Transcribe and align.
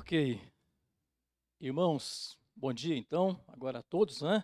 Ok. 0.00 0.40
Irmãos, 1.60 2.38
bom 2.56 2.72
dia 2.72 2.96
então, 2.96 3.38
agora 3.46 3.80
a 3.80 3.82
todos, 3.82 4.22
né? 4.22 4.42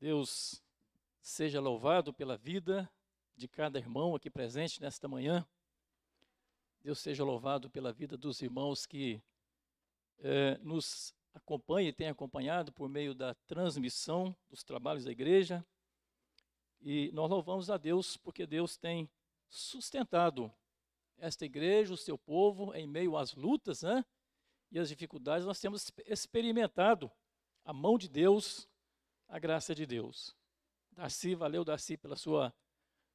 Deus 0.00 0.60
seja 1.20 1.60
louvado 1.60 2.12
pela 2.12 2.36
vida 2.36 2.90
de 3.36 3.46
cada 3.46 3.78
irmão 3.78 4.16
aqui 4.16 4.28
presente 4.28 4.80
nesta 4.80 5.06
manhã. 5.06 5.46
Deus 6.82 6.98
seja 6.98 7.22
louvado 7.22 7.70
pela 7.70 7.92
vida 7.92 8.16
dos 8.16 8.42
irmãos 8.42 8.86
que 8.86 9.22
eh, 10.18 10.58
nos 10.62 11.14
acompanham 11.32 11.90
e 11.90 11.92
têm 11.92 12.08
acompanhado 12.08 12.72
por 12.72 12.88
meio 12.88 13.14
da 13.14 13.34
transmissão 13.46 14.36
dos 14.50 14.64
trabalhos 14.64 15.04
da 15.04 15.12
igreja. 15.12 15.64
E 16.80 17.08
nós 17.12 17.30
louvamos 17.30 17.70
a 17.70 17.76
Deus 17.76 18.16
porque 18.16 18.48
Deus 18.48 18.76
tem 18.76 19.08
sustentado 19.48 20.52
esta 21.18 21.44
igreja, 21.44 21.92
o 21.92 21.96
seu 21.96 22.16
povo, 22.16 22.74
em 22.74 22.86
meio 22.86 23.16
às 23.16 23.34
lutas 23.34 23.82
né, 23.82 24.04
e 24.70 24.78
às 24.78 24.88
dificuldades, 24.88 25.46
nós 25.46 25.60
temos 25.60 25.90
experimentado 26.06 27.10
a 27.64 27.72
mão 27.72 27.98
de 27.98 28.08
Deus, 28.08 28.68
a 29.28 29.38
graça 29.38 29.74
de 29.74 29.84
Deus. 29.84 30.36
Darcy, 30.92 31.34
valeu, 31.34 31.64
Darcy, 31.64 31.96
pela 31.96 32.16
sua 32.16 32.54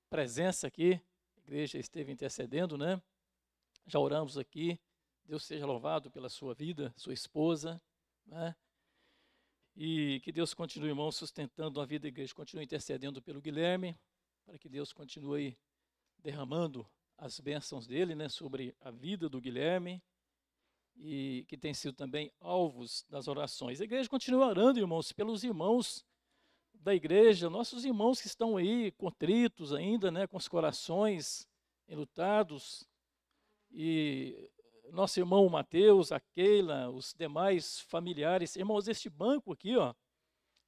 presença 0.09 0.68
aqui. 0.68 1.02
A 1.36 1.40
igreja 1.42 1.78
esteve 1.78 2.12
intercedendo, 2.12 2.78
né? 2.78 3.02
Já 3.86 4.00
oramos 4.00 4.38
aqui. 4.38 4.80
Deus 5.26 5.44
seja 5.44 5.66
louvado 5.66 6.12
pela 6.12 6.30
sua 6.30 6.54
vida, 6.54 6.94
sua 6.95 7.14
esposa, 7.14 7.81
né? 8.26 8.56
E 9.76 10.22
que 10.23 10.31
Deus 10.31 10.54
continue, 10.54 10.90
irmão, 10.90 11.12
sustentando 11.12 11.81
a 11.81 11.86
vida 11.86 12.04
da 12.04 12.08
igreja, 12.09 12.34
continue 12.34 12.64
intercedendo 12.64 13.22
pelo 13.22 13.42
Guilherme, 13.42 13.98
para 14.45 14.58
que 14.58 14.70
Deus 14.70 14.94
continue 14.94 15.58
derramando 16.20 16.88
as 17.23 17.40
bênçãos 17.40 17.88
dele 17.88 18.16
né, 18.16 18.27
sobre 18.27 18.76
a 18.82 18.91
vida 18.91 19.30
do 19.30 19.40
Guilherme 19.40 20.04
e 20.98 21.45
que 21.48 21.58
tem 21.58 21.73
sido 21.73 21.95
também 21.95 22.30
alvos 22.38 23.06
das 23.09 23.30
orações. 23.30 23.80
A 23.80 23.86
igreja 23.86 24.09
continua 24.09 24.48
orando, 24.48 24.78
irmãos, 24.78 25.14
pelos 25.14 25.42
irmãos 25.42 26.06
da 26.73 26.94
igreja, 26.94 27.50
nossos 27.50 27.86
irmãos 27.86 28.20
que 28.20 28.28
estão 28.28 28.58
aí 28.58 28.92
contritos 28.92 29.73
ainda, 29.73 30.11
né, 30.11 30.28
com 30.28 30.36
os 30.36 30.50
corações 30.50 31.48
enlutados, 31.88 32.86
e 33.72 34.52
nosso 34.92 35.17
irmão 35.17 35.48
Mateus, 35.48 36.11
a 36.11 36.20
Keila, 36.20 36.89
os 36.89 37.14
demais 37.17 37.80
familiares, 37.80 38.58
irmãos, 38.58 38.89
este 38.89 39.09
banco 39.09 39.53
aqui, 39.53 39.78
ó, 39.78 39.95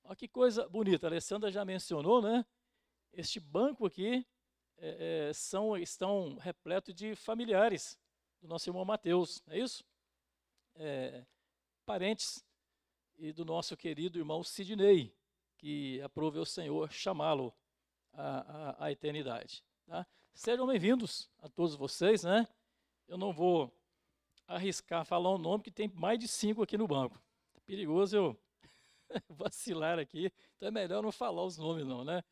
ó 0.05 0.15
que 0.15 0.29
coisa 0.29 0.69
bonita, 0.69 1.05
a 1.05 1.09
Alessandra 1.09 1.51
já 1.51 1.65
mencionou, 1.65 2.21
né? 2.21 2.45
Este 3.11 3.41
banco 3.41 3.85
aqui 3.85 4.25
é, 4.77 5.29
é, 5.29 5.33
são, 5.33 5.77
estão 5.77 6.37
repletos 6.37 6.93
de 6.93 7.15
familiares 7.15 7.97
do 8.41 8.47
nosso 8.47 8.69
irmão 8.69 8.85
Mateus, 8.85 9.41
não 9.45 9.53
é 9.53 9.59
isso? 9.59 9.83
É, 10.75 11.25
parentes 11.85 12.43
e 13.17 13.31
do 13.31 13.45
nosso 13.45 13.77
querido 13.77 14.19
irmão 14.19 14.43
Sidney, 14.43 15.15
que 15.57 16.01
aprove 16.01 16.39
o 16.39 16.45
Senhor 16.45 16.91
chamá-lo 16.91 17.53
à, 18.13 18.39
à, 18.39 18.85
à, 18.85 18.91
eternidade. 18.91 19.63
Tá? 19.85 20.05
Sejam 20.33 20.67
bem-vindos 20.67 21.29
a 21.39 21.47
todos 21.47 21.75
vocês, 21.75 22.23
né? 22.23 22.47
Eu 23.07 23.17
não 23.17 23.31
vou 23.31 23.73
arriscar 24.47 25.05
falar 25.05 25.33
um 25.33 25.37
nome 25.37 25.63
que 25.63 25.71
tem 25.71 25.87
mais 25.87 26.19
de 26.19 26.27
cinco 26.27 26.61
aqui 26.61 26.77
no 26.77 26.87
banco. 26.87 27.21
É 27.55 27.59
perigoso 27.61 28.15
eu 28.17 28.39
vacilar 29.29 29.97
aqui, 29.97 30.31
então 30.57 30.67
é 30.67 30.71
melhor 30.71 31.01
não 31.01 31.11
falar 31.11 31.43
os 31.43 31.57
nomes 31.57 31.85
não, 31.85 32.03
né? 32.03 32.23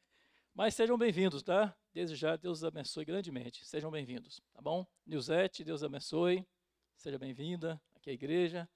Mas 0.55 0.75
sejam 0.75 0.95
bem-vindos, 0.95 1.41
tá? 1.41 1.75
Desde 1.91 2.15
já, 2.15 2.35
Deus 2.35 2.59
os 2.59 2.63
abençoe 2.63 3.03
grandemente. 3.03 3.65
Sejam 3.65 3.89
bem-vindos, 3.89 4.39
tá 4.53 4.61
bom? 4.61 4.85
Nilzete, 5.03 5.63
Deus 5.63 5.83
abençoe. 5.83 6.47
Seja 6.95 7.17
bem-vinda 7.17 7.81
aqui 7.95 8.11
à 8.11 8.13
igreja. 8.13 8.69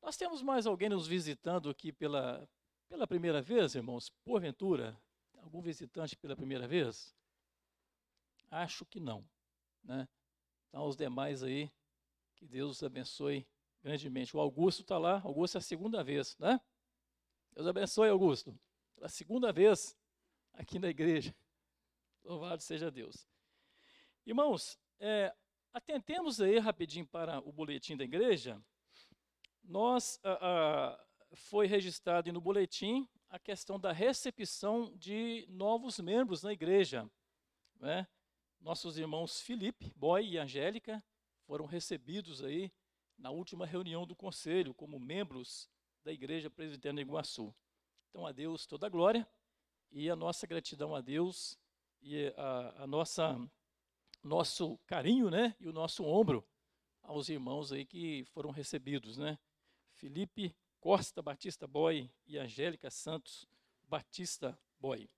Nós 0.00 0.16
temos 0.16 0.40
mais 0.40 0.66
alguém 0.66 0.88
nos 0.88 1.08
visitando 1.08 1.68
aqui 1.68 1.92
pela, 1.92 2.48
pela 2.88 3.08
primeira 3.08 3.42
vez, 3.42 3.74
irmãos? 3.74 4.10
Porventura, 4.24 4.96
algum 5.38 5.60
visitante 5.60 6.16
pela 6.16 6.36
primeira 6.36 6.68
vez? 6.68 7.12
Acho 8.48 8.86
que 8.86 9.00
não, 9.00 9.28
né? 9.82 10.08
Então, 10.68 10.86
os 10.86 10.94
demais 10.94 11.42
aí, 11.42 11.68
que 12.36 12.46
Deus 12.46 12.76
os 12.76 12.82
abençoe 12.84 13.44
grandemente. 13.82 14.36
O 14.36 14.38
Augusto 14.38 14.82
está 14.82 14.96
lá, 14.96 15.20
Augusto 15.24 15.56
é 15.56 15.58
a 15.58 15.60
segunda 15.60 16.04
vez, 16.04 16.36
né? 16.38 16.60
Deus 17.52 17.66
abençoe, 17.66 18.08
Augusto. 18.08 18.56
Pela 18.94 19.08
segunda 19.08 19.52
vez, 19.52 19.97
aqui 20.58 20.78
na 20.78 20.88
igreja. 20.88 21.34
Louvado 22.24 22.62
seja 22.62 22.90
Deus. 22.90 23.26
Irmãos, 24.26 24.78
é, 24.98 25.34
atentemos 25.72 26.40
aí 26.40 26.58
rapidinho 26.58 27.06
para 27.06 27.38
o 27.38 27.52
boletim 27.52 27.96
da 27.96 28.04
igreja. 28.04 28.60
Nós, 29.62 30.20
foi 31.32 31.66
registrado 31.66 32.32
no 32.32 32.40
boletim 32.40 33.08
a 33.28 33.38
questão 33.38 33.78
da 33.78 33.92
recepção 33.92 34.92
de 34.96 35.46
novos 35.48 36.00
membros 36.00 36.42
na 36.42 36.52
igreja. 36.52 37.08
Né? 37.78 38.06
Nossos 38.60 38.98
irmãos 38.98 39.40
Felipe, 39.40 39.92
Boy 39.94 40.26
e 40.26 40.38
Angélica 40.38 41.04
foram 41.46 41.66
recebidos 41.66 42.42
aí 42.42 42.72
na 43.16 43.30
última 43.30 43.66
reunião 43.66 44.06
do 44.06 44.16
conselho 44.16 44.74
como 44.74 44.98
membros 44.98 45.70
da 46.02 46.12
igreja 46.12 46.50
presbiteriana 46.50 47.02
de 47.02 47.08
Iguaçu. 47.08 47.54
Então, 48.08 48.26
a 48.26 48.32
Deus 48.32 48.66
toda 48.66 48.86
a 48.86 48.90
glória 48.90 49.28
e 49.90 50.10
a 50.10 50.16
nossa 50.16 50.46
gratidão 50.46 50.94
a 50.94 51.00
Deus 51.00 51.58
e 52.00 52.32
a, 52.36 52.82
a 52.82 52.86
nossa 52.86 53.38
nosso 54.22 54.78
carinho, 54.86 55.30
né, 55.30 55.54
e 55.60 55.68
o 55.68 55.72
nosso 55.72 56.04
ombro 56.04 56.46
aos 57.02 57.28
irmãos 57.28 57.72
aí 57.72 57.86
que 57.86 58.24
foram 58.26 58.50
recebidos, 58.50 59.16
né? 59.16 59.38
Felipe 59.94 60.54
Costa 60.80 61.22
Batista 61.22 61.66
Boy 61.66 62.10
e 62.26 62.36
Angélica 62.38 62.90
Santos 62.90 63.46
Batista 63.84 64.58
Boy. 64.78 65.08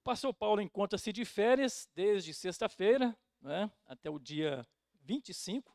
O 0.00 0.04
pastor 0.04 0.34
Paulo 0.34 0.60
encontra-se 0.60 1.12
de 1.12 1.24
férias 1.24 1.88
desde 1.94 2.34
sexta-feira, 2.34 3.16
né, 3.40 3.70
até 3.86 4.10
o 4.10 4.18
dia 4.18 4.66
25. 5.00 5.74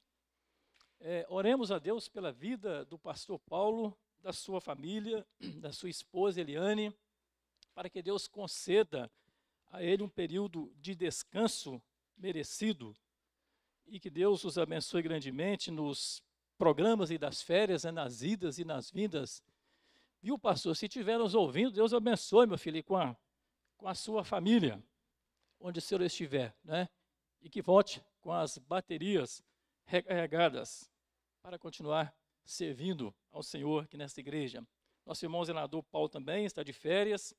É, 1.00 1.26
oremos 1.30 1.72
a 1.72 1.80
Deus 1.80 2.08
pela 2.08 2.32
vida 2.32 2.86
do 2.86 3.00
pastor 3.00 3.40
Paulo, 3.40 3.98
da 4.22 4.34
sua 4.34 4.62
família, 4.62 5.26
da 5.60 5.72
sua 5.72 5.90
esposa 5.90 6.42
Eliane, 6.42 6.94
para 7.80 7.90
que 7.90 8.02
Deus 8.02 8.28
conceda 8.28 9.10
a 9.72 9.82
ele 9.82 10.04
um 10.04 10.10
período 10.10 10.70
de 10.82 10.94
descanso 10.94 11.82
merecido 12.18 12.94
e 13.88 14.02
que 14.02 14.10
Deus 14.10 14.44
os 14.44 14.58
abençoe 14.58 15.02
grandemente 15.02 15.72
nos 15.72 16.22
programas 16.58 17.10
e 17.10 17.18
das 17.18 17.42
férias, 17.42 17.86
né, 17.86 17.92
nas 17.92 18.22
idas 18.22 18.60
e 18.60 18.66
nas 18.66 18.92
vindas. 18.92 19.42
Viu, 20.22 20.38
pastor? 20.38 20.76
Se 20.76 20.88
estiver 20.88 21.18
nos 21.18 21.34
ouvindo, 21.34 21.72
Deus 21.72 21.94
abençoe, 21.94 22.48
meu 22.48 22.58
filho, 22.58 22.84
com 22.84 22.98
a, 22.98 23.16
com 23.78 23.88
a 23.88 23.96
sua 23.96 24.26
família, 24.26 24.84
onde 25.58 25.80
o 25.80 25.82
senhor 25.82 26.02
estiver, 26.02 26.54
né? 26.62 26.90
E 27.42 27.50
que 27.50 27.62
volte 27.62 28.04
com 28.20 28.34
as 28.34 28.58
baterias 28.58 29.42
recarregadas 29.86 30.92
para 31.42 31.58
continuar 31.58 32.14
servindo 32.44 33.16
ao 33.32 33.42
Senhor 33.42 33.86
aqui 33.86 33.96
nesta 33.96 34.20
igreja. 34.20 34.68
Nosso 35.06 35.24
irmão 35.24 35.46
senador 35.46 35.82
Paulo 35.84 36.10
também 36.10 36.44
está 36.44 36.62
de 36.62 36.74
férias. 36.74 37.34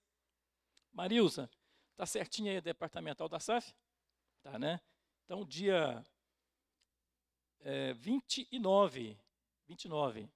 Marilza, 0.92 1.50
tá 1.96 2.04
certinho 2.06 2.50
aí 2.50 2.56
a 2.56 2.60
departamental 2.60 3.28
da 3.28 3.38
SAF? 3.38 3.74
Tá, 4.42 4.58
né? 4.58 4.80
Então, 5.24 5.44
dia 5.44 6.04
é, 7.60 7.92
29, 7.94 9.18
29, 9.66 10.28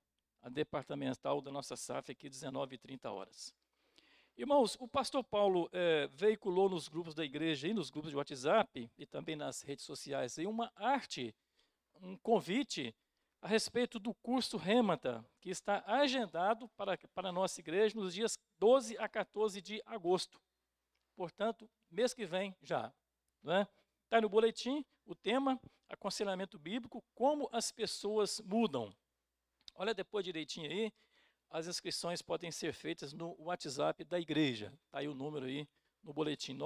a 0.42 0.48
departamental 0.48 1.41
da 1.41 1.50
nossa 1.50 1.76
SAF 1.76 2.12
aqui, 2.12 2.28
19 2.28 2.75
e 2.75 2.78
30 2.78 3.10
horas. 3.10 3.54
Irmãos, 4.37 4.76
o 4.81 4.88
pastor 4.88 5.22
Paulo 5.22 5.69
é, 5.72 6.09
veiculou 6.09 6.69
nos 6.69 6.88
grupos 6.88 7.15
da 7.15 7.25
igreja 7.25 7.69
e 7.69 7.75
nos 7.75 7.88
grupos 7.88 8.10
de 8.10 8.16
WhatsApp 8.16 8.91
e 8.98 9.06
também 9.06 9.36
nas 9.36 9.62
redes 9.62 9.84
sociais 9.84 10.39
aí 10.39 10.47
uma 10.47 10.72
arte, 10.74 11.34
um 12.00 12.16
convite 12.16 12.95
a 13.41 13.47
respeito 13.47 14.00
do 14.00 14.12
curso 14.15 14.57
Remata, 14.57 15.24
que 15.41 15.50
está 15.50 15.84
agendado 15.86 16.68
para, 16.71 16.98
para 17.15 17.28
a 17.28 17.33
nossa 17.33 17.60
igreja 17.60 17.95
nos 17.95 18.12
dias 18.12 18.36
12 18.59 18.98
a 18.98 19.09
14 19.09 19.62
de 19.62 19.80
agosto. 19.86 20.41
Portanto, 21.15 21.71
mês 21.91 22.15
que 22.15 22.27
vem 22.27 22.55
já. 22.63 22.93
Está 23.39 23.61
é? 23.61 23.66
Tá 24.09 24.21
no 24.21 24.28
boletim 24.28 24.84
o 25.07 25.15
tema, 25.15 25.61
aconselhamento 25.89 26.59
bíblico, 26.59 27.05
como 27.15 27.49
as 27.53 27.71
pessoas 27.71 28.41
mudam. 28.41 28.93
Olha 29.75 29.95
depois 29.95 30.25
direitinho 30.25 30.71
aí, 30.71 30.93
as 31.51 31.66
inscrições 31.66 32.22
podem 32.22 32.51
ser 32.51 32.72
feitas 32.72 33.13
no 33.13 33.37
WhatsApp 33.39 34.03
da 34.05 34.19
igreja. 34.19 34.72
Está 34.87 34.99
aí 34.99 35.07
o 35.09 35.15
número 35.15 35.47
aí 35.47 35.69
no 36.03 36.13
boletim 36.13 36.59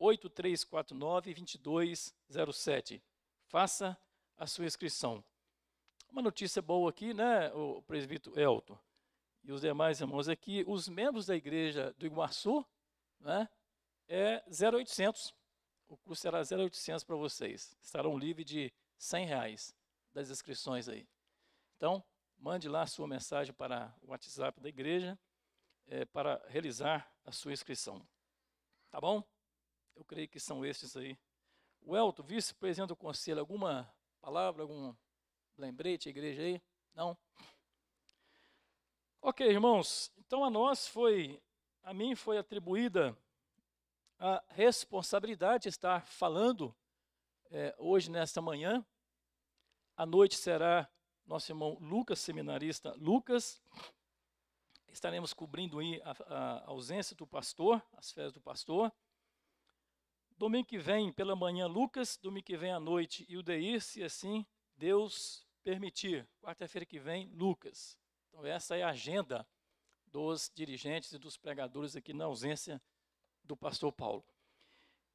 98349-2207. 0.00 3.00
Faça 3.46 3.96
a 4.36 4.46
sua 4.46 4.66
inscrição. 4.66 5.24
Uma 6.08 6.20
notícia 6.22 6.62
boa 6.62 6.90
aqui, 6.90 7.14
né, 7.14 7.52
o 7.52 7.82
presbítero 7.82 8.38
Elton 8.38 8.78
e 9.44 9.52
os 9.52 9.60
demais 9.60 10.00
irmãos 10.00 10.28
aqui, 10.28 10.64
os 10.66 10.88
membros 10.88 11.26
da 11.26 11.36
igreja 11.36 11.94
do 11.98 12.06
Iguaçu, 12.06 12.64
né, 13.20 13.48
é 14.08 14.42
0,800. 14.50 15.34
O 15.88 15.96
custo 15.96 16.22
será 16.22 16.42
0,800 16.42 17.04
para 17.04 17.16
vocês. 17.16 17.76
Estarão 17.82 18.18
livres 18.18 18.46
de 18.46 18.72
100 18.98 19.26
reais. 19.26 19.74
das 20.12 20.30
inscrições 20.30 20.88
aí. 20.88 21.08
Então, 21.76 22.02
mande 22.38 22.68
lá 22.68 22.82
a 22.82 22.86
sua 22.86 23.08
mensagem 23.08 23.52
para 23.52 23.92
o 24.00 24.10
WhatsApp 24.10 24.60
da 24.60 24.68
igreja 24.68 25.18
é, 25.86 26.04
para 26.04 26.40
realizar 26.48 27.12
a 27.24 27.32
sua 27.32 27.52
inscrição. 27.52 28.06
Tá 28.90 29.00
bom? 29.00 29.22
Eu 29.96 30.04
creio 30.04 30.28
que 30.28 30.38
são 30.38 30.64
estes 30.64 30.96
aí. 30.96 31.18
O 31.80 31.96
Elton, 31.96 32.22
vice-presidente 32.22 32.88
do 32.88 32.96
conselho, 32.96 33.40
alguma 33.40 33.92
palavra, 34.20 34.62
algum 34.62 34.94
lembrete 35.56 36.08
igreja 36.08 36.42
aí? 36.42 36.62
Não? 36.94 37.16
Ok, 39.20 39.46
irmãos. 39.46 40.12
Então 40.18 40.44
a 40.44 40.50
nós 40.50 40.88
foi, 40.88 41.42
a 41.84 41.92
mim 41.92 42.14
foi 42.14 42.38
atribuída 42.38 43.16
a 44.18 44.42
responsabilidade 44.48 45.64
de 45.64 45.68
estar 45.68 46.06
falando 46.06 46.74
é, 47.50 47.74
hoje, 47.78 48.10
nesta 48.10 48.40
manhã. 48.40 48.84
À 49.94 50.06
noite 50.06 50.34
será 50.34 50.90
nosso 51.26 51.52
irmão 51.52 51.76
Lucas, 51.80 52.18
seminarista 52.20 52.94
Lucas. 52.94 53.62
Estaremos 54.88 55.34
cobrindo 55.34 55.78
aí 55.78 56.00
a, 56.02 56.12
a 56.34 56.64
ausência 56.70 57.14
do 57.14 57.26
pastor, 57.26 57.82
as 57.92 58.10
férias 58.10 58.32
do 58.32 58.40
pastor. 58.40 58.90
Domingo 60.38 60.66
que 60.66 60.78
vem, 60.78 61.12
pela 61.12 61.36
manhã, 61.36 61.66
Lucas. 61.66 62.16
Domingo 62.16 62.46
que 62.46 62.56
vem 62.56 62.72
à 62.72 62.80
noite, 62.80 63.26
Ildeir, 63.28 63.82
se 63.82 64.02
assim 64.02 64.46
Deus 64.74 65.46
permitir. 65.62 66.26
Quarta-feira 66.40 66.86
que 66.86 66.98
vem, 66.98 67.28
Lucas. 67.34 67.98
Então, 68.28 68.46
essa 68.46 68.74
é 68.74 68.82
a 68.82 68.88
agenda 68.88 69.46
dos 70.14 70.48
dirigentes 70.54 71.10
e 71.10 71.18
dos 71.18 71.36
pregadores 71.36 71.96
aqui 71.96 72.12
na 72.14 72.26
ausência 72.26 72.80
do 73.42 73.56
pastor 73.56 73.90
Paulo. 73.92 74.24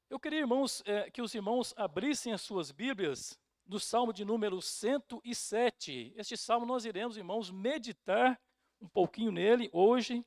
Eu 0.09 0.19
queria, 0.19 0.39
irmãos, 0.39 0.83
é, 0.85 1.09
que 1.09 1.21
os 1.21 1.33
irmãos 1.33 1.73
abrissem 1.77 2.33
as 2.33 2.41
suas 2.41 2.69
Bíblias 2.69 3.39
no 3.65 3.79
Salmo 3.79 4.11
de 4.11 4.25
número 4.25 4.61
107. 4.61 6.13
Este 6.17 6.35
salmo 6.35 6.65
nós 6.65 6.83
iremos, 6.83 7.15
irmãos, 7.15 7.49
meditar 7.49 8.37
um 8.81 8.89
pouquinho 8.89 9.31
nele 9.31 9.69
hoje, 9.71 10.25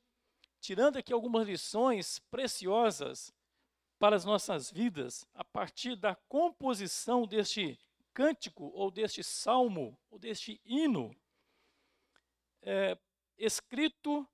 tirando 0.59 0.97
aqui 0.97 1.13
algumas 1.13 1.47
lições 1.47 2.17
preciosas 2.31 3.31
para 3.99 4.15
as 4.15 4.25
nossas 4.25 4.71
vidas 4.71 5.23
a 5.35 5.43
partir 5.43 5.95
da 5.95 6.15
composição 6.27 7.27
deste 7.27 7.79
cântico 8.11 8.71
ou 8.73 8.89
deste 8.89 9.23
salmo 9.23 9.95
ou 10.09 10.17
deste 10.17 10.59
hino 10.65 11.15
é, 12.63 12.97
escrito 13.37 14.27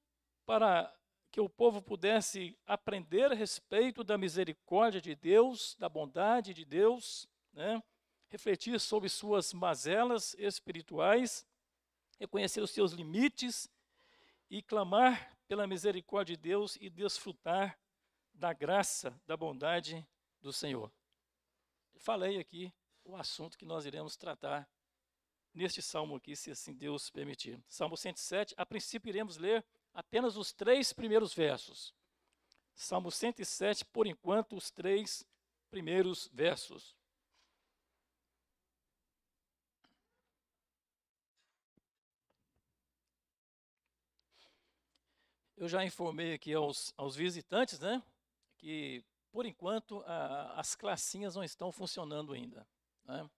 para 0.50 0.92
que 1.32 1.40
o 1.40 1.48
povo 1.48 1.80
pudesse 1.80 2.58
aprender 2.66 3.32
a 3.32 3.36
respeito 3.36 4.04
da 4.04 4.18
misericórdia 4.18 5.00
de 5.00 5.14
Deus, 5.14 5.76
da 5.78 5.88
bondade 5.88 6.56
de 6.56 6.66
Deus, 6.66 7.30
né? 7.54 7.84
refletir 8.30 8.80
sobre 8.80 9.10
suas 9.10 9.54
mazelas 9.54 10.34
espirituais, 10.40 11.46
reconhecer 12.18 12.62
os 12.62 12.72
seus 12.72 12.94
limites 12.94 13.70
e 14.50 14.64
clamar 14.64 15.38
pela 15.48 15.68
misericórdia 15.68 16.36
de 16.36 16.42
Deus 16.42 16.80
e 16.82 16.90
desfrutar 16.90 17.80
da 18.34 18.52
graça, 18.52 19.22
da 19.28 19.38
bondade 19.38 20.04
do 20.42 20.52
Senhor. 20.52 20.92
Falei 21.98 22.40
aqui 22.40 22.74
o 23.06 23.16
assunto 23.16 23.56
que 23.56 23.66
nós 23.66 23.86
iremos 23.86 24.18
tratar 24.18 24.68
neste 25.54 25.80
salmo 25.80 26.16
aqui, 26.16 26.36
se 26.36 26.50
assim 26.50 26.74
Deus 26.74 27.12
permitir. 27.12 27.64
Salmo 27.68 27.96
107, 27.96 28.56
a 28.58 28.66
princípio 28.66 29.10
iremos 29.10 29.38
ler 29.38 29.64
apenas 29.94 30.38
os 30.38 30.52
três 30.52 30.94
primeiros 30.94 31.34
versos. 31.34 31.94
Salmo 32.76 33.12
107, 33.12 33.86
por 33.86 34.08
enquanto, 34.08 34.56
os 34.56 34.72
três 34.72 35.26
primeiros 35.70 36.30
versos. 36.34 36.98
Eu 45.58 45.68
já 45.68 45.84
informei 45.84 46.34
aqui 46.34 46.54
aos, 46.54 46.94
aos 46.96 47.18
visitantes, 47.18 47.80
né, 47.80 48.02
que 48.58 49.04
por 49.30 49.46
enquanto 49.46 50.02
a, 50.06 50.60
as 50.60 50.74
classinhas 50.74 51.36
não 51.36 51.44
estão 51.44 51.70
funcionando 51.72 52.34
ainda. 52.34 52.66
Né? 53.04 53.30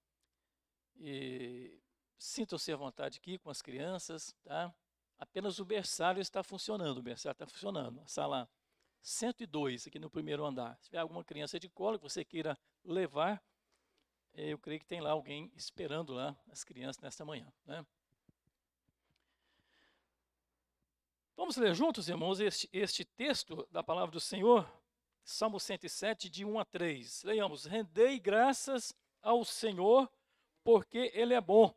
E 0.98 1.82
sintam-se 2.20 2.72
à 2.72 2.76
vontade 2.76 3.18
aqui 3.18 3.40
com 3.40 3.50
as 3.50 3.62
crianças, 3.62 4.36
tá? 4.44 4.72
Apenas 5.22 5.60
o 5.60 5.66
berçário 5.66 6.20
está 6.20 6.42
funcionando, 6.42 6.98
o 6.98 7.04
berçário 7.04 7.36
está 7.36 7.46
funcionando. 7.46 8.02
A 8.02 8.08
sala 8.08 8.50
102, 9.04 9.86
aqui 9.86 10.00
no 10.00 10.10
primeiro 10.10 10.44
andar. 10.44 10.76
Se 10.80 10.86
tiver 10.86 10.98
alguma 10.98 11.24
criança 11.24 11.60
de 11.60 11.70
colo 11.70 12.00
que 12.00 12.04
você 12.04 12.26
queira 12.26 12.58
levar, 12.84 13.40
eu 14.34 14.58
creio 14.58 14.80
que 14.80 14.86
tem 14.88 15.00
lá 15.00 15.12
alguém 15.12 15.52
esperando 15.56 16.12
lá 16.12 16.36
as 16.50 16.64
crianças 16.64 17.00
nesta 17.04 17.24
manhã, 17.24 17.54
né? 17.68 17.86
Vamos 21.38 21.56
ler 21.56 21.76
juntos, 21.76 22.10
irmãos, 22.10 22.40
este, 22.40 22.68
este 22.74 23.06
texto 23.06 23.68
da 23.70 23.84
palavra 23.84 24.12
do 24.12 24.20
Senhor, 24.20 24.68
Salmo 25.24 25.60
107, 25.60 26.32
de 26.32 26.44
1 26.44 26.60
a 26.60 26.66
3. 26.66 27.24
Leiamos: 27.26 27.66
Rendei 27.66 28.20
graças 28.20 28.92
ao 29.22 29.46
Senhor, 29.46 30.12
porque 30.64 31.12
Ele 31.14 31.36
é 31.36 31.42
bom, 31.42 31.76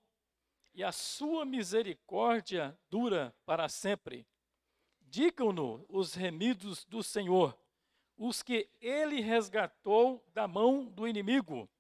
e 0.75 0.83
a 0.83 0.91
sua 0.91 1.45
misericórdia 1.45 2.77
dura 2.91 3.35
para 3.47 3.69
sempre. 3.69 4.27
Digam-no 5.01 5.87
os 5.89 6.15
remidos 6.15 6.85
do 6.85 7.03
Senhor, 7.03 7.57
os 8.17 8.43
que 8.43 8.69
Ele 8.81 9.21
resgatou 9.21 10.25
da 10.35 10.49
mão 10.49 10.87
do 10.87 11.07
inimigo, 11.07 11.71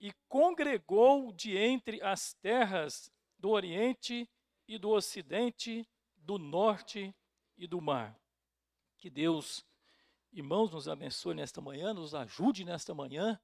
e 0.00 0.12
congregou 0.28 1.30
de 1.30 1.58
entre 1.58 2.02
as 2.02 2.32
terras 2.32 3.12
do 3.38 3.50
Oriente 3.50 4.28
e 4.66 4.78
do 4.78 4.88
Ocidente, 4.90 5.86
do 6.16 6.38
Norte 6.38 7.14
e 7.58 7.66
do 7.66 7.82
mar. 7.82 8.18
Que 8.96 9.10
Deus, 9.10 9.62
irmãos, 10.32 10.70
nos 10.70 10.88
abençoe 10.88 11.34
nesta 11.34 11.60
manhã, 11.60 11.92
nos 11.92 12.14
ajude 12.14 12.64
nesta 12.64 12.94
manhã, 12.94 13.38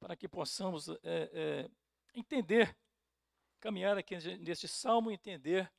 para 0.00 0.16
que 0.16 0.26
possamos 0.26 0.88
é, 0.88 0.98
é, 1.02 1.70
entender, 2.14 2.74
caminhar 3.64 3.96
aqui 3.96 4.14
neste 4.40 4.68
salmo, 4.68 5.10
entender 5.10 5.72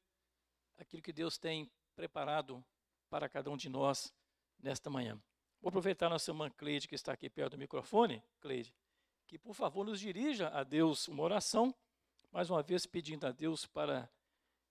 aquilo 0.75 1.03
que 1.03 1.13
Deus 1.13 1.37
tem 1.37 1.69
preparado 1.95 2.65
para 3.11 3.29
cada 3.29 3.51
um 3.51 3.55
de 3.55 3.69
nós 3.69 4.11
nesta 4.57 4.89
manhã. 4.89 5.21
Vou 5.61 5.69
aproveitar 5.69 6.09
nossa 6.09 6.31
irmã 6.31 6.49
Cleide, 6.49 6.87
que 6.87 6.95
está 6.95 7.13
aqui 7.13 7.29
perto 7.29 7.51
do 7.51 7.59
microfone, 7.59 8.23
Cleide, 8.39 8.73
que 9.27 9.37
por 9.37 9.53
favor 9.53 9.85
nos 9.85 9.99
dirija 9.99 10.49
a 10.49 10.63
Deus 10.63 11.07
uma 11.07 11.21
oração, 11.21 11.75
mais 12.31 12.49
uma 12.49 12.63
vez 12.63 12.87
pedindo 12.87 13.27
a 13.27 13.31
Deus 13.31 13.67
para 13.67 14.09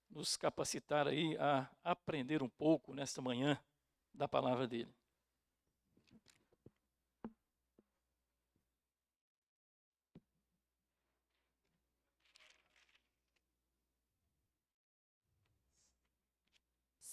nos 0.09 0.35
capacitar 0.35 1.07
aí 1.07 1.37
a 1.37 1.71
aprender 1.85 2.43
um 2.43 2.49
pouco 2.49 2.93
nesta 2.93 3.21
manhã 3.21 3.57
da 4.13 4.27
palavra 4.27 4.67
dele. 4.67 4.93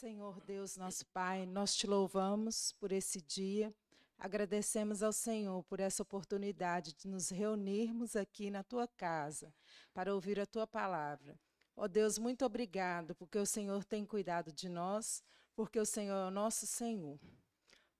Senhor 0.02 0.40
Deus, 0.40 0.76
nosso 0.76 1.06
Pai, 1.06 1.46
nós 1.46 1.76
te 1.76 1.86
louvamos 1.86 2.72
por 2.72 2.90
esse 2.90 3.22
dia. 3.22 3.72
Agradecemos 4.18 5.00
ao 5.00 5.12
Senhor 5.12 5.62
por 5.62 5.78
essa 5.78 6.02
oportunidade 6.02 6.92
de 6.92 7.06
nos 7.06 7.28
reunirmos 7.30 8.16
aqui 8.16 8.50
na 8.50 8.64
tua 8.64 8.88
casa 8.88 9.54
para 9.94 10.12
ouvir 10.12 10.40
a 10.40 10.44
tua 10.44 10.66
palavra. 10.66 11.38
Ó 11.76 11.84
oh 11.84 11.88
Deus, 11.88 12.18
muito 12.18 12.44
obrigado, 12.44 13.14
porque 13.14 13.38
o 13.38 13.46
Senhor 13.46 13.84
tem 13.84 14.04
cuidado 14.04 14.50
de 14.50 14.68
nós, 14.68 15.22
porque 15.54 15.78
o 15.78 15.86
Senhor 15.86 16.16
é 16.16 16.26
o 16.26 16.32
nosso 16.32 16.66
Senhor. 16.66 17.20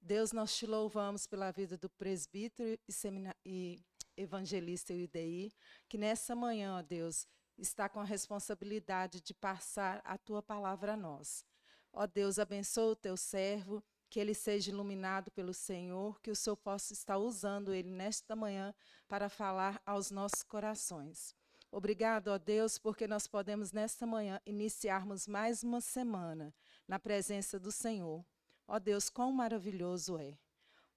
Deus, 0.00 0.32
nós 0.32 0.56
te 0.56 0.66
louvamos 0.66 1.24
pela 1.28 1.52
vida 1.52 1.78
do 1.78 1.88
presbítero 1.88 2.80
e, 2.88 2.92
semina 2.92 3.32
e 3.46 3.80
evangelista 4.16 4.92
UDI, 4.92 5.52
que 5.88 5.96
nessa 5.96 6.34
manhã, 6.34 6.78
ó 6.78 6.82
Deus, 6.82 7.28
está 7.56 7.88
com 7.88 8.00
a 8.00 8.04
responsabilidade 8.04 9.20
de 9.20 9.32
passar 9.32 10.00
a 10.04 10.18
tua 10.18 10.42
palavra 10.42 10.94
a 10.94 10.96
nós. 10.96 11.44
Ó 11.92 12.06
Deus, 12.06 12.38
abençoa 12.38 12.92
o 12.92 12.96
teu 12.96 13.16
servo, 13.16 13.84
que 14.08 14.18
ele 14.18 14.34
seja 14.34 14.70
iluminado 14.70 15.30
pelo 15.30 15.52
Senhor, 15.52 16.20
que 16.20 16.30
o 16.30 16.36
Senhor 16.36 16.56
possa 16.56 16.92
estar 16.92 17.18
usando 17.18 17.72
ele 17.72 17.90
nesta 17.90 18.34
manhã 18.34 18.74
para 19.06 19.28
falar 19.28 19.80
aos 19.84 20.10
nossos 20.10 20.42
corações. 20.42 21.34
Obrigado, 21.70 22.28
ó 22.28 22.38
Deus, 22.38 22.76
porque 22.78 23.06
nós 23.06 23.26
podemos 23.26 23.72
nesta 23.72 24.06
manhã 24.06 24.40
iniciarmos 24.44 25.26
mais 25.26 25.62
uma 25.62 25.80
semana 25.80 26.54
na 26.86 26.98
presença 26.98 27.58
do 27.58 27.72
Senhor. 27.72 28.24
Ó 28.66 28.78
Deus, 28.78 29.08
quão 29.08 29.32
maravilhoso 29.32 30.18
é. 30.18 30.36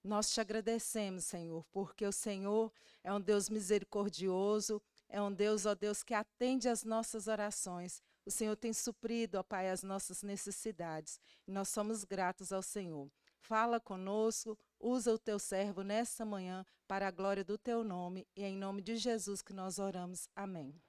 Nós 0.04 0.30
te 0.30 0.40
agradecemos, 0.40 1.24
Senhor, 1.24 1.66
porque 1.72 2.06
o 2.06 2.12
Senhor 2.12 2.72
é 3.04 3.12
um 3.12 3.20
Deus 3.20 3.50
misericordioso, 3.50 4.82
é 5.10 5.22
um 5.22 5.34
Deus, 5.34 5.66
ó 5.66 5.74
Deus, 5.74 6.04
que 6.04 6.14
atende 6.14 6.70
às 6.70 6.84
nossas 6.84 7.28
orações. 7.28 8.04
O 8.26 8.32
Senhor 8.32 8.56
tem 8.56 8.74
suprido, 8.74 9.38
ó 9.38 9.44
Pai, 9.44 9.70
as 9.70 9.84
nossas 9.84 10.24
necessidades. 10.24 11.20
E 11.48 11.52
nós 11.52 11.70
somos 11.70 12.04
gratos 12.04 12.52
ao 12.52 12.62
Senhor. 12.62 13.12
Fala 13.40 13.80
conosco, 13.80 14.58
usa 14.80 15.14
o 15.14 15.20
teu 15.20 15.38
servo 15.38 15.84
nesta 15.84 16.26
manhã 16.26 16.66
para 16.88 17.08
a 17.08 17.12
glória 17.12 17.44
do 17.44 17.58
teu 17.58 17.84
nome 17.84 18.28
e 18.36 18.44
é 18.44 18.50
em 18.50 18.58
nome 18.58 18.82
de 18.82 18.98
Jesus 18.98 19.42
que 19.42 19.54
nós 19.54 19.78
oramos. 19.78 20.28
Amém. 20.36 20.85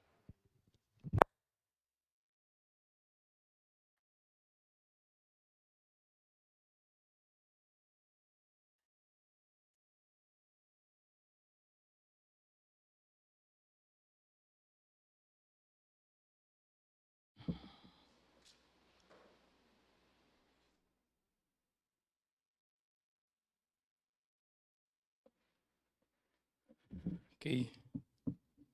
Ok. 27.47 27.73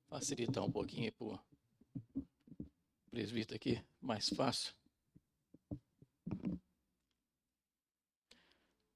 Facilitar 0.09 0.65
um 0.65 0.73
pouquinho 0.73 1.13
para 1.13 1.27
o 1.27 1.39
presbítero 3.11 3.57
aqui, 3.57 3.85
mais 4.01 4.31
fácil. 4.31 4.73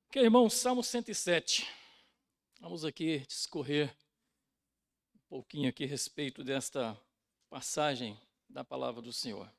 Ok, 0.09 0.23
irmão, 0.23 0.49
Salmo 0.49 0.83
107. 0.83 1.69
Vamos 2.59 2.87
aqui 2.87 3.19
discorrer 3.27 3.95
um 5.15 5.29
pouquinho 5.29 5.69
aqui 5.69 5.85
a 5.85 5.89
respeito 5.89 6.43
desta 6.43 6.99
passagem 7.51 8.19
da 8.49 8.65
palavra 8.65 9.03
do 9.03 9.13
Senhor. 9.13 9.53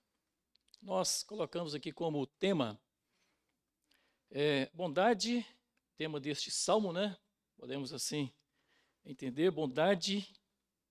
Nós 0.82 1.22
colocamos 1.22 1.76
aqui 1.76 1.92
como 1.92 2.26
tema 2.26 2.82
é, 4.32 4.66
bondade, 4.74 5.46
tema 5.96 6.20
deste 6.20 6.50
salmo, 6.50 6.92
né? 6.92 7.16
Podemos 7.56 7.94
assim 7.94 8.34
entender 9.08 9.50
bondade 9.52 10.28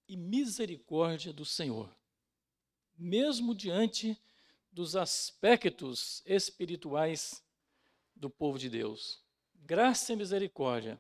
e 0.09 0.17
misericórdia 0.17 1.35
do 1.35 1.45
Senhor, 1.45 1.95
mesmo 2.97 3.55
diante 3.55 4.19
dos 4.73 4.97
aspectos 4.97 6.23
espirituais 6.25 7.45
do 8.15 8.31
povo 8.31 8.59
de 8.59 8.71
Deus. 8.71 9.23
Graça 9.55 10.15
e 10.15 10.17
misericórdia, 10.17 10.99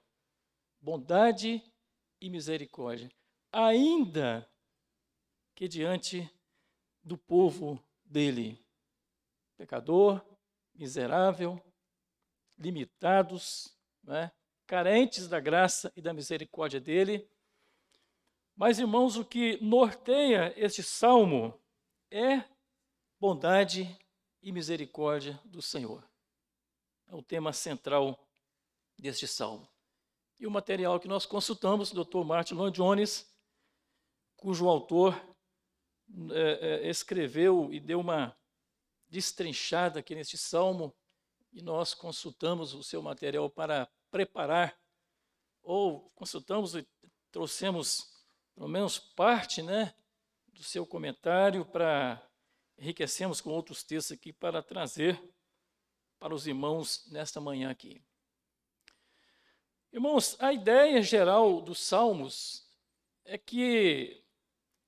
bondade 0.78 1.62
e 2.20 2.28
misericórdia, 2.28 3.10
ainda 3.50 4.46
que 5.54 5.66
diante 5.66 6.30
do 7.02 7.16
povo 7.16 7.82
dele, 8.04 8.62
pecador, 9.56 10.22
miserável, 10.74 11.58
limitados, 12.58 13.74
né? 14.02 14.30
Carentes 14.66 15.28
da 15.28 15.38
graça 15.38 15.92
e 15.96 16.02
da 16.02 16.12
misericórdia 16.12 16.80
dele. 16.80 17.28
Mas, 18.54 18.78
irmãos, 18.78 19.16
o 19.16 19.24
que 19.24 19.62
norteia 19.62 20.52
este 20.56 20.82
salmo 20.82 21.58
é 22.10 22.44
bondade 23.20 23.96
e 24.42 24.50
misericórdia 24.50 25.40
do 25.44 25.62
Senhor. 25.62 26.08
É 27.06 27.14
o 27.14 27.22
tema 27.22 27.52
central 27.52 28.18
deste 28.98 29.26
salmo. 29.26 29.68
E 30.38 30.46
o 30.46 30.50
material 30.50 30.98
que 30.98 31.08
nós 31.08 31.24
consultamos, 31.24 31.92
o 31.92 32.04
Dr. 32.04 32.24
Martin 32.24 32.54
Lloyd 32.54 32.76
Jones, 32.76 33.32
cujo 34.36 34.68
autor 34.68 35.14
é, 36.32 36.86
é, 36.86 36.88
escreveu 36.88 37.72
e 37.72 37.80
deu 37.80 38.00
uma 38.00 38.36
destrinchada 39.08 40.00
aqui 40.00 40.14
neste 40.14 40.36
salmo, 40.36 40.94
e 41.52 41.62
nós 41.62 41.94
consultamos 41.94 42.74
o 42.74 42.82
seu 42.82 43.00
material 43.00 43.48
para 43.48 43.88
preparar, 44.16 44.74
ou 45.62 46.10
consultamos 46.14 46.74
e 46.74 46.86
trouxemos 47.30 48.24
pelo 48.54 48.66
menos 48.66 48.98
parte 48.98 49.60
né, 49.60 49.94
do 50.46 50.62
seu 50.62 50.86
comentário 50.86 51.66
para 51.66 52.26
enriquecermos 52.78 53.42
com 53.42 53.50
outros 53.50 53.82
textos 53.82 54.16
aqui 54.16 54.32
para 54.32 54.62
trazer 54.62 55.22
para 56.18 56.34
os 56.34 56.46
irmãos 56.46 57.06
nesta 57.10 57.42
manhã 57.42 57.68
aqui. 57.70 58.02
Irmãos, 59.92 60.34
a 60.40 60.50
ideia 60.50 61.02
geral 61.02 61.60
dos 61.60 61.78
salmos 61.78 62.66
é 63.22 63.36
que 63.36 64.24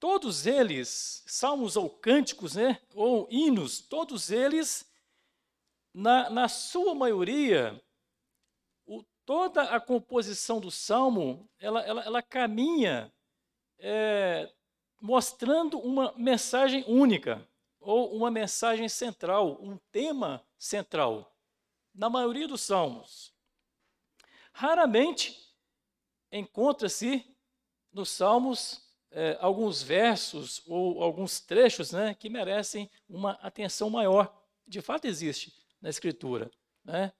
todos 0.00 0.46
eles, 0.46 1.22
salmos 1.26 1.76
ou 1.76 1.90
cânticos, 1.90 2.54
né, 2.54 2.80
ou 2.94 3.28
hinos, 3.30 3.80
todos 3.80 4.30
eles, 4.30 4.90
na, 5.92 6.30
na 6.30 6.48
sua 6.48 6.94
maioria, 6.94 7.78
toda 9.28 9.60
a 9.64 9.78
composição 9.78 10.58
do 10.58 10.70
salmo, 10.70 11.46
ela, 11.60 11.82
ela, 11.82 12.02
ela 12.02 12.22
caminha 12.22 13.12
é, 13.78 14.50
mostrando 15.02 15.78
uma 15.78 16.14
mensagem 16.16 16.82
única, 16.88 17.46
ou 17.78 18.16
uma 18.16 18.30
mensagem 18.30 18.88
central, 18.88 19.62
um 19.62 19.76
tema 19.92 20.42
central, 20.58 21.36
na 21.94 22.08
maioria 22.08 22.48
dos 22.48 22.62
salmos. 22.62 23.34
Raramente 24.50 25.38
encontra-se 26.32 27.22
nos 27.92 28.08
salmos 28.08 28.80
é, 29.10 29.36
alguns 29.42 29.82
versos 29.82 30.62
ou 30.66 31.02
alguns 31.02 31.38
trechos 31.38 31.92
né, 31.92 32.14
que 32.14 32.30
merecem 32.30 32.90
uma 33.06 33.32
atenção 33.42 33.90
maior. 33.90 34.34
De 34.66 34.80
fato, 34.80 35.04
existe 35.04 35.52
na 35.82 35.90
Escritura. 35.90 36.50
Né? 36.82 37.12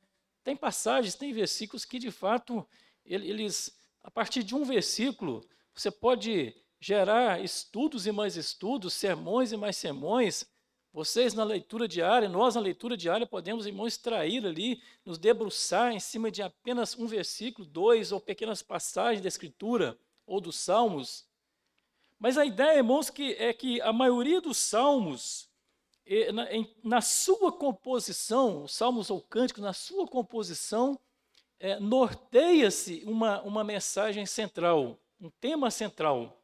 Tem 0.48 0.56
passagens, 0.56 1.14
tem 1.14 1.30
versículos 1.30 1.84
que, 1.84 1.98
de 1.98 2.10
fato, 2.10 2.66
eles, 3.04 3.78
a 4.02 4.10
partir 4.10 4.42
de 4.42 4.54
um 4.54 4.64
versículo, 4.64 5.46
você 5.74 5.90
pode 5.90 6.56
gerar 6.80 7.44
estudos 7.44 8.06
e 8.06 8.12
mais 8.12 8.34
estudos, 8.34 8.94
sermões 8.94 9.52
e 9.52 9.58
mais 9.58 9.76
sermões. 9.76 10.46
Vocês 10.90 11.34
na 11.34 11.44
leitura 11.44 11.86
diária, 11.86 12.30
nós 12.30 12.54
na 12.54 12.62
leitura 12.62 12.96
diária 12.96 13.26
podemos, 13.26 13.66
irmãos, 13.66 13.88
extrair 13.88 14.46
ali, 14.46 14.82
nos 15.04 15.18
debruçar 15.18 15.92
em 15.92 16.00
cima 16.00 16.30
de 16.30 16.40
apenas 16.40 16.96
um 16.96 17.06
versículo, 17.06 17.68
dois 17.68 18.10
ou 18.10 18.18
pequenas 18.18 18.62
passagens 18.62 19.20
da 19.20 19.28
Escritura 19.28 19.98
ou 20.26 20.40
dos 20.40 20.56
Salmos 20.56 21.28
mas 22.18 22.36
a 22.36 22.44
ideia, 22.44 22.78
irmãos, 22.78 23.10
que 23.10 23.34
é 23.34 23.52
que 23.52 23.80
a 23.80 23.92
maioria 23.92 24.40
dos 24.40 24.56
salmos, 24.58 25.47
na, 26.32 26.50
em, 26.50 26.74
na 26.82 27.02
sua 27.02 27.52
composição, 27.52 28.64
os 28.64 28.74
salmos 28.74 29.10
ou 29.10 29.20
cânticos, 29.20 29.62
na 29.62 29.74
sua 29.74 30.06
composição, 30.06 30.98
é, 31.60 31.78
norteia-se 31.78 33.02
uma, 33.04 33.42
uma 33.42 33.62
mensagem 33.62 34.24
central, 34.24 34.98
um 35.20 35.28
tema 35.28 35.70
central, 35.70 36.42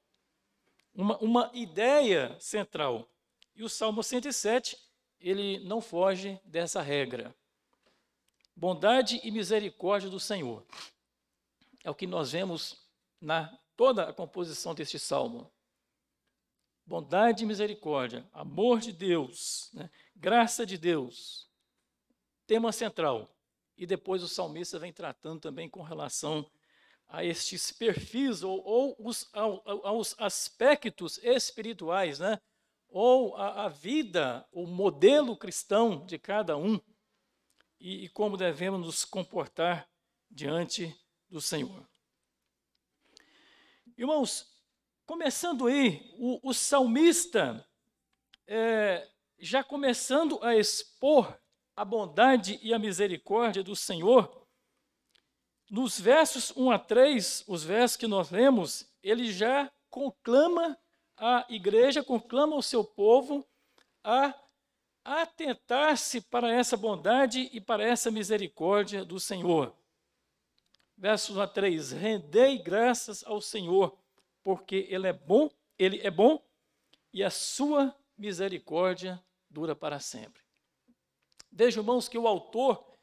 uma, 0.95 1.17
uma 1.19 1.51
ideia 1.55 2.37
central. 2.39 3.09
E 3.55 3.63
o 3.63 3.69
Salmo 3.69 4.03
107, 4.03 4.77
ele 5.19 5.61
não 5.61 5.81
foge 5.81 6.39
dessa 6.45 6.83
regra. 6.83 7.35
Bondade 8.55 9.21
e 9.25 9.31
misericórdia 9.31 10.11
do 10.11 10.21
Senhor. 10.21 10.65
É 11.83 11.91
o 11.91 11.95
que 11.95 12.07
nós 12.07 12.33
vemos 12.33 12.85
na 13.21 13.57
toda 13.77 14.09
a 14.09 14.13
composição 14.13 14.75
deste 14.75 14.99
salmo 14.99 15.51
bondade 16.87 17.45
e 17.45 17.47
misericórdia, 17.47 18.29
amor 18.33 18.81
de 18.81 18.93
Deus, 18.93 19.71
né? 19.73 19.91
graça 20.15 20.67
de 20.67 20.77
Deus, 20.77 21.49
tema 22.47 22.73
central. 22.73 23.31
E 23.77 23.87
depois 23.87 24.23
o 24.23 24.29
salmista 24.29 24.79
vem 24.79 24.93
tratando 24.93 25.41
também 25.41 25.69
com 25.69 25.83
relação 25.83 26.49
a 27.09 27.25
estes 27.25 27.73
perfis 27.73 28.43
ou, 28.43 28.63
ou 28.65 28.97
os, 28.99 29.29
ao, 29.33 29.63
aos 29.87 30.15
aspectos 30.19 31.19
espirituais, 31.19 32.19
né? 32.19 32.41
ou 32.89 33.37
a, 33.37 33.65
a, 33.65 33.69
vida, 33.69 34.47
o 34.53 34.67
modelo 34.67 35.37
cristão 35.37 36.07
de 36.07 36.19
cada 36.19 36.57
um 36.57 36.81
e, 37.81 38.05
e 38.05 38.09
como 38.09 38.37
devemos 38.37 38.81
nos 38.81 39.05
comportar 39.05 39.89
diante 40.31 40.97
do 41.29 41.41
Senhor. 41.41 41.85
Irmãos, 43.97 44.54
Começando 45.07 45.67
aí, 45.67 46.01
o, 46.17 46.49
o 46.49 46.55
salmista, 46.55 47.63
é, 48.47 49.07
já 49.39 49.63
começando 49.63 50.43
a 50.43 50.57
expor 50.57 51.39
a 51.77 51.85
bondade 51.85 52.59
e 52.63 52.73
a 52.73 52.79
misericórdia 52.79 53.63
do 53.63 53.77
Senhor, 53.77 54.47
nos 55.71 56.01
versos 56.01 56.57
1 56.57 56.71
a 56.71 56.79
3, 56.79 57.45
os 57.47 57.63
versos 57.63 57.99
que 57.99 58.07
nós 58.07 58.31
lemos, 58.31 58.91
ele 59.03 59.31
já 59.31 59.71
conclama 59.91 60.75
a 61.19 61.45
igreja, 61.51 62.03
conclama 62.03 62.57
o 62.57 62.63
seu 62.63 62.83
povo 62.83 63.47
a 64.03 64.35
atentar-se 65.05 66.23
para 66.23 66.51
essa 66.51 66.79
bondade 66.79 67.51
e 67.53 67.61
para 67.61 67.85
essa 67.85 68.11
misericórdia 68.11 69.05
do 69.05 69.21
Senhor. 69.21 69.77
Versos 70.97 71.37
1 71.37 71.41
a 71.43 71.47
3: 71.47 71.93
Rendei 71.93 72.57
graças 72.57 73.23
ao 73.25 73.43
Senhor 73.43 74.03
porque 74.45 74.87
ele 74.91 75.09
é 75.09 75.13
bom, 75.13 75.51
ele 75.79 76.01
é 76.03 76.11
bom 76.11 76.41
e 77.13 77.25
a 77.25 77.31
sua 77.31 77.97
misericórdia 78.17 79.21
dura 79.49 79.75
para 79.75 79.99
sempre. 79.99 80.43
Veja, 81.51 81.81
irmãos, 81.81 82.09
que 82.09 82.19
o 82.19 82.29
autor 82.29 82.95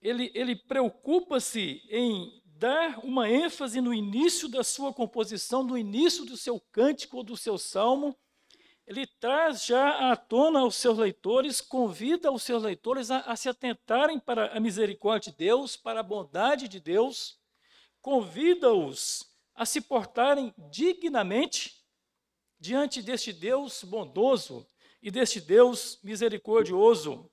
ele, 0.00 0.30
ele 0.34 0.56
preocupa-se 0.56 1.82
em 1.88 2.42
dar 2.44 3.04
uma 3.04 3.28
ênfase 3.28 3.80
no 3.80 3.92
início 3.92 4.48
da 4.48 4.62
sua 4.62 4.92
composição, 4.92 5.62
no 5.62 5.76
início 5.76 6.24
do 6.24 6.36
seu 6.36 6.60
cântico 6.60 7.18
ou 7.18 7.24
do 7.24 7.36
seu 7.36 7.58
salmo. 7.58 8.16
Ele 8.86 9.06
traz 9.06 9.64
já 9.64 10.12
à 10.12 10.16
tona 10.16 10.60
aos 10.60 10.74
seus 10.74 10.98
leitores, 10.98 11.60
convida 11.60 12.32
os 12.32 12.42
seus 12.42 12.62
leitores 12.62 13.10
a, 13.10 13.18
a 13.20 13.36
se 13.36 13.48
atentarem 13.48 14.18
para 14.18 14.56
a 14.56 14.60
misericórdia 14.60 15.30
de 15.30 15.38
Deus, 15.38 15.76
para 15.76 16.00
a 16.00 16.04
bondade 16.04 16.68
de 16.68 16.80
Deus, 16.80 17.38
convida-os 18.00 19.31
a 19.54 19.66
se 19.66 19.80
portarem 19.80 20.54
dignamente 20.70 21.84
diante 22.58 23.02
deste 23.02 23.32
Deus 23.32 23.82
bondoso 23.84 24.66
e 25.02 25.10
deste 25.10 25.40
Deus 25.40 25.98
misericordioso. 26.02 27.30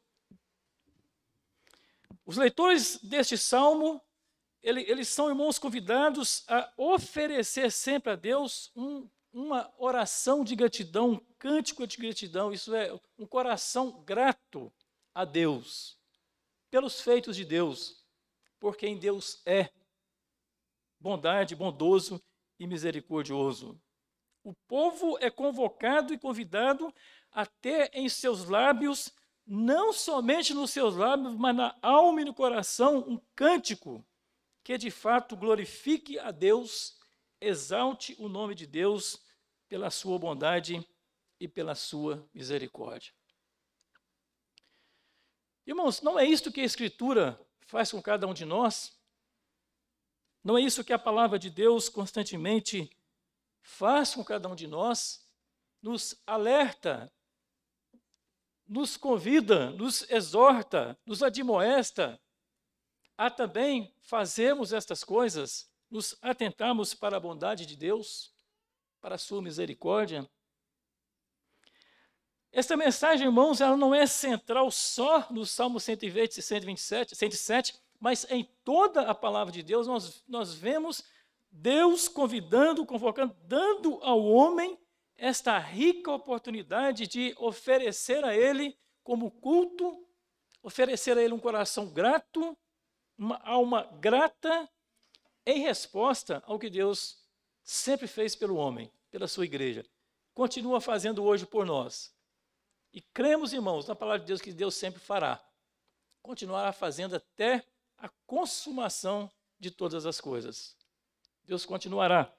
Os 2.25 2.37
leitores 2.37 2.99
deste 3.03 3.37
salmo 3.37 4.01
ele, 4.61 4.81
eles 4.89 5.07
são 5.07 5.29
irmãos 5.29 5.57
convidados 5.57 6.43
a 6.47 6.71
oferecer 6.75 7.71
sempre 7.71 8.11
a 8.11 8.15
Deus 8.15 8.71
um, 8.75 9.09
uma 9.31 9.73
oração 9.77 10.43
de 10.43 10.55
gratidão, 10.55 11.11
um 11.11 11.19
cântico 11.37 11.87
de 11.87 11.97
gratidão, 11.97 12.51
isso 12.51 12.75
é, 12.75 12.91
um 13.17 13.25
coração 13.25 14.03
grato 14.03 14.71
a 15.13 15.23
Deus, 15.23 15.97
pelos 16.69 17.01
feitos 17.01 17.35
de 17.35 17.45
Deus, 17.45 18.03
por 18.59 18.75
quem 18.75 18.97
Deus 18.97 19.41
é, 19.45 19.69
bondade, 20.99 21.55
bondoso 21.55 22.21
e 22.59 22.67
misericordioso. 22.67 23.79
O 24.43 24.53
povo 24.67 25.17
é 25.19 25.29
convocado 25.29 26.13
e 26.13 26.17
convidado 26.17 26.93
a 27.31 27.45
ter 27.45 27.89
em 27.93 28.09
seus 28.09 28.45
lábios, 28.45 29.11
não 29.45 29.91
somente 29.93 30.53
nos 30.53 30.71
seus 30.71 30.95
lábios, 30.95 31.35
mas 31.35 31.55
na 31.55 31.77
alma 31.81 32.21
e 32.21 32.25
no 32.25 32.33
coração, 32.33 32.99
um 33.07 33.19
cântico 33.35 34.05
que 34.63 34.77
de 34.77 34.91
fato 34.91 35.35
glorifique 35.35 36.19
a 36.19 36.31
Deus, 36.31 36.99
exalte 37.41 38.15
o 38.19 38.27
nome 38.27 38.53
de 38.53 38.67
Deus 38.67 39.19
pela 39.67 39.89
sua 39.89 40.19
bondade 40.19 40.85
e 41.39 41.47
pela 41.47 41.73
sua 41.75 42.27
misericórdia. 42.33 43.13
Irmãos, 45.65 46.01
não 46.01 46.19
é 46.19 46.25
isto 46.25 46.51
que 46.51 46.61
a 46.61 46.65
Escritura 46.65 47.39
faz 47.67 47.91
com 47.91 48.01
cada 48.01 48.27
um 48.27 48.33
de 48.33 48.43
nós? 48.43 48.98
Não 50.43 50.57
é 50.57 50.61
isso 50.61 50.83
que 50.83 50.93
a 50.93 50.99
palavra 50.99 51.37
de 51.37 51.49
Deus 51.49 51.89
constantemente 51.89 52.89
faz 53.61 54.15
com 54.15 54.23
cada 54.23 54.47
um 54.47 54.55
de 54.55 54.67
nós? 54.67 55.25
Nos 55.81 56.21
alerta, 56.25 57.11
nos 58.67 58.95
convida, 58.95 59.71
nos 59.71 60.09
exorta, 60.09 60.97
nos 61.05 61.21
admoesta? 61.21 62.19
A 63.17 63.29
também 63.29 63.93
fazermos 63.99 64.71
estas 64.71 65.03
coisas, 65.03 65.69
nos 65.89 66.17
atentarmos 66.21 66.93
para 66.93 67.17
a 67.17 67.19
bondade 67.19 67.65
de 67.65 67.75
Deus, 67.75 68.33
para 69.01 69.15
a 69.15 69.17
sua 69.17 69.41
misericórdia. 69.41 70.29
Esta 72.51 72.75
mensagem, 72.75 73.27
irmãos, 73.27 73.61
ela 73.61 73.77
não 73.77 73.93
é 73.93 74.07
central 74.07 74.71
só 74.71 75.27
no 75.31 75.45
Salmo 75.45 75.79
120, 75.79 76.41
127, 76.41 77.15
107, 77.15 77.79
mas 77.99 78.25
em 78.29 78.43
toda 78.63 79.01
a 79.01 79.13
palavra 79.13 79.51
de 79.51 79.61
Deus 79.61 79.87
nós, 79.87 80.23
nós 80.27 80.53
vemos 80.53 81.03
Deus 81.51 82.07
convidando, 82.07 82.85
convocando, 82.85 83.35
dando 83.43 83.99
ao 84.01 84.23
homem 84.23 84.79
esta 85.17 85.57
rica 85.57 86.11
oportunidade 86.11 87.07
de 87.07 87.35
oferecer 87.37 88.23
a 88.23 88.35
Ele 88.35 88.77
como 89.03 89.31
culto, 89.31 90.07
oferecer 90.63 91.17
a 91.17 91.21
Ele 91.21 91.33
um 91.33 91.39
coração 91.39 91.91
grato, 91.91 92.57
uma 93.17 93.37
alma 93.43 93.83
grata, 93.99 94.69
em 95.45 95.61
resposta 95.61 96.43
ao 96.45 96.59
que 96.59 96.69
Deus 96.69 97.17
sempre 97.63 98.07
fez 98.07 98.35
pelo 98.35 98.55
homem, 98.55 98.91
pela 99.09 99.27
sua 99.27 99.45
igreja. 99.45 99.85
Continua 100.33 100.79
fazendo 100.79 101.23
hoje 101.23 101.45
por 101.45 101.65
nós. 101.65 102.15
E 102.93 103.01
cremos, 103.01 103.51
irmãos, 103.51 103.87
na 103.87 103.95
palavra 103.95 104.21
de 104.21 104.27
Deus 104.27 104.41
que 104.41 104.53
Deus 104.53 104.75
sempre 104.75 105.01
fará. 105.01 105.43
Continuará 106.21 106.71
fazendo 106.71 107.15
até 107.15 107.65
a 107.99 108.09
consumação 108.25 109.31
de 109.59 109.69
todas 109.69 110.05
as 110.05 110.19
coisas. 110.19 110.75
Deus 111.43 111.65
continuará, 111.65 112.33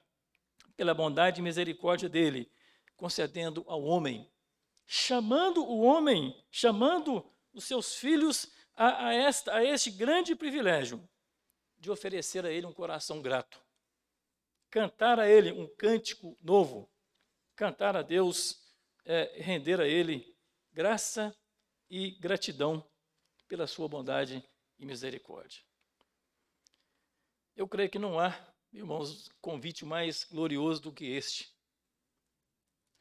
pela 0.75 0.93
bondade 0.93 1.39
e 1.39 1.43
misericórdia 1.43 2.09
dele, 2.09 2.51
concedendo 2.95 3.63
ao 3.67 3.83
homem, 3.83 4.29
chamando 4.85 5.63
o 5.63 5.81
homem, 5.81 6.35
chamando 6.49 7.25
os 7.53 7.65
seus 7.65 7.95
filhos 7.95 8.51
a, 8.75 9.07
a, 9.07 9.13
esta, 9.13 9.53
a 9.55 9.63
este 9.63 9.91
grande 9.91 10.35
privilégio 10.35 11.07
de 11.77 11.91
oferecer 11.91 12.45
a 12.45 12.51
ele 12.51 12.65
um 12.65 12.73
coração 12.73 13.21
grato, 13.21 13.61
cantar 14.69 15.19
a 15.19 15.29
ele 15.29 15.51
um 15.51 15.67
cântico 15.75 16.37
novo, 16.41 16.89
cantar 17.55 17.95
a 17.95 18.01
Deus, 18.01 18.61
é, 19.05 19.41
render 19.41 19.79
a 19.81 19.87
ele 19.87 20.35
graça 20.71 21.35
e 21.89 22.11
gratidão 22.11 22.87
pela 23.47 23.67
sua 23.67 23.87
bondade 23.87 24.43
e 24.81 24.85
misericórdia. 24.85 25.61
Eu 27.55 27.67
creio 27.67 27.89
que 27.89 27.99
não 27.99 28.19
há, 28.19 28.35
irmãos, 28.73 29.29
convite 29.39 29.85
mais 29.85 30.23
glorioso 30.23 30.81
do 30.81 30.91
que 30.91 31.05
este, 31.05 31.55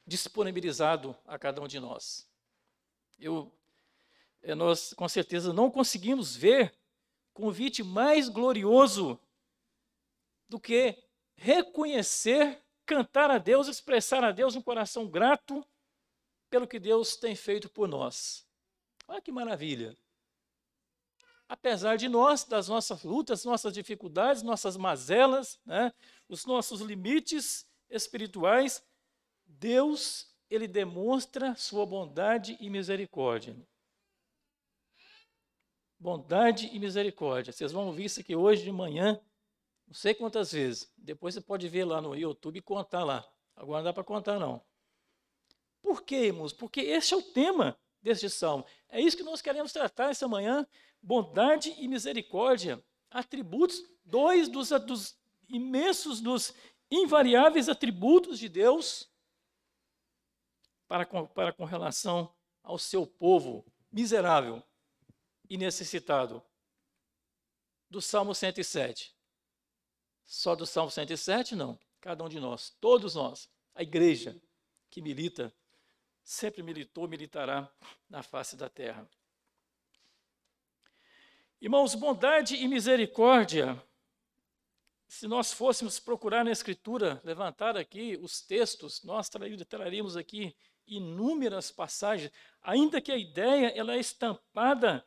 disponibilizado 0.07 1.17
a 1.27 1.39
cada 1.39 1.63
um 1.63 1.67
de 1.67 1.81
nós. 1.81 2.29
Eu, 3.19 3.51
eh, 4.43 4.55
nós, 4.55 4.93
com 4.93 5.09
certeza, 5.09 5.53
não 5.55 5.71
conseguimos 5.71 6.37
ver 6.37 6.79
convite 7.33 7.83
mais 7.83 8.29
glorioso 8.29 9.19
do 10.49 10.61
que 10.61 11.03
reconhecer, 11.35 12.63
cantar 12.85 13.31
a 13.31 13.39
Deus, 13.39 13.69
expressar 13.69 14.23
a 14.23 14.33
Deus 14.33 14.55
um 14.55 14.61
coração 14.61 15.09
grato 15.09 15.67
pelo 16.51 16.67
que 16.67 16.79
Deus 16.79 17.17
tem 17.17 17.35
feito 17.35 17.71
por 17.71 17.89
nós. 17.89 18.47
Olha 19.09 19.23
que 19.23 19.33
maravilha! 19.33 19.97
Apesar 21.51 21.97
de 21.97 22.09
nós, 22.09 22.45
das 22.45 22.69
nossas 22.69 23.03
lutas, 23.03 23.45
nossas 23.45 23.73
dificuldades, 23.73 24.41
nossas 24.41 24.77
mazelas, 24.77 25.59
né, 25.67 25.93
os 26.29 26.47
nossos 26.47 26.81
limites 26.81 27.67
espirituais, 27.91 28.87
Deus, 29.45 30.33
ele 30.49 30.69
demonstra 30.69 31.57
sua 31.57 31.85
bondade 31.85 32.57
e 32.61 32.71
misericórdia. 32.71 33.57
Bondade 35.99 36.71
e 36.73 36.79
misericórdia. 36.79 37.53
Vocês 37.53 37.73
vão 37.73 37.89
ouvir 37.89 38.05
isso 38.05 38.21
aqui 38.21 38.37
hoje 38.37 38.63
de 38.63 38.71
manhã, 38.71 39.21
não 39.89 39.95
sei 39.95 40.15
quantas 40.15 40.53
vezes. 40.53 40.95
Depois 40.97 41.35
você 41.35 41.41
pode 41.41 41.69
ver 41.69 41.85
lá 41.85 42.01
no 42.01 42.15
YouTube 42.15 42.59
e 42.59 42.63
contar 42.63 43.03
lá. 43.03 43.29
Agora 43.57 43.79
não 43.79 43.85
dá 43.87 43.93
para 43.93 44.05
contar, 44.05 44.39
não. 44.39 44.65
Por 45.83 46.05
quê, 46.05 46.27
irmãos? 46.27 46.53
Porque 46.53 46.81
esse 46.81 47.13
é 47.13 47.17
o 47.17 47.23
tema 47.23 47.77
deste 48.03 48.29
salmo. 48.31 48.65
É 48.89 49.01
isso 49.01 49.17
que 49.17 49.23
nós 49.23 49.43
queremos 49.43 49.73
tratar 49.73 50.11
essa 50.11 50.27
manhã 50.27 50.67
bondade 51.03 51.75
e 51.79 51.89
misericórdia, 51.89 52.83
atributos, 53.11 53.83
dois 54.05 54.49
dos, 54.49 54.71
dos 54.71 55.19
imensos, 55.49 56.21
dos 56.21 56.55
invariáveis 56.91 57.69
atributos 57.69 58.39
de 58.39 58.49
Deus 58.49 59.11
para 60.89 61.07
com, 61.07 61.27
para 61.27 61.53
com 61.53 61.65
relação 61.65 62.35
ao 62.63 62.79
seu 62.79 63.07
povo 63.07 63.65
miserável 63.93 64.63
e 65.49 65.57
necessitado. 65.57 66.43
Do 67.89 68.01
Salmo 68.01 68.35
107. 68.35 69.17
Só 70.25 70.55
do 70.55 70.65
Salmo 70.65 70.91
107, 70.91 71.57
não. 71.57 71.79
Cada 72.01 72.25
um 72.25 72.29
de 72.29 72.39
nós, 72.39 72.71
todos 72.81 73.15
nós, 73.15 73.51
a 73.75 73.83
igreja 73.83 74.41
que 74.89 75.03
milita, 75.03 75.55
sempre 76.31 76.63
militou, 76.63 77.09
militará 77.09 77.69
na 78.09 78.23
face 78.23 78.57
da 78.57 78.69
terra. 78.69 79.05
Irmãos, 81.61 81.97
bondade 81.97 82.55
e 82.55 82.69
misericórdia, 82.69 83.83
se 85.09 85.27
nós 85.27 85.53
fôssemos 85.53 85.99
procurar 85.99 86.45
na 86.45 86.53
Escritura, 86.53 87.21
levantar 87.25 87.77
aqui 87.77 88.17
os 88.23 88.41
textos, 88.41 89.03
nós 89.03 89.29
traríamos 89.69 90.17
aqui 90.17 90.57
inúmeras 90.87 91.73
passagens, 91.73 92.31
ainda 92.63 93.01
que 93.01 93.11
a 93.11 93.19
ideia 93.19 93.67
ela 93.77 93.95
é 93.95 93.99
estampada 93.99 95.05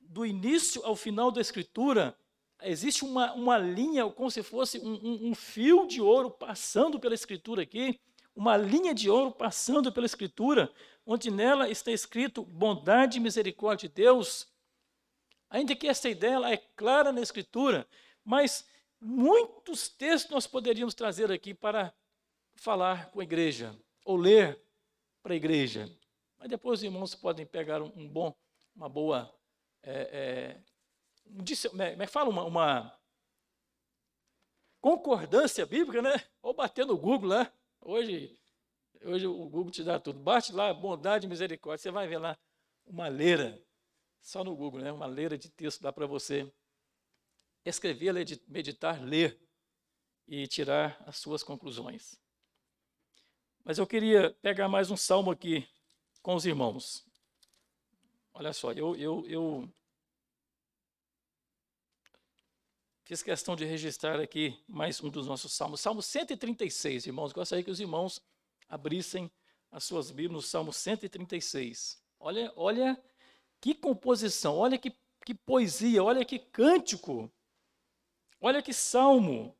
do 0.00 0.26
início 0.26 0.84
ao 0.84 0.96
final 0.96 1.30
da 1.30 1.40
Escritura, 1.40 2.18
existe 2.62 3.04
uma, 3.04 3.32
uma 3.34 3.58
linha, 3.58 4.10
como 4.10 4.28
se 4.28 4.42
fosse 4.42 4.80
um, 4.80 4.94
um, 4.94 5.28
um 5.28 5.34
fio 5.36 5.86
de 5.86 6.00
ouro 6.00 6.32
passando 6.32 6.98
pela 6.98 7.14
Escritura 7.14 7.62
aqui, 7.62 8.00
uma 8.34 8.56
linha 8.56 8.94
de 8.94 9.08
ouro 9.08 9.30
passando 9.30 9.92
pela 9.92 10.06
Escritura, 10.06 10.72
onde 11.06 11.30
nela 11.30 11.68
está 11.68 11.90
escrito 11.90 12.44
bondade 12.44 13.18
e 13.18 13.20
misericórdia 13.20 13.88
de 13.88 13.94
Deus, 13.94 14.48
Ainda 15.54 15.76
que 15.76 15.86
essa 15.86 16.08
ideia 16.08 16.52
é 16.52 16.56
clara 16.56 17.12
na 17.12 17.20
Escritura, 17.20 17.86
mas 18.24 18.68
muitos 19.00 19.88
textos 19.88 20.32
nós 20.32 20.48
poderíamos 20.48 20.94
trazer 20.94 21.30
aqui 21.30 21.54
para 21.54 21.94
falar 22.56 23.12
com 23.12 23.20
a 23.20 23.22
igreja, 23.22 23.78
ou 24.04 24.16
ler 24.16 24.60
para 25.22 25.32
a 25.32 25.36
igreja. 25.36 25.88
Mas 26.36 26.48
depois 26.48 26.80
os 26.80 26.82
irmãos 26.82 27.14
podem 27.14 27.46
pegar 27.46 27.80
um, 27.80 27.92
um 27.94 28.08
bom, 28.08 28.34
uma 28.74 28.88
boa. 28.88 29.32
É, 29.80 29.92
é, 30.12 30.60
um, 31.24 31.44
como 31.70 31.82
é 31.82 31.96
que 31.98 32.06
fala? 32.08 32.30
Uma, 32.30 32.42
uma, 32.42 32.98
concordância 34.80 35.64
bíblica, 35.64 36.02
né? 36.02 36.20
Ou 36.42 36.52
bater 36.52 36.84
no 36.84 36.98
Google 36.98 37.28
lá. 37.28 37.52
Hoje, 37.86 38.34
hoje 39.02 39.26
o 39.26 39.46
Google 39.46 39.70
te 39.70 39.84
dá 39.84 40.00
tudo. 40.00 40.18
Bate 40.18 40.52
lá, 40.52 40.72
bondade 40.72 41.26
e 41.26 41.28
misericórdia. 41.28 41.82
Você 41.82 41.90
vai 41.90 42.08
ver 42.08 42.16
lá 42.16 42.36
uma 42.86 43.08
leira 43.08 43.62
só 44.22 44.42
no 44.42 44.56
Google, 44.56 44.80
né? 44.80 44.90
uma 44.90 45.04
leira 45.04 45.36
de 45.36 45.50
texto 45.50 45.82
dá 45.82 45.92
para 45.92 46.06
você 46.06 46.50
escrever, 47.62 48.14
meditar, 48.48 49.02
ler 49.04 49.38
e 50.26 50.46
tirar 50.46 50.96
as 51.06 51.18
suas 51.18 51.42
conclusões. 51.42 52.18
Mas 53.62 53.76
eu 53.76 53.86
queria 53.86 54.30
pegar 54.40 54.66
mais 54.66 54.90
um 54.90 54.96
salmo 54.96 55.30
aqui 55.30 55.68
com 56.22 56.34
os 56.34 56.46
irmãos. 56.46 57.06
Olha 58.32 58.54
só, 58.54 58.72
eu, 58.72 58.96
eu, 58.96 59.26
eu 59.26 59.70
fiz 63.04 63.22
questão 63.22 63.54
de 63.54 63.66
registrar 63.66 64.18
aqui 64.18 64.58
mais 64.66 65.02
um 65.02 65.10
dos 65.10 65.26
nossos 65.26 65.52
salmos. 65.52 65.80
Salmo 65.80 66.00
136, 66.00 67.06
irmãos. 67.06 67.32
Gostaria 67.32 67.62
que 67.62 67.70
os 67.70 67.78
irmãos 67.78 68.20
abrissem 68.66 69.30
as 69.70 69.84
suas 69.84 70.10
Bíblias 70.10 70.32
no 70.32 70.42
Salmo 70.42 70.72
136. 70.72 72.02
Olha, 72.18 72.50
olha 72.56 73.00
que 73.60 73.74
composição, 73.74 74.56
olha 74.56 74.78
que, 74.78 74.90
que 75.24 75.34
poesia, 75.34 76.02
olha 76.02 76.24
que 76.24 76.38
cântico, 76.38 77.30
olha 78.40 78.62
que 78.62 78.72
salmo 78.72 79.54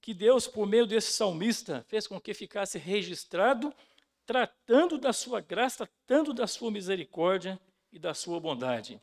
que 0.00 0.12
Deus, 0.12 0.48
por 0.48 0.66
meio 0.66 0.86
desse 0.86 1.12
salmista, 1.12 1.84
fez 1.88 2.06
com 2.06 2.20
que 2.20 2.34
ficasse 2.34 2.76
registrado, 2.76 3.72
tratando 4.26 4.98
da 4.98 5.12
sua 5.12 5.40
graça, 5.40 5.86
tratando 5.86 6.34
da 6.34 6.46
sua 6.46 6.70
misericórdia 6.70 7.58
e 7.92 7.98
da 7.98 8.12
sua 8.14 8.40
bondade. 8.40 9.00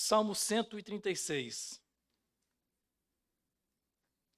Salmo 0.00 0.32
136. 0.32 1.82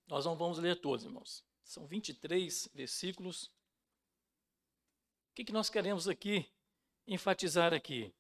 Nós 0.07 0.25
não 0.25 0.35
vamos 0.35 0.59
ler 0.59 0.81
todos, 0.81 1.05
irmãos. 1.05 1.45
São 1.63 1.87
23 1.87 2.71
versículos. 2.73 3.45
O 3.45 5.35
que, 5.35 5.45
que 5.45 5.53
nós 5.53 5.69
queremos 5.69 6.09
aqui 6.09 6.51
enfatizar 7.07 7.75
aqui? 7.75 8.11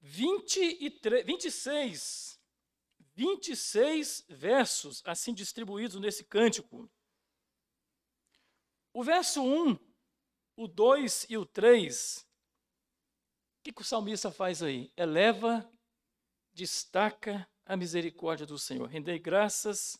23, 0.00 1.26
26, 1.26 2.40
26 3.12 4.24
versos 4.28 5.02
assim 5.04 5.34
distribuídos 5.34 6.00
nesse 6.00 6.22
cântico. 6.22 6.88
O 8.92 9.02
verso 9.02 9.42
1, 9.42 9.76
o 10.54 10.68
2 10.68 11.26
e 11.28 11.36
o 11.36 11.44
3, 11.44 12.24
o 12.24 12.33
que, 13.64 13.72
que 13.72 13.80
o 13.80 13.84
salmista 13.84 14.30
faz 14.30 14.62
aí? 14.62 14.92
Eleva, 14.94 15.66
destaca 16.52 17.48
a 17.64 17.74
misericórdia 17.78 18.44
do 18.44 18.58
Senhor. 18.58 18.86
Rendei 18.86 19.18
graças 19.18 19.98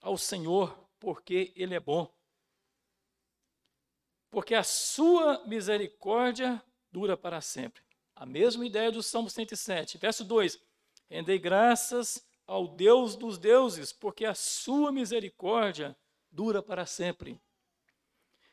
ao 0.00 0.16
Senhor, 0.16 0.88
porque 1.00 1.52
Ele 1.56 1.74
é 1.74 1.80
bom. 1.80 2.08
Porque 4.30 4.54
a 4.54 4.62
sua 4.62 5.44
misericórdia 5.46 6.62
dura 6.92 7.16
para 7.16 7.40
sempre. 7.40 7.82
A 8.14 8.24
mesma 8.24 8.64
ideia 8.64 8.92
do 8.92 9.02
Salmo 9.02 9.28
107, 9.28 9.98
verso 9.98 10.24
2: 10.24 10.56
Rendei 11.10 11.40
graças 11.40 12.24
ao 12.46 12.68
Deus 12.68 13.16
dos 13.16 13.36
deuses, 13.36 13.92
porque 13.92 14.24
a 14.24 14.34
sua 14.34 14.92
misericórdia 14.92 15.96
dura 16.30 16.62
para 16.62 16.86
sempre. 16.86 17.40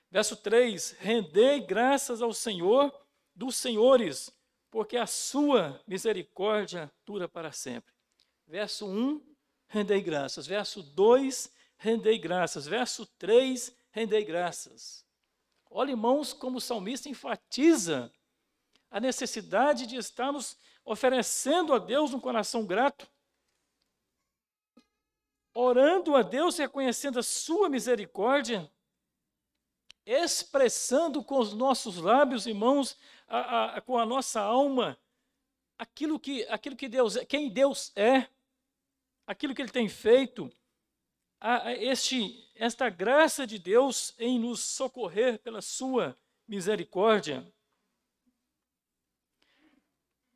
Verso 0.10 0.36
3: 0.38 0.94
Rendei 1.00 1.60
graças 1.60 2.20
ao 2.20 2.34
Senhor 2.34 3.03
dos 3.36 3.56
senhores, 3.56 4.32
porque 4.70 4.98
a 4.98 5.08
sua 5.08 5.82
misericórdia 5.88 6.92
dura 7.06 7.28
para 7.28 7.52
sempre. 7.52 7.94
Verso 8.48 8.88
1, 8.88 9.22
rendei 9.68 10.02
graças. 10.02 10.46
Verso 10.46 10.82
2, 10.82 11.52
rendei 11.78 12.18
graças. 12.18 12.66
Verso 12.66 13.06
3, 13.18 13.76
rendei 13.92 14.24
graças. 14.24 15.06
Olha, 15.70 15.92
irmãos, 15.92 16.34
como 16.34 16.58
o 16.58 16.62
salmista 16.62 17.10
enfatiza 17.10 18.12
a 18.90 19.00
necessidade 19.00 19.88
de 19.88 19.96
estarmos 19.96 20.58
oferecendo 20.86 21.74
a 21.74 21.80
Deus 21.80 22.14
um 22.14 22.20
coração 22.20 22.66
grato, 22.66 23.10
orando 25.54 26.16
a 26.16 26.22
Deus, 26.22 26.58
reconhecendo 26.58 27.20
a 27.20 27.24
sua 27.24 27.70
misericórdia, 27.70 28.72
expressando 30.06 31.24
com 31.24 31.40
os 31.40 31.54
nossos 31.54 31.98
lábios, 31.98 32.46
irmãos, 32.46 32.98
a, 33.28 33.78
a, 33.78 33.82
com 33.82 33.98
a 33.98 34.06
nossa 34.06 34.42
alma, 34.42 34.98
aquilo 35.78 36.20
que, 36.20 36.44
aquilo 36.50 36.76
que 36.76 36.88
Deus 36.88 37.16
é, 37.16 37.26
quem 37.26 37.50
Deus 37.50 37.92
é, 37.96 38.28
aquilo 39.26 39.56
que 39.56 39.62
Ele 39.62 39.72
tem 39.72 39.88
feito, 39.88 40.52
a, 41.40 41.68
a 41.68 41.74
este, 41.74 42.50
esta 42.56 42.90
graça 42.90 43.46
de 43.46 43.58
Deus 43.58 44.14
em 44.18 44.40
nos 44.40 44.60
socorrer 44.62 45.40
pela 45.40 45.62
Sua 45.62 46.18
misericórdia. 46.48 47.46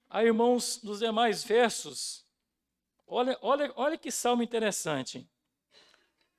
Aí, 0.09 0.27
irmãos, 0.27 0.81
nos 0.83 0.99
demais 0.99 1.43
versos, 1.43 2.25
olha, 3.05 3.37
olha, 3.41 3.71
olha 3.75 3.97
que 3.97 4.09
salmo 4.09 4.41
interessante. 4.41 5.29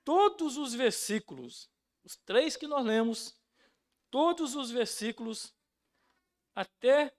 Todos 0.02 0.56
os 0.56 0.72
versículos, 0.72 1.70
os 2.08 2.16
três 2.16 2.56
que 2.56 2.66
nós 2.66 2.82
lemos, 2.82 3.38
todos 4.10 4.54
os 4.54 4.70
versículos, 4.70 5.54
até 6.54 7.14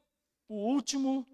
o 0.48 0.56
último, 0.56 1.28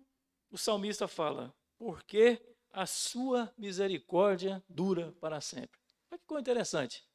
o 0.51 0.57
salmista 0.57 1.07
fala, 1.07 1.55
porque 1.77 2.45
a 2.69 2.85
sua 2.85 3.53
misericórdia 3.57 4.61
dura 4.67 5.13
para 5.21 5.39
sempre. 5.39 5.79
Olha 6.11 6.19
que 6.19 6.25
coisa 6.25 6.41
interessante. 6.41 7.07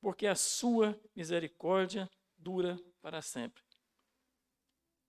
Porque 0.00 0.28
a 0.28 0.36
sua 0.36 0.96
misericórdia 1.12 2.08
dura 2.36 2.78
para 3.02 3.20
sempre. 3.20 3.60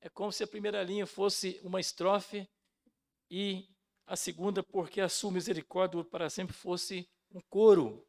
É 0.02 0.10
como 0.10 0.32
se 0.32 0.44
a 0.44 0.48
primeira 0.48 0.82
linha 0.82 1.06
fosse 1.06 1.62
uma 1.64 1.80
estrofe 1.80 2.50
e 3.30 3.70
a 4.08 4.16
segunda, 4.16 4.64
porque 4.64 5.00
a 5.00 5.10
sua 5.10 5.32
misericórdia 5.32 5.92
dura 6.00 6.10
para 6.10 6.28
sempre, 6.28 6.56
fosse 6.56 7.08
um 7.30 7.40
coro. 7.40 8.04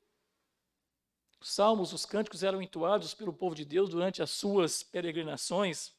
Os 1.40 1.52
salmos, 1.52 1.92
os 1.92 2.04
cânticos 2.04 2.42
eram 2.42 2.60
entoados 2.60 3.14
pelo 3.14 3.32
povo 3.32 3.54
de 3.54 3.64
Deus 3.64 3.88
durante 3.88 4.22
as 4.22 4.30
suas 4.30 4.82
peregrinações. 4.82 5.92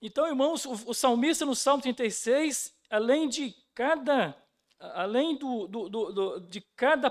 Então, 0.00 0.26
irmãos, 0.26 0.64
o, 0.64 0.72
o 0.90 0.94
salmista 0.94 1.44
no 1.44 1.54
Salmo 1.54 1.82
36, 1.82 2.74
além 2.88 3.28
de 3.28 3.54
cada, 3.74 4.34
além 4.78 5.36
do, 5.36 5.66
do, 5.66 5.88
do, 5.88 6.40
de 6.40 6.62
cada 6.74 7.10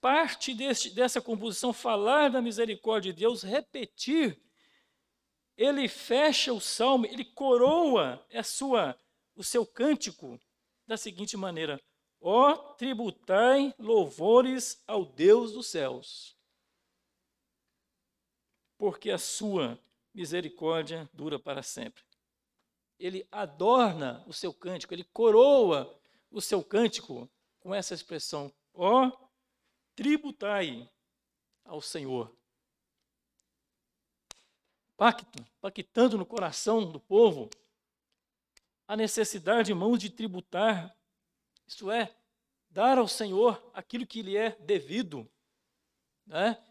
parte 0.00 0.52
deste, 0.52 0.90
dessa 0.90 1.20
composição 1.20 1.72
falar 1.72 2.28
da 2.28 2.42
misericórdia 2.42 3.12
de 3.12 3.20
Deus, 3.20 3.42
repetir, 3.42 4.38
ele 5.56 5.88
fecha 5.88 6.52
o 6.52 6.60
salmo, 6.60 7.06
ele 7.06 7.24
coroa 7.24 8.22
a 8.34 8.42
sua, 8.42 8.98
o 9.36 9.44
seu 9.44 9.64
cântico 9.64 10.38
da 10.86 10.96
seguinte 10.96 11.36
maneira: 11.36 11.80
Ó 12.24 12.54
tributai 12.74 13.74
louvores 13.76 14.80
ao 14.86 15.04
Deus 15.04 15.50
dos 15.50 15.66
céus, 15.66 16.36
porque 18.78 19.10
a 19.10 19.18
sua 19.18 19.76
misericórdia 20.14 21.10
dura 21.12 21.36
para 21.36 21.64
sempre. 21.64 22.04
Ele 22.96 23.26
adorna 23.32 24.24
o 24.28 24.32
seu 24.32 24.54
cântico, 24.54 24.94
ele 24.94 25.02
coroa 25.02 26.00
o 26.30 26.40
seu 26.40 26.62
cântico 26.62 27.28
com 27.58 27.74
essa 27.74 27.92
expressão: 27.92 28.54
ó, 28.72 29.10
tributai 29.96 30.88
ao 31.64 31.80
Senhor. 31.80 32.32
Pacto, 34.96 35.44
pactando 35.60 36.16
no 36.16 36.24
coração 36.24 36.88
do 36.88 37.00
povo 37.00 37.50
a 38.86 38.94
necessidade, 38.94 39.72
irmãos, 39.72 39.98
de 39.98 40.08
tributar, 40.08 40.96
isto 41.66 41.90
é, 41.90 42.14
dar 42.70 42.98
ao 42.98 43.08
Senhor 43.08 43.70
aquilo 43.74 44.06
que 44.06 44.22
lhe 44.22 44.36
é 44.36 44.56
devido, 44.60 45.30
né? 46.26 46.62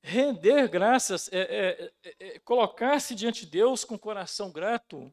render 0.00 0.68
graças, 0.68 1.28
é, 1.32 1.40
é, 1.40 1.92
é, 2.02 2.28
é 2.28 2.38
colocar-se 2.40 3.14
diante 3.14 3.44
de 3.44 3.52
Deus 3.52 3.84
com 3.84 3.98
coração 3.98 4.50
grato, 4.50 5.12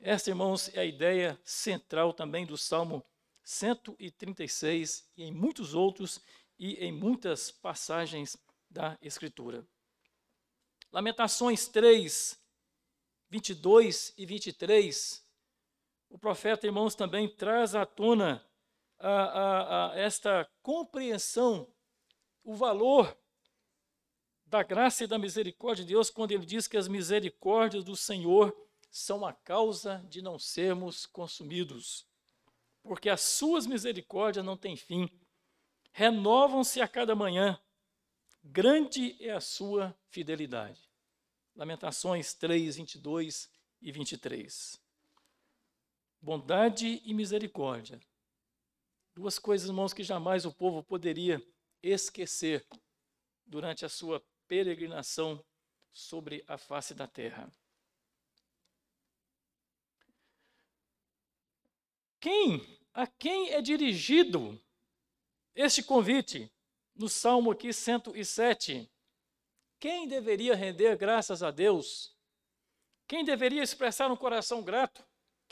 essa, 0.00 0.28
irmãos, 0.28 0.68
é 0.74 0.80
a 0.80 0.84
ideia 0.84 1.40
central 1.44 2.12
também 2.12 2.44
do 2.44 2.58
Salmo 2.58 3.02
136 3.42 5.10
e 5.16 5.24
em 5.24 5.32
muitos 5.32 5.72
outros 5.72 6.20
e 6.58 6.74
em 6.74 6.92
muitas 6.92 7.50
passagens 7.50 8.36
da 8.68 8.98
Escritura. 9.00 9.66
Lamentações 10.92 11.66
3, 11.68 12.38
22 13.30 14.12
e 14.18 14.26
23, 14.26 15.23
o 16.14 16.18
profeta, 16.18 16.64
irmãos, 16.64 16.94
também 16.94 17.28
traz 17.28 17.74
à 17.74 17.84
tona 17.84 18.40
a, 19.00 19.10
a, 19.10 19.90
a 19.90 19.98
esta 19.98 20.48
compreensão, 20.62 21.66
o 22.44 22.54
valor 22.54 23.18
da 24.46 24.62
graça 24.62 25.02
e 25.02 25.06
da 25.08 25.18
misericórdia 25.18 25.84
de 25.84 25.92
Deus, 25.92 26.10
quando 26.10 26.30
ele 26.30 26.46
diz 26.46 26.68
que 26.68 26.76
as 26.76 26.86
misericórdias 26.86 27.82
do 27.82 27.96
Senhor 27.96 28.56
são 28.92 29.26
a 29.26 29.32
causa 29.32 30.06
de 30.08 30.22
não 30.22 30.38
sermos 30.38 31.04
consumidos, 31.04 32.06
porque 32.80 33.10
as 33.10 33.20
suas 33.20 33.66
misericórdias 33.66 34.46
não 34.46 34.56
têm 34.56 34.76
fim, 34.76 35.10
renovam-se 35.90 36.80
a 36.80 36.86
cada 36.86 37.16
manhã, 37.16 37.60
grande 38.40 39.16
é 39.20 39.32
a 39.32 39.40
sua 39.40 39.92
fidelidade. 40.10 40.80
Lamentações 41.56 42.34
3, 42.34 42.76
22 42.76 43.50
e 43.82 43.90
23. 43.90 44.83
Bondade 46.24 47.02
e 47.04 47.12
misericórdia. 47.12 48.00
Duas 49.14 49.38
coisas, 49.38 49.68
irmãos, 49.68 49.92
que 49.92 50.02
jamais 50.02 50.46
o 50.46 50.54
povo 50.54 50.82
poderia 50.82 51.38
esquecer 51.82 52.66
durante 53.44 53.84
a 53.84 53.90
sua 53.90 54.24
peregrinação 54.48 55.44
sobre 55.92 56.42
a 56.48 56.56
face 56.56 56.94
da 56.94 57.06
terra. 57.06 57.52
Quem, 62.18 62.80
a 62.94 63.06
quem 63.06 63.50
é 63.50 63.60
dirigido 63.60 64.58
este 65.54 65.82
convite? 65.82 66.50
No 66.94 67.06
Salmo 67.06 67.50
aqui 67.50 67.70
107. 67.70 68.90
Quem 69.78 70.08
deveria 70.08 70.54
render 70.54 70.96
graças 70.96 71.42
a 71.42 71.50
Deus? 71.50 72.16
Quem 73.06 73.26
deveria 73.26 73.62
expressar 73.62 74.10
um 74.10 74.16
coração 74.16 74.62
grato? 74.62 75.04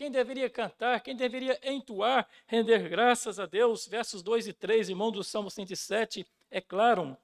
Quem 0.02 0.10
deveria 0.10 0.50
cantar? 0.50 1.00
Quem 1.00 1.14
deveria 1.14 1.60
entoar, 1.62 2.28
render 2.48 2.88
graças 2.88 3.38
a 3.38 3.46
Deus? 3.46 3.86
Versos 3.86 4.20
2 4.20 4.48
e 4.48 4.52
3, 4.52 4.88
irmão 4.88 5.12
do 5.12 5.22
Salmo 5.22 5.48
107, 5.48 6.26
é 6.50 6.60
claro. 6.60 7.16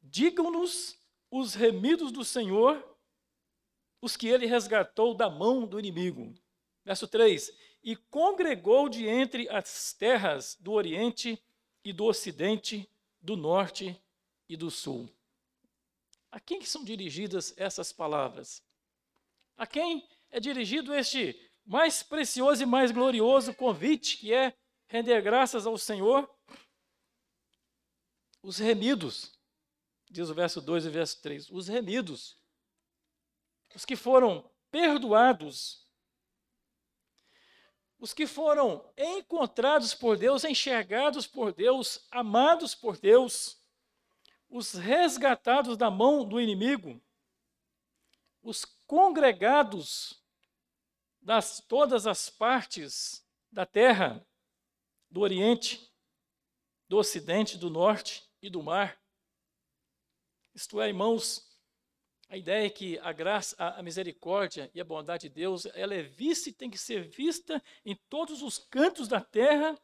Digam-nos 0.00 0.96
os 1.28 1.54
remidos 1.54 2.12
do 2.12 2.24
Senhor, 2.24 2.80
os 4.00 4.16
que 4.16 4.28
ele 4.28 4.46
resgatou 4.46 5.14
da 5.14 5.28
mão 5.28 5.66
do 5.66 5.80
inimigo. 5.80 6.32
Verso 6.84 7.08
3: 7.08 7.52
e 7.82 7.96
congregou 7.96 8.88
de 8.88 9.08
entre 9.08 9.48
as 9.48 9.92
terras 9.92 10.56
do 10.60 10.70
Oriente 10.70 11.42
e 11.84 11.92
do 11.92 12.04
Ocidente, 12.04 12.88
do 13.20 13.36
Norte 13.36 14.00
e 14.48 14.56
do 14.56 14.70
Sul. 14.70 15.10
A 16.30 16.38
quem 16.38 16.64
são 16.64 16.84
dirigidas 16.84 17.52
essas 17.56 17.92
palavras? 17.92 18.62
A 19.56 19.66
quem 19.66 20.08
é 20.30 20.38
dirigido 20.38 20.94
este 20.94 21.47
mais 21.68 22.02
precioso 22.02 22.62
e 22.62 22.66
mais 22.66 22.90
glorioso 22.90 23.54
convite, 23.54 24.16
que 24.16 24.32
é 24.32 24.56
render 24.88 25.20
graças 25.20 25.66
ao 25.66 25.76
Senhor? 25.76 26.28
Os 28.42 28.58
remidos, 28.58 29.38
diz 30.10 30.30
o 30.30 30.34
verso 30.34 30.60
2 30.60 30.86
e 30.86 30.88
o 30.88 30.92
verso 30.92 31.20
3, 31.20 31.50
os 31.50 31.68
remidos, 31.68 32.42
os 33.74 33.84
que 33.84 33.94
foram 33.94 34.50
perdoados 34.70 35.86
os 37.98 38.14
que 38.14 38.26
foram 38.26 38.88
encontrados 38.96 39.92
por 39.92 40.16
Deus, 40.16 40.44
enxergados 40.44 41.26
por 41.26 41.52
Deus, 41.52 42.06
amados 42.10 42.74
por 42.74 42.96
Deus, 42.96 43.60
os 44.48 44.74
resgatados 44.74 45.76
da 45.76 45.90
mão 45.90 46.24
do 46.24 46.40
inimigo, 46.40 47.00
os 48.40 48.64
congregados 48.86 50.17
das 51.28 51.60
todas 51.60 52.06
as 52.06 52.30
partes 52.30 53.22
da 53.52 53.66
terra, 53.66 54.26
do 55.10 55.20
Oriente, 55.20 55.92
do 56.88 56.96
Ocidente, 56.96 57.58
do 57.58 57.68
Norte 57.68 58.26
e 58.40 58.48
do 58.48 58.62
Mar. 58.62 58.98
Isto 60.54 60.80
é, 60.80 60.88
irmãos, 60.88 61.46
a 62.30 62.36
ideia 62.38 62.64
é 62.64 62.70
que 62.70 62.98
a 63.00 63.12
graça, 63.12 63.54
a 63.58 63.82
misericórdia 63.82 64.70
e 64.72 64.80
a 64.80 64.84
bondade 64.84 65.28
de 65.28 65.34
Deus, 65.34 65.66
ela 65.74 65.94
é 65.94 66.00
vista 66.00 66.48
e 66.48 66.52
tem 66.52 66.70
que 66.70 66.78
ser 66.78 67.06
vista 67.06 67.62
em 67.84 67.94
todos 68.08 68.40
os 68.40 68.56
cantos 68.56 69.06
da 69.06 69.20
terra. 69.20 69.78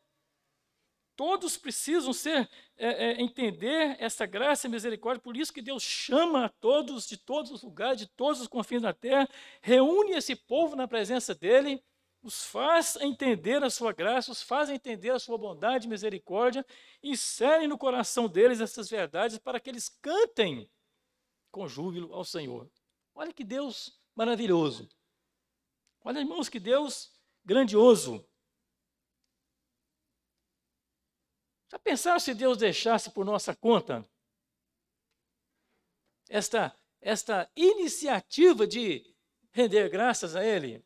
Todos 1.16 1.56
precisam 1.56 2.12
ser 2.12 2.48
é, 2.76 2.88
é, 2.88 3.22
entender 3.22 3.96
essa 4.00 4.26
graça 4.26 4.66
e 4.66 4.70
misericórdia. 4.70 5.22
Por 5.22 5.36
isso 5.36 5.52
que 5.52 5.62
Deus 5.62 5.82
chama 5.82 6.46
a 6.46 6.48
todos 6.48 7.06
de 7.06 7.16
todos 7.16 7.50
os 7.52 7.62
lugares, 7.62 7.98
de 7.98 8.06
todos 8.06 8.40
os 8.40 8.48
confins 8.48 8.82
da 8.82 8.92
terra, 8.92 9.28
reúne 9.60 10.12
esse 10.12 10.34
povo 10.34 10.74
na 10.74 10.88
presença 10.88 11.34
dele, 11.34 11.82
os 12.20 12.44
faz 12.46 12.96
entender 12.96 13.62
a 13.62 13.70
sua 13.70 13.92
graça, 13.92 14.32
os 14.32 14.42
faz 14.42 14.70
entender 14.70 15.10
a 15.10 15.18
sua 15.18 15.38
bondade 15.38 15.86
e 15.86 15.90
misericórdia, 15.90 16.66
insere 17.02 17.68
no 17.68 17.78
coração 17.78 18.26
deles 18.26 18.60
essas 18.60 18.88
verdades 18.88 19.38
para 19.38 19.60
que 19.60 19.70
eles 19.70 19.88
cantem 20.00 20.68
com 21.50 21.68
júbilo 21.68 22.12
ao 22.12 22.24
Senhor. 22.24 22.68
Olha 23.14 23.32
que 23.32 23.44
Deus 23.44 24.00
maravilhoso. 24.16 24.88
Olha, 26.02 26.18
irmãos, 26.18 26.48
que 26.48 26.58
Deus 26.58 27.12
grandioso. 27.44 28.26
Já 31.70 31.78
pensaram 31.78 32.20
se 32.20 32.34
Deus 32.34 32.58
deixasse 32.58 33.10
por 33.10 33.24
nossa 33.24 33.54
conta 33.54 34.08
esta, 36.28 36.76
esta 37.00 37.50
iniciativa 37.56 38.66
de 38.66 39.14
render 39.50 39.88
graças 39.88 40.34
a 40.34 40.44
Ele? 40.44 40.84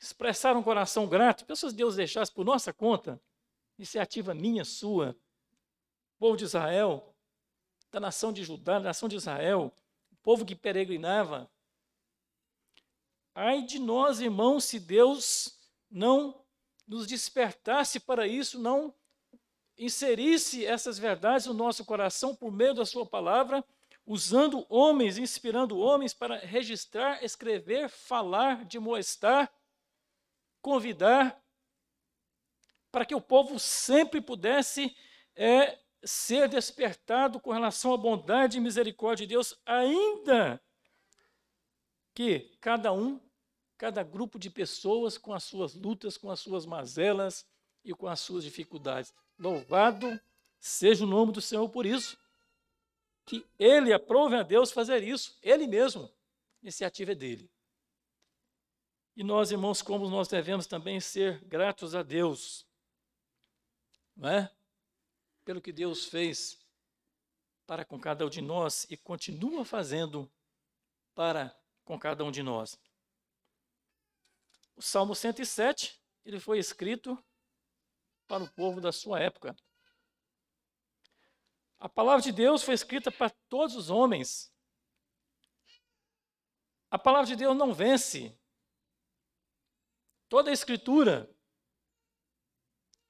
Expressar 0.00 0.56
um 0.56 0.62
coração 0.62 1.08
grato. 1.08 1.46
Pensa 1.46 1.68
se 1.68 1.74
Deus 1.74 1.96
deixasse 1.96 2.32
por 2.32 2.44
nossa 2.44 2.72
conta, 2.72 3.20
iniciativa 3.78 4.34
minha, 4.34 4.64
sua, 4.64 5.16
povo 6.18 6.36
de 6.36 6.44
Israel, 6.44 7.14
da 7.90 8.00
nação 8.00 8.32
de 8.32 8.44
Judá, 8.44 8.74
da 8.74 8.86
nação 8.86 9.08
de 9.08 9.16
Israel, 9.16 9.74
o 10.12 10.16
povo 10.16 10.44
que 10.44 10.54
peregrinava. 10.54 11.50
Ai 13.34 13.62
de 13.62 13.78
nós, 13.78 14.20
irmãos, 14.20 14.64
se 14.64 14.78
Deus 14.78 15.58
não 15.90 16.43
nos 16.86 17.06
despertasse 17.06 17.98
para 18.00 18.26
isso, 18.26 18.58
não 18.58 18.94
inserisse 19.76 20.64
essas 20.64 20.98
verdades 20.98 21.46
no 21.46 21.54
nosso 21.54 21.84
coração 21.84 22.34
por 22.34 22.52
meio 22.52 22.74
da 22.74 22.84
Sua 22.84 23.04
palavra, 23.06 23.64
usando 24.06 24.66
homens, 24.68 25.18
inspirando 25.18 25.78
homens 25.78 26.12
para 26.12 26.38
registrar, 26.38 27.24
escrever, 27.24 27.88
falar, 27.88 28.64
demoestar, 28.64 29.50
convidar, 30.60 31.42
para 32.92 33.04
que 33.04 33.14
o 33.14 33.20
povo 33.20 33.58
sempre 33.58 34.20
pudesse 34.20 34.94
é, 35.34 35.78
ser 36.04 36.48
despertado 36.48 37.40
com 37.40 37.50
relação 37.50 37.92
à 37.92 37.96
bondade 37.96 38.58
e 38.58 38.60
misericórdia 38.60 39.26
de 39.26 39.34
Deus, 39.34 39.58
ainda 39.66 40.62
que 42.14 42.56
cada 42.60 42.92
um, 42.92 43.20
cada 43.76 44.02
grupo 44.02 44.38
de 44.38 44.50
pessoas 44.50 45.18
com 45.18 45.32
as 45.32 45.44
suas 45.44 45.74
lutas, 45.74 46.16
com 46.16 46.30
as 46.30 46.40
suas 46.40 46.64
mazelas 46.66 47.46
e 47.84 47.92
com 47.92 48.06
as 48.06 48.20
suas 48.20 48.44
dificuldades. 48.44 49.12
Louvado 49.38 50.20
seja 50.60 51.04
o 51.04 51.08
nome 51.08 51.32
do 51.32 51.40
Senhor 51.40 51.68
por 51.68 51.84
isso. 51.84 52.18
Que 53.26 53.44
Ele 53.58 53.92
aprove 53.92 54.36
a 54.36 54.42
Deus 54.42 54.70
fazer 54.70 55.02
isso, 55.02 55.36
Ele 55.42 55.66
mesmo. 55.66 56.04
A 56.04 56.10
iniciativa 56.62 57.12
é 57.12 57.14
dele. 57.14 57.50
E 59.16 59.22
nós, 59.22 59.50
irmãos, 59.50 59.80
como 59.80 60.08
nós 60.08 60.28
devemos 60.28 60.66
também 60.66 61.00
ser 61.00 61.42
gratos 61.44 61.94
a 61.94 62.02
Deus. 62.02 62.66
Não 64.16 64.28
é? 64.28 64.50
pelo 65.44 65.60
que 65.60 65.72
Deus 65.72 66.06
fez 66.06 66.58
para 67.66 67.84
com 67.84 67.98
cada 67.98 68.26
um 68.26 68.30
de 68.30 68.40
nós 68.40 68.86
e 68.90 68.96
continua 68.96 69.64
fazendo 69.64 70.30
para 71.14 71.54
com 71.84 71.98
cada 71.98 72.24
um 72.24 72.30
de 72.30 72.42
nós. 72.42 72.78
O 74.76 74.82
Salmo 74.82 75.14
107, 75.14 76.00
ele 76.24 76.40
foi 76.40 76.58
escrito 76.58 77.22
para 78.26 78.42
o 78.42 78.52
povo 78.52 78.80
da 78.80 78.92
sua 78.92 79.20
época. 79.20 79.54
A 81.78 81.88
palavra 81.88 82.22
de 82.22 82.32
Deus 82.32 82.62
foi 82.62 82.74
escrita 82.74 83.12
para 83.12 83.30
todos 83.48 83.76
os 83.76 83.90
homens. 83.90 84.52
A 86.90 86.98
palavra 86.98 87.26
de 87.26 87.36
Deus 87.36 87.56
não 87.56 87.74
vence. 87.74 88.38
Toda 90.28 90.50
a 90.50 90.52
escritura 90.52 91.30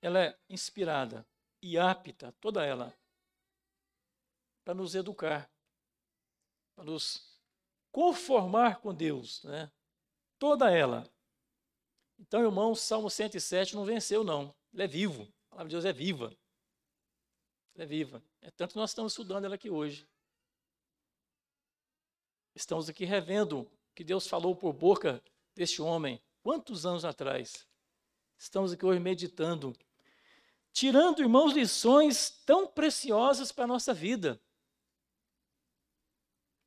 ela 0.03 0.23
é 0.23 0.39
inspirada 0.51 1.27
e 1.63 1.79
apta, 1.79 2.33
toda 2.41 2.63
ela, 2.63 2.95
para 4.63 4.75
nos 4.75 4.95
educar, 4.95 5.51
para 6.75 6.85
nos 6.85 7.41
conformar 7.91 8.81
com 8.81 8.93
Deus, 8.93 9.43
né? 9.45 9.73
Toda 10.39 10.71
ela. 10.71 11.11
Então, 12.19 12.43
irmãos, 12.43 12.81
Salmo 12.81 13.11
107 13.11 13.75
não 13.75 13.85
venceu, 13.85 14.25
não. 14.25 14.55
Ele 14.73 14.83
é 14.83 14.87
vivo. 14.87 15.23
A 15.47 15.51
palavra 15.51 15.69
de 15.69 15.75
Deus 15.75 15.85
é 15.85 15.93
viva. 15.93 16.37
É 17.77 17.85
viva. 17.85 18.23
É 18.41 18.51
tanto 18.51 18.73
que 18.73 18.79
nós 18.79 18.91
estamos 18.91 19.13
estudando 19.13 19.45
ela 19.45 19.55
aqui 19.55 19.71
hoje. 19.71 20.09
Estamos 22.55 22.89
aqui 22.89 23.05
revendo 23.05 23.61
o 23.61 23.71
que 23.95 24.05
Deus 24.05 24.27
falou 24.27 24.55
por 24.55 24.73
boca 24.73 25.23
deste 25.55 25.83
homem, 25.83 26.23
quantos 26.43 26.87
anos 26.87 27.05
atrás. 27.05 27.67
Estamos 28.39 28.73
aqui 28.73 28.87
hoje 28.87 29.01
meditando 29.01 29.77
tirando, 30.75 31.23
irmãos, 31.23 31.53
lições 31.53 32.31
tão 32.45 32.67
preciosas 32.67 33.53
para 33.53 33.63
a 33.63 33.69
nossa 33.69 33.95
vida, 33.95 34.43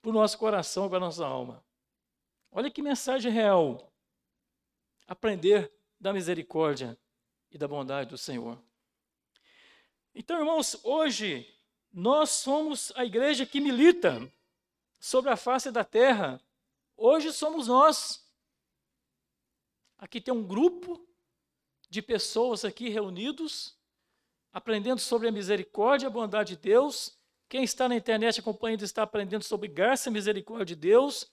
para 0.02 0.10
o 0.10 0.14
nosso 0.14 0.38
coração, 0.38 0.88
para 0.88 0.98
a 0.98 1.02
nossa 1.02 1.28
alma. 1.28 1.64
Olha 2.50 2.72
que 2.72 2.82
mensagem 2.82 3.30
real. 3.30 3.87
Aprender 5.08 5.72
da 6.00 6.14
misericórdia 6.14 6.98
e 7.50 7.58
da 7.58 7.68
bondade 7.68 8.10
do 8.10 8.18
Senhor. 8.18 8.62
Então, 10.14 10.38
irmãos, 10.38 10.80
hoje 10.84 11.48
nós 11.92 12.30
somos 12.30 12.92
a 12.96 13.06
igreja 13.06 13.46
que 13.46 13.60
milita 13.60 14.32
sobre 15.00 15.32
a 15.32 15.38
face 15.38 15.72
da 15.72 15.84
terra. 15.84 16.42
Hoje 16.96 17.32
somos 17.32 17.68
nós. 17.68 18.30
Aqui 19.98 20.22
tem 20.22 20.34
um 20.34 20.46
grupo 20.46 21.08
de 21.90 22.02
pessoas 22.02 22.66
aqui 22.66 22.90
reunidos 22.90 23.78
aprendendo 24.52 25.00
sobre 25.00 25.28
a 25.28 25.32
misericórdia 25.32 26.06
e 26.06 26.08
a 26.08 26.12
bondade 26.12 26.56
de 26.56 26.62
Deus, 26.62 27.18
Quem 27.50 27.64
está 27.64 27.88
na 27.88 27.96
internet 27.96 28.40
acompanhando 28.40 28.84
está 28.84 29.04
aprendendo 29.04 29.44
sobre 29.44 29.70
graça 29.70 30.10
e 30.10 30.12
misericórdia 30.12 30.66
de 30.66 30.76
Deus. 30.76 31.32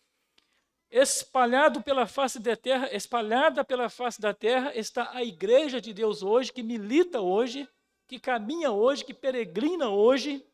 Espalhado 0.97 1.83
pela 1.83 2.07
face 2.07 2.39
da 2.39 2.57
terra, 2.57 2.89
espalhada 2.95 3.65
pela 3.65 3.89
face 3.89 4.21
da 4.21 4.33
terra 4.33 4.73
está 4.77 5.11
a 5.11 5.25
igreja 5.25 5.81
de 5.81 5.93
Deus 5.93 6.23
hoje, 6.23 6.53
que 6.53 6.63
milita 6.63 7.21
hoje, 7.21 7.69
que 8.07 8.21
caminha 8.21 8.71
hoje, 8.71 9.05
que 9.05 9.13
peregrina 9.13 9.89
hoje, 9.89 10.47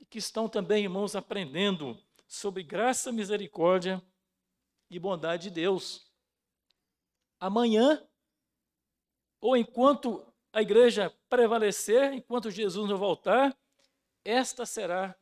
e 0.00 0.04
que 0.04 0.18
estão 0.18 0.48
também, 0.48 0.82
irmãos, 0.82 1.14
aprendendo 1.14 1.96
sobre 2.26 2.64
graça, 2.64 3.12
misericórdia 3.12 4.02
e 4.90 4.98
bondade 4.98 5.44
de 5.44 5.50
Deus. 5.50 6.12
Amanhã, 7.38 8.04
ou 9.40 9.56
enquanto 9.56 10.26
a 10.52 10.60
igreja 10.60 11.16
prevalecer, 11.28 12.12
enquanto 12.12 12.50
Jesus 12.50 12.90
não 12.90 12.98
voltar, 12.98 13.56
esta 14.24 14.66
será 14.66 15.16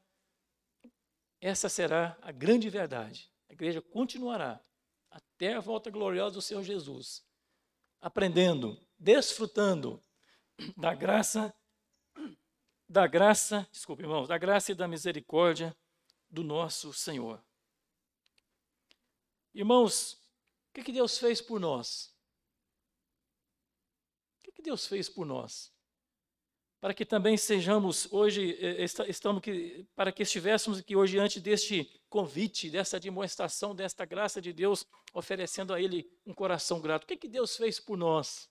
essa 1.46 1.68
será 1.68 2.16
a 2.22 2.32
grande 2.32 2.70
verdade. 2.70 3.30
A 3.50 3.52
igreja 3.52 3.82
continuará 3.82 4.58
até 5.10 5.52
a 5.52 5.60
volta 5.60 5.90
gloriosa 5.90 6.36
do 6.36 6.42
Senhor 6.42 6.62
Jesus, 6.62 7.22
aprendendo, 8.00 8.80
desfrutando 8.98 10.02
da 10.74 10.94
graça 10.94 11.54
da 12.88 13.06
graça, 13.06 13.68
desculpe, 13.72 14.04
irmãos, 14.04 14.28
da 14.28 14.38
graça 14.38 14.70
e 14.70 14.74
da 14.74 14.86
misericórdia 14.86 15.76
do 16.30 16.44
nosso 16.44 16.92
Senhor. 16.92 17.44
Irmãos, 19.52 20.14
o 20.70 20.82
que, 20.82 20.92
Deus 20.92 21.18
fez 21.18 21.42
por 21.42 21.58
nós? 21.58 22.14
O 24.46 24.52
que, 24.52 24.62
Deus 24.62 24.86
fez 24.86 25.08
por 25.08 25.26
nós? 25.26 25.73
Para 26.84 26.92
que 26.92 27.06
também 27.06 27.34
sejamos 27.38 28.12
hoje, 28.12 28.58
eh, 28.60 28.84
estamos 29.08 29.42
para 29.96 30.12
que 30.12 30.22
estivéssemos 30.22 30.80
aqui 30.80 30.94
hoje 30.94 31.12
diante 31.12 31.40
deste 31.40 31.90
convite, 32.10 32.68
dessa 32.68 33.00
demonstração, 33.00 33.74
desta 33.74 34.04
graça 34.04 34.38
de 34.38 34.52
Deus, 34.52 34.86
oferecendo 35.14 35.72
a 35.72 35.80
Ele 35.80 36.06
um 36.26 36.34
coração 36.34 36.82
grato. 36.82 37.04
O 37.04 37.06
que, 37.06 37.16
que 37.16 37.26
Deus 37.26 37.56
fez 37.56 37.80
por 37.80 37.96
nós? 37.96 38.50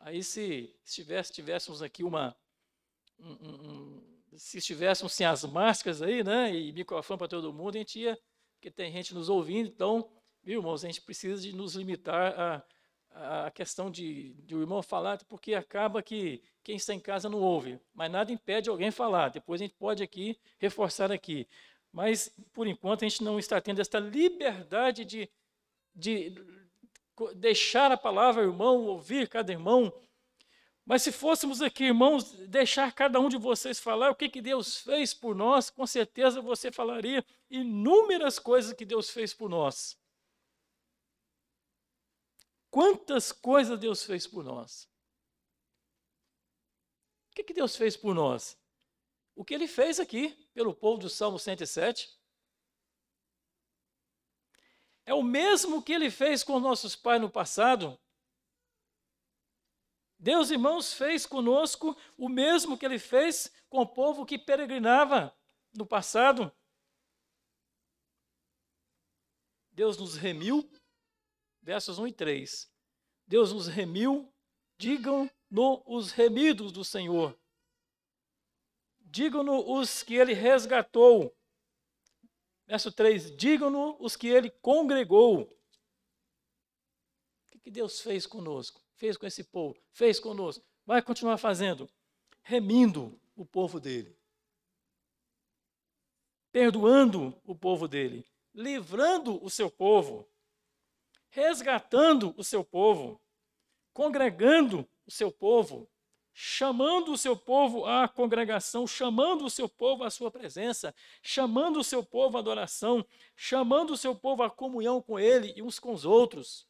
Aí 0.00 0.24
se 0.24 0.74
estivesse, 0.82 1.34
tivéssemos 1.34 1.82
aqui 1.82 2.02
uma, 2.02 2.34
um, 3.18 3.32
um, 3.32 4.38
se 4.38 4.56
estivéssemos 4.56 5.12
sem 5.12 5.26
as 5.26 5.44
máscaras 5.44 6.00
aí, 6.00 6.24
né, 6.24 6.50
e 6.50 6.72
microfone 6.72 7.18
para 7.18 7.28
todo 7.28 7.52
mundo, 7.52 7.76
a 7.76 7.78
gente 7.80 8.00
ia, 8.00 8.18
porque 8.54 8.70
tem 8.70 8.90
gente 8.90 9.12
nos 9.12 9.28
ouvindo, 9.28 9.68
então, 9.68 10.10
viu, 10.42 10.60
irmãos, 10.60 10.82
a 10.82 10.86
gente 10.86 11.02
precisa 11.02 11.42
de 11.42 11.52
nos 11.52 11.74
limitar 11.74 12.40
a, 12.40 12.64
a 13.16 13.50
questão 13.50 13.90
de, 13.90 14.34
de 14.44 14.54
o 14.54 14.60
irmão 14.60 14.82
falar, 14.82 15.18
porque 15.24 15.54
acaba 15.54 16.02
que 16.02 16.42
quem 16.62 16.76
está 16.76 16.92
em 16.92 17.00
casa 17.00 17.28
não 17.28 17.40
ouve, 17.40 17.80
mas 17.94 18.10
nada 18.10 18.30
impede 18.30 18.68
alguém 18.68 18.90
falar, 18.90 19.30
depois 19.30 19.60
a 19.60 19.64
gente 19.64 19.76
pode 19.76 20.02
aqui 20.02 20.38
reforçar 20.58 21.10
aqui. 21.10 21.48
Mas, 21.92 22.30
por 22.52 22.66
enquanto, 22.66 23.04
a 23.04 23.08
gente 23.08 23.24
não 23.24 23.38
está 23.38 23.60
tendo 23.60 23.80
esta 23.80 23.98
liberdade 23.98 25.04
de, 25.04 25.30
de 25.94 26.34
deixar 27.36 27.90
a 27.90 27.96
palavra, 27.96 28.42
irmão, 28.42 28.84
ouvir 28.84 29.28
cada 29.28 29.50
irmão, 29.50 29.92
mas 30.84 31.02
se 31.02 31.10
fôssemos 31.10 31.60
aqui, 31.62 31.84
irmãos, 31.84 32.32
deixar 32.46 32.92
cada 32.92 33.18
um 33.18 33.28
de 33.28 33.36
vocês 33.36 33.80
falar 33.80 34.10
o 34.10 34.14
que, 34.14 34.28
que 34.28 34.40
Deus 34.40 34.78
fez 34.78 35.12
por 35.12 35.34
nós, 35.34 35.68
com 35.68 35.84
certeza 35.84 36.40
você 36.40 36.70
falaria 36.70 37.24
inúmeras 37.50 38.38
coisas 38.38 38.72
que 38.72 38.84
Deus 38.84 39.10
fez 39.10 39.34
por 39.34 39.50
nós. 39.50 39.98
Quantas 42.76 43.32
coisas 43.32 43.80
Deus 43.80 44.04
fez 44.04 44.26
por 44.26 44.44
nós? 44.44 44.86
O 47.30 47.34
que, 47.34 47.42
que 47.42 47.54
Deus 47.54 47.74
fez 47.74 47.96
por 47.96 48.14
nós? 48.14 48.54
O 49.34 49.46
que 49.46 49.54
ele 49.54 49.66
fez 49.66 49.98
aqui 49.98 50.28
pelo 50.52 50.74
povo 50.74 50.98
do 51.00 51.08
Salmo 51.08 51.38
107 51.38 52.14
é 55.06 55.14
o 55.14 55.22
mesmo 55.22 55.82
que 55.82 55.90
ele 55.90 56.10
fez 56.10 56.44
com 56.44 56.60
nossos 56.60 56.94
pais 56.94 57.18
no 57.18 57.30
passado, 57.30 57.98
Deus, 60.18 60.50
irmãos, 60.50 60.92
fez 60.92 61.24
conosco 61.24 61.96
o 62.14 62.28
mesmo 62.28 62.76
que 62.76 62.84
ele 62.84 62.98
fez 62.98 63.50
com 63.70 63.80
o 63.80 63.88
povo 63.88 64.26
que 64.26 64.38
peregrinava 64.38 65.34
no 65.72 65.86
passado. 65.86 66.52
Deus 69.72 69.96
nos 69.96 70.16
remiu, 70.16 70.70
versos 71.66 71.98
1 71.98 72.06
e 72.06 72.12
3. 72.12 72.70
Deus 73.26 73.52
nos 73.52 73.66
remiu, 73.66 74.32
digam-no 74.78 75.82
os 75.84 76.12
remidos 76.12 76.72
do 76.72 76.84
Senhor. 76.84 77.38
Digam-no 79.00 79.78
os 79.78 80.02
que 80.02 80.14
ele 80.14 80.32
resgatou. 80.32 81.36
Verso 82.66 82.90
3: 82.90 83.36
Digam-no 83.36 83.96
os 84.00 84.16
que 84.16 84.28
ele 84.28 84.48
congregou. 84.50 85.42
O 87.52 87.58
que 87.58 87.70
Deus 87.70 88.00
fez 88.00 88.26
conosco? 88.26 88.86
fez 88.96 89.16
com 89.16 89.26
esse 89.26 89.44
povo, 89.44 89.78
fez 89.92 90.18
conosco, 90.18 90.64
vai 90.84 91.02
continuar 91.02 91.36
fazendo, 91.38 91.88
remindo 92.42 93.20
o 93.34 93.44
povo 93.44 93.78
dele, 93.78 94.16
perdoando 96.50 97.38
o 97.44 97.54
povo 97.54 97.86
dele, 97.86 98.26
livrando 98.54 99.42
o 99.44 99.50
seu 99.50 99.70
povo, 99.70 100.26
resgatando 101.36 102.34
o 102.38 102.42
seu 102.42 102.64
povo, 102.64 103.20
congregando 103.92 104.88
o 105.06 105.10
seu 105.10 105.30
povo, 105.30 105.86
chamando 106.32 107.12
o 107.12 107.18
seu 107.18 107.36
povo 107.36 107.84
à 107.84 108.08
congregação, 108.08 108.86
chamando 108.86 109.44
o 109.44 109.50
seu 109.50 109.68
povo 109.68 110.02
à 110.02 110.08
sua 110.08 110.30
presença, 110.30 110.94
chamando 111.22 111.78
o 111.78 111.84
seu 111.84 112.02
povo 112.02 112.38
à 112.38 112.40
adoração, 112.40 113.06
chamando 113.36 113.92
o 113.92 113.98
seu 113.98 114.16
povo 114.16 114.42
à 114.42 114.50
comunhão 114.50 115.02
com 115.02 115.18
ele 115.18 115.52
e 115.54 115.62
uns 115.62 115.78
com 115.78 115.92
os 115.92 116.06
outros. 116.06 116.66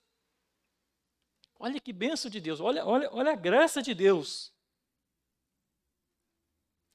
Olha 1.60 1.80
que 1.80 1.92
benção 1.92 2.28
de 2.28 2.40
Deus, 2.40 2.58
olha, 2.58 2.84
olha, 2.84 3.08
olha 3.12 3.32
a 3.34 3.36
graça 3.36 3.80
de 3.80 3.94
Deus 3.94 4.52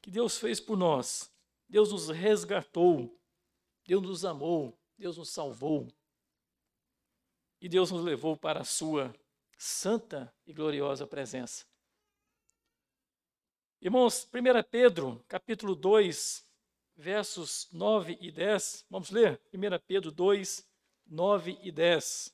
que 0.01 0.11
Deus 0.11 0.37
fez 0.37 0.59
por 0.59 0.75
nós. 0.75 1.31
Deus 1.69 1.93
nos 1.93 2.09
resgatou, 2.09 3.17
Deus 3.85 4.01
nos 4.01 4.25
amou, 4.25 4.77
Deus 4.97 5.17
nos 5.17 5.29
salvou. 5.29 5.87
E 7.61 7.69
Deus 7.69 7.91
nos 7.91 8.03
levou 8.03 8.35
para 8.35 8.61
a 8.61 8.65
sua 8.65 9.15
santa 9.57 10.33
e 10.47 10.51
gloriosa 10.51 11.05
presença. 11.05 11.63
Irmãos, 13.79 14.27
1 14.33 14.63
Pedro, 14.69 15.23
capítulo 15.27 15.75
2, 15.75 16.43
versos 16.95 17.69
9 17.71 18.17
e 18.19 18.31
10. 18.31 18.85
Vamos 18.89 19.11
ler? 19.11 19.39
1 19.53 19.59
Pedro 19.87 20.11
2, 20.11 20.67
9 21.05 21.59
e 21.61 21.71
10. 21.71 22.33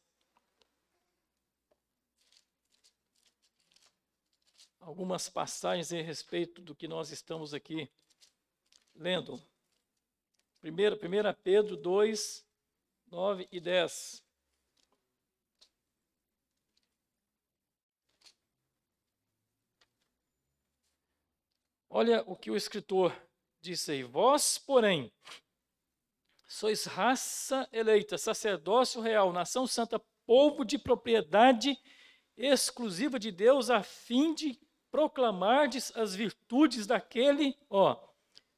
algumas 4.88 5.28
passagens 5.28 5.92
a 5.92 6.02
respeito 6.02 6.62
do 6.62 6.74
que 6.74 6.88
nós 6.88 7.12
estamos 7.12 7.54
aqui 7.54 7.92
lendo. 8.96 9.38
Primeiro, 10.62 10.96
1 10.96 11.00
Pedro 11.44 11.76
2, 11.76 12.46
9 13.12 13.50
e 13.52 13.60
10. 13.60 14.27
Olha 22.00 22.24
o 22.28 22.36
que 22.36 22.52
o 22.52 22.56
escritor 22.56 23.12
disse 23.60 23.92
aí. 23.92 24.04
Vós, 24.04 24.60
porém, 24.60 25.12
sois 26.48 26.86
raça 26.86 27.68
eleita, 27.72 28.20
sacerdócio 28.20 29.02
real, 29.02 29.34
nação 29.34 29.66
santa, 29.66 30.00
povo 30.24 30.64
de 30.64 30.78
propriedade 30.78 31.76
exclusiva 32.38 33.18
de 33.18 33.32
Deus, 33.32 33.72
a 33.72 33.82
fim 33.82 34.36
de 34.36 34.62
proclamardes 34.92 35.92
as 35.98 36.14
virtudes 36.14 36.86
daquele, 36.86 37.58
ó, 37.68 38.00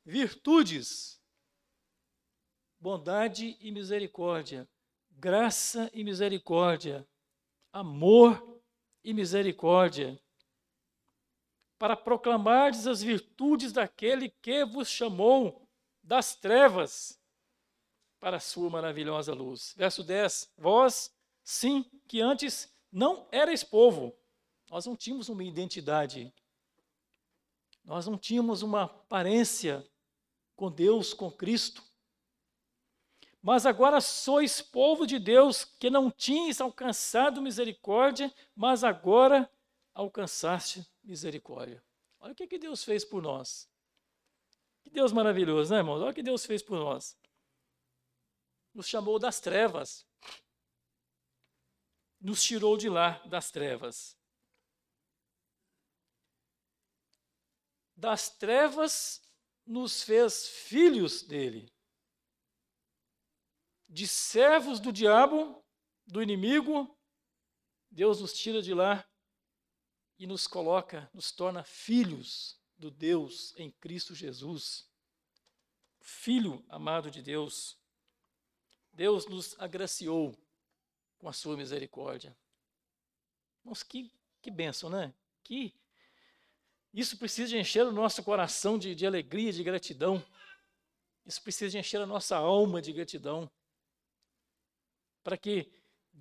virtudes, 0.03 1.23
bondade 2.77 3.55
e 3.61 3.71
misericórdia, 3.71 4.67
graça 5.11 5.89
e 5.93 6.03
misericórdia, 6.03 7.07
amor 7.71 8.61
e 9.01 9.13
misericórdia, 9.13 10.21
para 11.79 11.95
proclamardes 11.95 12.85
as 12.85 13.01
virtudes 13.01 13.71
daquele 13.71 14.29
que 14.29 14.65
vos 14.65 14.89
chamou 14.89 15.65
das 16.03 16.35
trevas 16.35 17.17
para 18.19 18.35
a 18.35 18.41
sua 18.41 18.69
maravilhosa 18.69 19.33
luz. 19.33 19.73
Verso 19.77 20.03
10: 20.03 20.51
Vós, 20.57 21.15
sim, 21.41 21.89
que 22.05 22.19
antes 22.19 22.69
não 22.91 23.25
erais 23.31 23.63
povo, 23.63 24.13
nós 24.69 24.85
não 24.85 24.95
tínhamos 24.95 25.29
uma 25.29 25.43
identidade. 25.43 26.33
Nós 27.85 28.05
não 28.05 28.17
tínhamos 28.17 28.61
uma 28.61 28.83
aparência 28.83 29.87
com 30.55 30.69
Deus, 30.69 31.13
com 31.13 31.31
Cristo. 31.31 31.81
Mas 33.41 33.65
agora 33.65 34.01
sois 34.01 34.61
povo 34.61 35.07
de 35.07 35.17
Deus 35.17 35.63
que 35.63 35.89
não 35.89 36.11
tinhas 36.11 36.59
alcançado 36.59 37.41
misericórdia, 37.41 38.31
mas 38.53 38.83
agora 38.83 39.49
alcançaste 39.99 40.87
misericórdia. 41.03 41.83
Olha 42.19 42.31
o 42.31 42.35
que, 42.35 42.47
que 42.47 42.57
Deus 42.57 42.83
fez 42.83 43.03
por 43.03 43.21
nós. 43.21 43.69
Que 44.81 44.89
Deus 44.89 45.11
maravilhoso, 45.11 45.71
né, 45.71 45.79
irmãos? 45.79 46.01
Olha 46.01 46.11
o 46.11 46.13
que 46.13 46.23
Deus 46.23 46.45
fez 46.45 46.63
por 46.63 46.77
nós. 46.77 47.17
Nos 48.73 48.87
chamou 48.87 49.19
das 49.19 49.39
trevas. 49.39 50.07
Nos 52.19 52.41
tirou 52.43 52.77
de 52.77 52.89
lá 52.89 53.19
das 53.27 53.51
trevas. 53.51 54.17
Das 57.95 58.29
trevas 58.29 59.21
nos 59.65 60.03
fez 60.03 60.47
filhos 60.47 61.23
dele. 61.23 61.69
De 63.87 64.07
servos 64.07 64.79
do 64.79 64.93
diabo, 64.93 65.61
do 66.05 66.21
inimigo, 66.21 66.97
Deus 67.91 68.21
nos 68.21 68.33
tira 68.33 68.61
de 68.61 68.73
lá 68.73 69.08
e 70.19 70.27
nos 70.27 70.45
coloca, 70.45 71.09
nos 71.13 71.31
torna 71.31 71.63
filhos 71.63 72.59
do 72.77 72.91
Deus 72.91 73.53
em 73.55 73.71
Cristo 73.71 74.13
Jesus. 74.13 74.85
Filho 76.01 76.63
amado 76.67 77.09
de 77.09 77.21
Deus. 77.21 77.77
Deus 78.91 79.25
nos 79.27 79.57
agraciou 79.57 80.37
com 81.17 81.29
a 81.29 81.33
sua 81.33 81.55
misericórdia. 81.55 82.35
Mas 83.63 83.81
que, 83.81 84.11
que 84.41 84.51
bênção, 84.51 84.89
né? 84.89 85.13
Que 85.41 85.73
isso 86.93 87.17
precisa 87.17 87.57
encher 87.57 87.85
o 87.85 87.91
nosso 87.91 88.21
coração 88.21 88.77
de, 88.77 88.93
de 88.93 89.05
alegria, 89.05 89.53
de 89.53 89.63
gratidão. 89.63 90.25
Isso 91.25 91.41
precisa 91.41 91.79
encher 91.79 92.01
a 92.01 92.05
nossa 92.05 92.35
alma 92.35 92.81
de 92.81 92.91
gratidão. 92.91 93.49
Para 95.23 95.37
que 95.37 95.71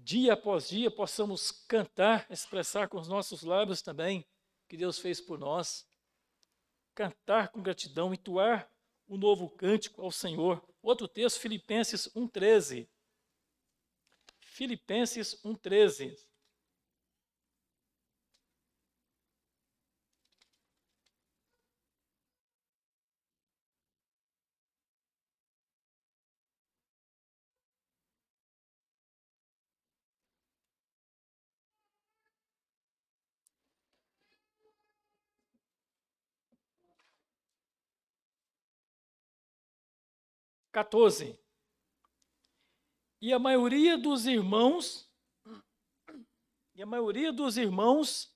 dia 0.03 0.33
após 0.33 0.69
dia 0.69 0.91
possamos 0.91 1.51
cantar, 1.51 2.27
expressar 2.31 2.89
com 2.89 2.99
os 2.99 3.09
nossos 3.09 3.43
lábios 3.43 3.83
também 3.83 4.27
que 4.69 4.77
Deus 4.77 4.99
fez 4.99 5.21
por 5.21 5.39
nós. 5.39 5.87
Cantar 6.95 7.49
com 7.49 7.63
gratidão, 7.63 8.13
entoar 8.13 8.71
o 9.07 9.15
um 9.15 9.19
novo 9.19 9.49
cântico 9.51 10.03
ao 10.03 10.11
Senhor. 10.11 10.63
Outro 10.83 11.09
texto, 11.09 11.41
Filipenses 11.41 12.09
1,13. 12.15 12.89
Filipenses 14.41 15.41
1,13. 15.45 16.28
14. 40.79 41.37
E 43.21 43.33
a 43.33 43.39
maioria 43.39 43.99
dos 43.99 44.27
irmãos, 44.27 45.11
e 46.73 46.81
a 46.81 46.87
maioria 46.87 47.33
dos 47.33 47.57
irmãos, 47.57 48.33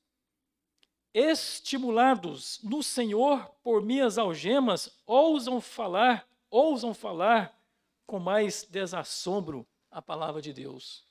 estimulados 1.14 2.60
no 2.64 2.82
Senhor 2.82 3.48
por 3.62 3.80
minhas 3.80 4.18
algemas, 4.18 5.00
ousam 5.06 5.60
falar, 5.60 6.28
ousam 6.50 6.92
falar 6.92 7.56
com 8.06 8.18
mais 8.18 8.64
desassombro 8.64 9.64
a 9.88 10.02
palavra 10.02 10.42
de 10.42 10.52
Deus. 10.52 11.06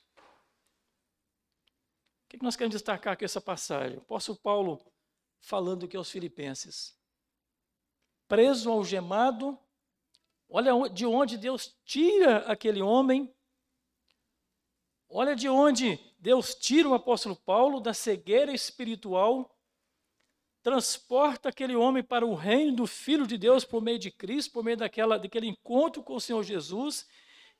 O 2.26 2.28
que 2.28 2.42
nós 2.42 2.56
queremos 2.56 2.74
destacar 2.74 3.14
aqui 3.14 3.24
essa 3.24 3.40
passagem? 3.40 3.96
O 3.96 4.02
apóstolo 4.02 4.38
Paulo 4.38 4.84
falando 5.40 5.86
aqui 5.86 5.96
aos 5.96 6.10
filipenses. 6.10 6.94
Preso, 8.28 8.70
algemado, 8.70 9.58
Olha 10.54 10.86
de 10.90 11.06
onde 11.06 11.38
Deus 11.38 11.74
tira 11.82 12.40
aquele 12.40 12.82
homem. 12.82 13.34
Olha 15.08 15.34
de 15.34 15.48
onde 15.48 15.98
Deus 16.18 16.54
tira 16.54 16.90
o 16.90 16.92
apóstolo 16.92 17.34
Paulo 17.34 17.80
da 17.80 17.94
cegueira 17.94 18.52
espiritual, 18.52 19.58
transporta 20.62 21.48
aquele 21.48 21.74
homem 21.74 22.02
para 22.02 22.26
o 22.26 22.34
reino 22.34 22.76
do 22.76 22.86
Filho 22.86 23.26
de 23.26 23.38
Deus 23.38 23.64
por 23.64 23.80
meio 23.80 23.98
de 23.98 24.10
Cristo, 24.10 24.52
por 24.52 24.62
meio 24.62 24.76
daquela, 24.76 25.18
daquele 25.18 25.46
encontro 25.46 26.02
com 26.02 26.16
o 26.16 26.20
Senhor 26.20 26.42
Jesus. 26.42 27.08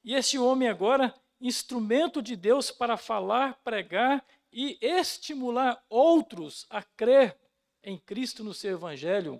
E 0.04 0.14
esse 0.14 0.38
homem 0.38 0.68
agora, 0.68 1.14
instrumento 1.40 2.20
de 2.20 2.36
Deus 2.36 2.70
para 2.70 2.98
falar, 2.98 3.58
pregar 3.64 4.22
e 4.52 4.76
estimular 4.82 5.82
outros 5.88 6.66
a 6.68 6.82
crer 6.82 7.40
em 7.82 7.96
Cristo 7.96 8.44
no 8.44 8.52
seu 8.52 8.72
Evangelho, 8.72 9.38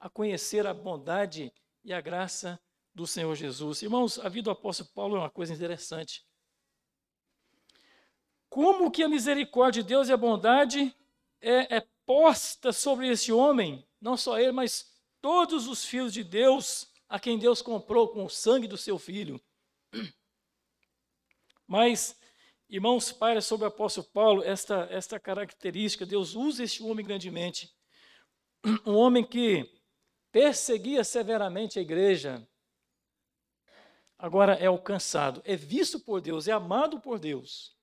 a 0.00 0.10
conhecer 0.10 0.66
a 0.66 0.74
bondade 0.74 1.52
e 1.88 1.92
a 1.94 2.02
graça 2.02 2.60
do 2.94 3.06
Senhor 3.06 3.34
Jesus. 3.34 3.80
Irmãos, 3.80 4.18
a 4.18 4.28
vida 4.28 4.44
do 4.44 4.50
apóstolo 4.50 4.90
Paulo 4.94 5.16
é 5.16 5.20
uma 5.20 5.30
coisa 5.30 5.54
interessante. 5.54 6.22
Como 8.50 8.90
que 8.90 9.02
a 9.02 9.08
misericórdia 9.08 9.82
de 9.82 9.88
Deus 9.88 10.08
e 10.08 10.12
a 10.12 10.16
bondade 10.16 10.94
é, 11.40 11.76
é 11.78 11.86
posta 12.04 12.74
sobre 12.74 13.08
esse 13.08 13.32
homem, 13.32 13.88
não 13.98 14.18
só 14.18 14.38
ele, 14.38 14.52
mas 14.52 15.00
todos 15.22 15.66
os 15.66 15.82
filhos 15.82 16.12
de 16.12 16.22
Deus, 16.22 16.92
a 17.08 17.18
quem 17.18 17.38
Deus 17.38 17.62
comprou 17.62 18.08
com 18.08 18.22
o 18.26 18.28
sangue 18.28 18.68
do 18.68 18.76
seu 18.76 18.98
filho. 18.98 19.40
Mas, 21.66 22.20
irmãos, 22.68 23.12
para 23.12 23.40
sobre 23.40 23.64
o 23.64 23.68
apóstolo 23.68 24.06
Paulo 24.12 24.42
esta, 24.42 24.86
esta 24.90 25.18
característica, 25.18 26.04
Deus 26.04 26.34
usa 26.34 26.64
este 26.64 26.82
homem 26.82 27.06
grandemente. 27.06 27.74
Um 28.84 28.94
homem 28.94 29.24
que 29.24 29.77
perseguia 30.30 31.02
severamente 31.04 31.78
a 31.78 31.82
igreja, 31.82 32.46
agora 34.18 34.54
é 34.54 34.66
alcançado, 34.66 35.42
é 35.44 35.56
visto 35.56 36.00
por 36.00 36.20
Deus, 36.20 36.48
é 36.48 36.52
amado 36.52 37.00
por 37.00 37.18
Deus. 37.18 37.76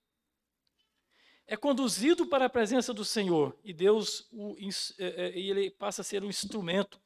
É 1.47 1.55
conduzido 1.55 2.27
para 2.27 2.45
a 2.45 2.49
presença 2.49 2.93
do 2.93 3.05
Senhor 3.05 3.57
e 3.63 3.71
Deus 3.71 4.27
o, 4.31 4.55
é, 4.97 5.05
é, 5.05 5.39
ele 5.39 5.69
passa 5.69 6.01
a 6.01 6.03
ser 6.03 6.23
um 6.23 6.29
instrumento 6.29 6.99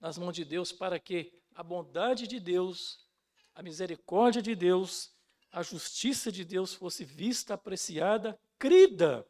nas 0.00 0.16
mãos 0.16 0.32
de 0.32 0.44
Deus 0.44 0.72
para 0.72 0.98
que 0.98 1.38
a 1.54 1.62
bondade 1.62 2.26
de 2.26 2.40
Deus, 2.40 3.06
a 3.54 3.62
misericórdia 3.62 4.40
de 4.40 4.54
Deus, 4.54 5.14
a 5.50 5.62
justiça 5.62 6.32
de 6.32 6.42
Deus 6.44 6.72
fosse 6.72 7.04
vista, 7.04 7.52
apreciada, 7.52 8.40
crida 8.58 9.28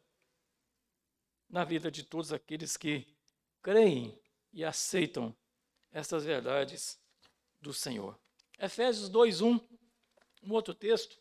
na 1.50 1.64
vida 1.64 1.90
de 1.90 2.04
todos 2.04 2.32
aqueles 2.32 2.76
que 2.76 3.06
creem 3.60 4.16
e 4.52 4.64
aceitam 4.64 5.36
estas 5.92 6.24
verdades 6.24 6.98
do 7.60 7.72
Senhor. 7.72 8.18
Efésios 8.58 9.10
2:1, 9.10 9.60
um 10.42 10.52
outro 10.52 10.74
texto. 10.74 11.20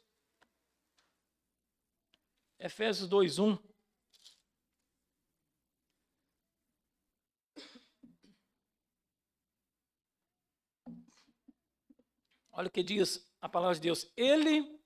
Efésios 2.58 3.08
2:1 3.10 3.60
Olha 12.54 12.68
o 12.68 12.72
que 12.72 12.84
diz 12.84 13.26
a 13.40 13.48
palavra 13.48 13.76
de 13.76 13.82
Deus. 13.82 14.12
Ele 14.16 14.80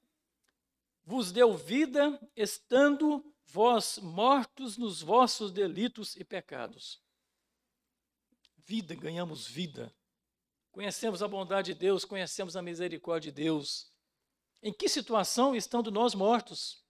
vos 1.03 1.31
deu 1.31 1.57
vida, 1.57 2.19
estando 2.35 3.35
vós 3.45 3.97
mortos 3.97 4.77
nos 4.77 5.01
vossos 5.01 5.51
delitos 5.51 6.15
e 6.15 6.23
pecados 6.23 7.04
vida, 8.65 8.95
ganhamos 8.95 9.47
vida. 9.47 9.93
Conhecemos 10.71 11.23
a 11.23 11.27
bondade 11.27 11.73
de 11.73 11.79
Deus, 11.79 12.03
conhecemos 12.03 12.57
a 12.57 12.61
misericórdia 12.61 13.31
de 13.31 13.43
Deus. 13.43 13.91
Em 14.61 14.73
que 14.73 14.89
situação 14.89 15.55
estando 15.55 15.91
nós 15.91 16.13
mortos? 16.15 16.83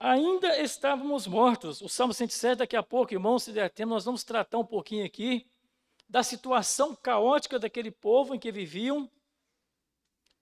Ainda 0.00 0.58
estávamos 0.60 1.26
mortos. 1.26 1.80
O 1.80 1.88
Salmo 1.88 2.12
107, 2.12 2.58
daqui 2.58 2.74
a 2.74 2.82
pouco, 2.82 3.14
irmãos, 3.14 3.44
se 3.44 3.52
der 3.52 3.70
tempo, 3.70 3.90
nós 3.90 4.04
vamos 4.04 4.24
tratar 4.24 4.58
um 4.58 4.66
pouquinho 4.66 5.06
aqui 5.06 5.46
da 6.08 6.22
situação 6.22 6.96
caótica 6.96 7.58
daquele 7.58 7.90
povo 7.90 8.34
em 8.34 8.38
que 8.38 8.50
viviam, 8.50 9.08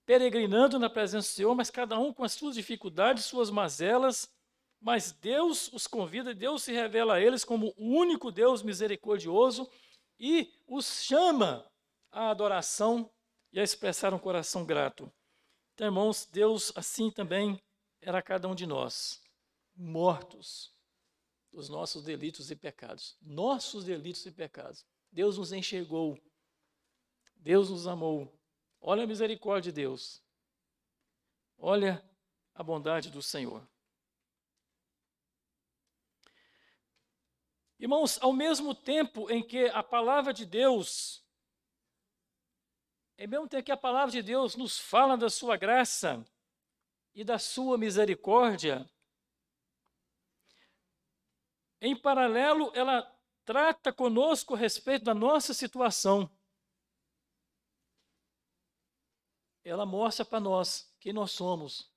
peregrinando 0.06 0.78
na 0.78 0.88
presença 0.88 1.28
do 1.28 1.34
Senhor, 1.34 1.54
mas 1.54 1.70
cada 1.70 1.98
um 1.98 2.12
com 2.12 2.24
as 2.24 2.32
suas 2.32 2.54
dificuldades, 2.54 3.26
suas 3.26 3.50
mazelas, 3.50 4.32
mas 4.80 5.12
Deus 5.12 5.70
os 5.72 5.86
convida, 5.86 6.34
Deus 6.34 6.62
se 6.62 6.72
revela 6.72 7.14
a 7.14 7.20
eles 7.20 7.44
como 7.44 7.74
o 7.76 7.98
único 7.98 8.32
Deus 8.32 8.62
misericordioso 8.62 9.70
e 10.18 10.52
os 10.66 11.02
chama 11.02 11.70
à 12.10 12.30
adoração 12.30 13.10
e 13.52 13.60
a 13.60 13.62
expressar 13.62 14.14
um 14.14 14.18
coração 14.18 14.64
grato. 14.64 15.12
Então, 15.74 15.86
irmãos, 15.86 16.24
Deus 16.24 16.72
assim 16.74 17.10
também 17.10 17.60
era 18.00 18.22
cada 18.22 18.48
um 18.48 18.54
de 18.54 18.66
nós, 18.66 19.22
mortos 19.74 20.74
dos 21.52 21.68
nossos 21.68 22.02
delitos 22.02 22.50
e 22.50 22.56
pecados. 22.56 23.16
Nossos 23.20 23.84
delitos 23.84 24.24
e 24.24 24.30
pecados. 24.30 24.86
Deus 25.12 25.36
nos 25.36 25.52
enxergou. 25.52 26.18
Deus 27.36 27.70
nos 27.70 27.86
amou. 27.86 28.32
Olha 28.80 29.04
a 29.04 29.06
misericórdia 29.06 29.72
de 29.72 29.82
Deus. 29.82 30.22
Olha 31.58 32.02
a 32.54 32.62
bondade 32.62 33.10
do 33.10 33.20
Senhor. 33.20 33.66
Irmãos, 37.80 38.22
ao 38.22 38.30
mesmo 38.30 38.74
tempo 38.74 39.30
em 39.30 39.42
que 39.42 39.64
a 39.68 39.82
palavra 39.82 40.34
de 40.34 40.44
Deus, 40.44 41.24
em 43.16 43.26
mesmo 43.26 43.48
tempo 43.48 43.64
que 43.64 43.72
a 43.72 43.76
palavra 43.76 44.10
de 44.10 44.20
Deus 44.20 44.54
nos 44.54 44.78
fala 44.78 45.16
da 45.16 45.30
sua 45.30 45.56
graça 45.56 46.22
e 47.14 47.24
da 47.24 47.38
sua 47.38 47.78
misericórdia, 47.78 48.86
em 51.80 51.98
paralelo, 51.98 52.70
ela 52.74 53.00
trata 53.46 53.90
conosco 53.90 54.54
a 54.54 54.58
respeito 54.58 55.06
da 55.06 55.14
nossa 55.14 55.54
situação. 55.54 56.30
Ela 59.64 59.86
mostra 59.86 60.22
para 60.22 60.38
nós 60.38 60.94
quem 61.00 61.14
nós 61.14 61.30
somos. 61.30 61.90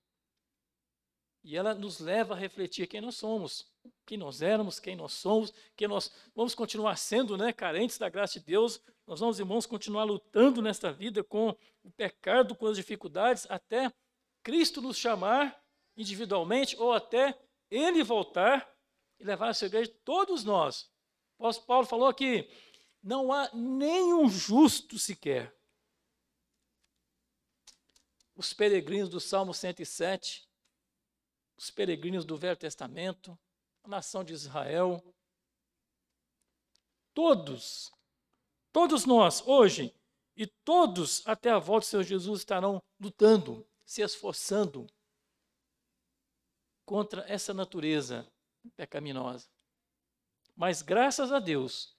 E 1.44 1.58
ela 1.58 1.76
nos 1.76 2.00
leva 2.00 2.36
a 2.36 2.38
refletir 2.38 2.88
quem 2.88 3.02
nós 3.02 3.18
somos, 3.18 3.73
quem 4.06 4.18
nós 4.18 4.42
éramos, 4.42 4.80
quem 4.80 4.96
nós 4.96 5.14
somos, 5.14 5.54
quem 5.76 5.88
nós 5.88 6.12
vamos 6.36 6.54
continuar 6.54 6.98
sendo, 6.98 7.38
né, 7.38 7.54
carentes 7.54 7.98
da 7.98 8.10
graça 8.10 8.40
de 8.40 8.46
Deus. 8.46 8.82
Nós 9.08 9.20
vamos, 9.20 9.40
irmãos, 9.40 9.66
continuar 9.66 10.04
lutando 10.04 10.62
nesta 10.62 10.92
vida 10.92 11.24
com 11.24 11.56
o 11.84 11.92
pecado, 11.92 12.56
com 12.56 12.68
as 12.68 12.78
dificuldades, 12.78 13.46
até 13.50 13.92
Cristo 14.42 14.82
nos 14.82 14.98
chamar 14.98 15.62
individualmente 15.96 16.76
ou 16.78 16.92
até 16.92 17.38
Ele 17.70 18.04
voltar 18.04 18.70
e 19.20 19.24
levar 19.24 19.50
a 19.50 19.54
sua 19.54 19.68
igreja, 19.68 19.94
todos 20.04 20.44
nós. 20.44 20.92
O 21.38 21.44
apóstolo 21.44 21.68
Paulo 21.68 21.88
falou 21.88 22.14
que 22.14 22.50
não 23.02 23.32
há 23.32 23.50
nenhum 23.54 24.30
justo 24.30 24.98
sequer. 24.98 25.54
Os 28.36 28.54
peregrinos 28.54 29.10
do 29.10 29.20
Salmo 29.20 29.54
107, 29.54 30.48
os 31.56 31.70
peregrinos 31.70 32.26
do 32.26 32.36
Velho 32.36 32.58
Testamento, 32.58 33.38
a 33.84 33.88
nação 33.88 34.24
de 34.24 34.34
Israel, 34.34 35.04
todos, 37.14 37.92
todos 38.72 39.06
nós 39.06 39.46
hoje 39.46 39.94
e 40.36 40.48
todos 40.48 41.26
até 41.28 41.50
a 41.50 41.60
volta 41.60 41.86
do 41.86 41.90
Senhor 41.90 42.04
Jesus 42.04 42.40
estarão 42.40 42.82
lutando, 43.00 43.68
se 43.86 44.02
esforçando 44.02 44.88
contra 46.86 47.26
essa 47.28 47.54
natureza 47.54 48.28
pecaminosa. 48.76 49.48
Mas 50.56 50.82
graças 50.82 51.32
a 51.32 51.40
Deus, 51.40 51.96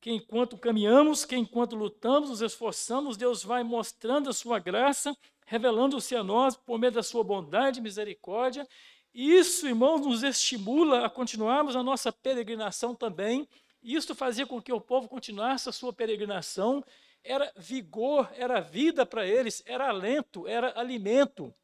que 0.00 0.10
enquanto 0.10 0.56
caminhamos, 0.56 1.24
que 1.24 1.36
enquanto 1.36 1.76
lutamos, 1.76 2.30
nos 2.30 2.40
esforçamos, 2.40 3.16
Deus 3.16 3.44
vai 3.44 3.62
mostrando 3.62 4.30
a 4.30 4.32
sua 4.32 4.58
graça, 4.58 5.14
revelando-se 5.46 6.16
a 6.16 6.24
nós 6.24 6.56
por 6.56 6.78
meio 6.78 6.92
da 6.92 7.02
sua 7.02 7.22
bondade 7.22 7.80
e 7.80 7.82
misericórdia. 7.82 8.66
Isso, 9.12 9.66
irmãos, 9.66 10.00
nos 10.00 10.22
estimula 10.22 11.04
a 11.04 11.10
continuarmos 11.10 11.74
a 11.74 11.82
nossa 11.82 12.12
peregrinação 12.12 12.94
também. 12.94 13.48
Isso 13.82 14.14
fazia 14.14 14.46
com 14.46 14.60
que 14.62 14.72
o 14.72 14.80
povo 14.80 15.08
continuasse 15.08 15.68
a 15.68 15.72
sua 15.72 15.92
peregrinação. 15.92 16.84
Era 17.22 17.52
vigor, 17.56 18.30
era 18.34 18.60
vida 18.60 19.04
para 19.04 19.26
eles, 19.26 19.62
era 19.66 19.88
alento, 19.88 20.46
era 20.46 20.78
alimento 20.78 21.54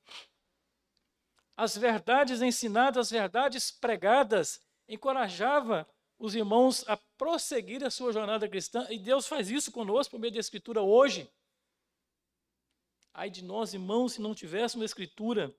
as 1.56 1.76
verdades 1.76 2.42
ensinadas, 2.42 3.06
as 3.06 3.10
verdades 3.10 3.70
pregadas, 3.70 4.60
encorajava 4.86 5.88
os 6.18 6.34
irmãos 6.34 6.86
a 6.86 6.96
prosseguir 7.16 7.82
a 7.82 7.90
sua 7.90 8.12
jornada 8.12 8.48
cristã, 8.48 8.86
e 8.90 8.98
Deus 8.98 9.26
faz 9.26 9.50
isso 9.50 9.72
conosco 9.72 10.12
por 10.12 10.20
meio 10.20 10.34
da 10.34 10.40
Escritura 10.40 10.82
hoje. 10.82 11.30
Ai 13.14 13.30
de 13.30 13.42
nós, 13.42 13.72
irmãos, 13.72 14.14
se 14.14 14.20
não 14.20 14.34
tivéssemos 14.34 14.82
a 14.82 14.84
Escritura, 14.84 15.54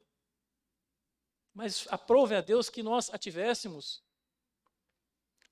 mas 1.57 1.87
aprove 1.89 2.35
a 2.35 2.41
Deus 2.41 2.69
que 2.69 2.83
nós 2.83 3.11
a 3.11 3.17
tivéssemos. 3.17 4.03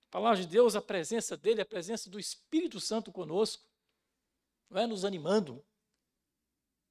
A 0.03 0.09
palavra 0.11 0.39
de 0.39 0.45
Deus, 0.45 0.75
a 0.75 0.81
presença 0.81 1.35
dEle, 1.35 1.61
a 1.61 1.65
presença 1.65 2.11
do 2.11 2.19
Espírito 2.19 2.79
Santo 2.79 3.11
conosco, 3.11 3.67
vai 4.69 4.85
nos 4.85 5.03
animando, 5.03 5.65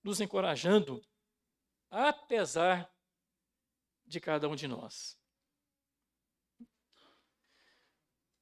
nos 0.02 0.20
encorajando, 0.20 1.00
apesar 1.88 2.92
de 4.04 4.18
cada 4.18 4.48
um 4.48 4.56
de 4.56 4.66
nós. 4.66 5.16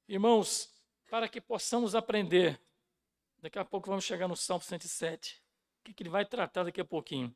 Irmãos, 0.07 0.75
para 1.07 1.29
que 1.29 1.39
possamos 1.39 1.93
aprender, 1.93 2.59
daqui 3.37 3.59
a 3.59 3.63
pouco 3.63 3.91
vamos 3.91 4.05
chegar 4.05 4.27
no 4.27 4.35
Salmo 4.35 4.63
107, 4.63 5.39
que, 5.83 5.93
que 5.93 6.01
ele 6.01 6.09
vai 6.09 6.25
tratar 6.25 6.63
daqui 6.63 6.81
a 6.81 6.85
pouquinho. 6.85 7.33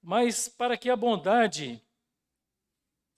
Mas 0.00 0.48
para 0.48 0.78
que 0.78 0.88
a 0.88 0.96
bondade 0.96 1.85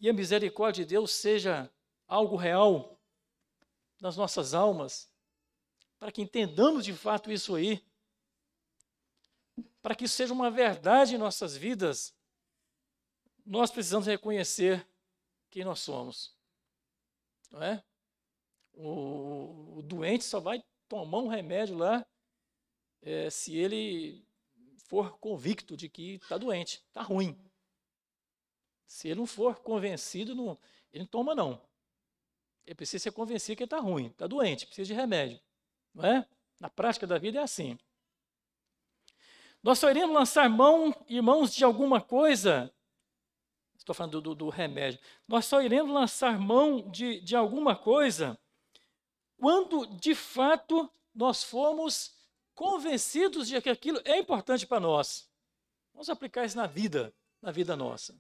e 0.01 0.09
a 0.09 0.13
misericórdia 0.13 0.85
de 0.85 0.91
Deus 0.91 1.13
seja 1.13 1.71
algo 2.07 2.37
real 2.37 2.99
nas 4.01 4.17
nossas 4.17 4.55
almas, 4.55 5.13
para 5.99 6.13
que 6.13 6.23
entendamos 6.23 6.85
de 6.85 6.93
fato 6.93 7.31
isso 7.31 7.55
aí, 7.55 7.85
para 9.83 9.95
que 9.95 10.05
isso 10.05 10.15
seja 10.15 10.33
uma 10.33 10.51
verdade 10.51 11.15
em 11.15 11.19
nossas 11.19 11.57
vidas, 11.57 12.15
nós 13.45 13.71
precisamos 13.71 14.07
reconhecer 14.07 14.87
quem 15.51 15.65
nós 15.65 15.81
somos. 15.81 16.37
Não 17.51 17.63
é? 17.63 17.83
O, 18.75 19.79
o 19.79 19.83
doente 19.83 20.25
só 20.25 20.39
vai 20.39 20.63
tomar 20.89 21.19
um 21.19 21.29
remédio 21.29 21.77
lá 21.77 22.07
é, 23.03 23.31
se 23.31 23.57
ele 23.57 24.25
for 24.87 25.19
convicto 25.19 25.77
de 25.77 25.89
que 25.89 26.15
está 26.15 26.39
doente, 26.39 26.85
está 26.89 27.03
ruim. 27.03 27.37
Se 28.89 29.07
ele 29.07 29.21
não 29.21 29.27
for 29.27 29.61
convencido, 29.61 30.35
não, 30.35 30.59
ele 30.93 31.05
não 31.05 31.07
toma 31.07 31.33
não. 31.33 31.61
Ele 32.67 32.75
precisa 32.75 33.05
ser 33.05 33.13
convencido 33.13 33.57
que 33.57 33.63
ele 33.63 33.67
está 33.67 33.79
ruim, 33.79 34.07
está 34.07 34.27
doente, 34.27 34.67
precisa 34.67 34.87
de 34.89 34.95
remédio. 34.95 35.39
Não 35.95 36.05
é? 36.05 36.27
Na 36.59 36.69
prática 36.69 37.07
da 37.07 37.19
vida 37.19 37.39
é 37.39 37.43
assim. 37.43 37.79
Nós 39.63 39.79
só 39.79 39.89
iremos 39.89 40.13
lançar 40.13 40.49
mão, 40.51 40.93
irmãos, 41.09 41.55
de 41.55 41.63
alguma 41.63 42.01
coisa 42.01 42.75
estou 43.89 43.95
falando 43.95 44.21
do, 44.21 44.35
do, 44.35 44.49
remédio, 44.51 45.01
nós 45.27 45.47
só 45.47 45.63
iremos 45.63 45.93
lançar 45.93 46.39
mão 46.39 46.91
de, 46.91 47.21
de 47.21 47.35
alguma 47.35 47.75
coisa 47.75 48.39
quando 49.39 49.87
de 49.87 50.15
fato 50.15 50.91
nós 51.15 51.43
formos 51.43 52.15
convencidos 52.55 53.49
de 53.49 53.61
que 53.63 53.71
aquilo 53.71 54.01
é 54.05 54.19
importante 54.19 54.67
para 54.67 54.81
nós. 54.81 55.31
Vamos 55.95 56.11
aplicar 56.11 56.45
isso 56.45 56.57
na 56.57 56.67
vida, 56.67 57.15
na 57.41 57.51
vida 57.51 57.77
nossa. 57.77 58.15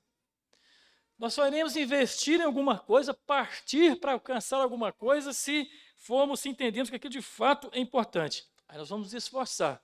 Nós 1.18 1.34
só 1.34 1.46
iremos 1.46 1.76
investir 1.76 2.40
em 2.40 2.44
alguma 2.44 2.78
coisa, 2.78 3.12
partir 3.12 3.98
para 3.98 4.12
alcançar 4.12 4.58
alguma 4.58 4.92
coisa, 4.92 5.32
se 5.32 5.68
formos, 5.96 6.40
se 6.40 6.48
entendemos 6.48 6.88
que 6.88 6.96
aquilo 6.96 7.12
de 7.12 7.22
fato 7.22 7.68
é 7.72 7.80
importante. 7.80 8.46
Aí 8.68 8.78
nós 8.78 8.88
vamos 8.88 9.12
nos 9.12 9.14
esforçar, 9.14 9.82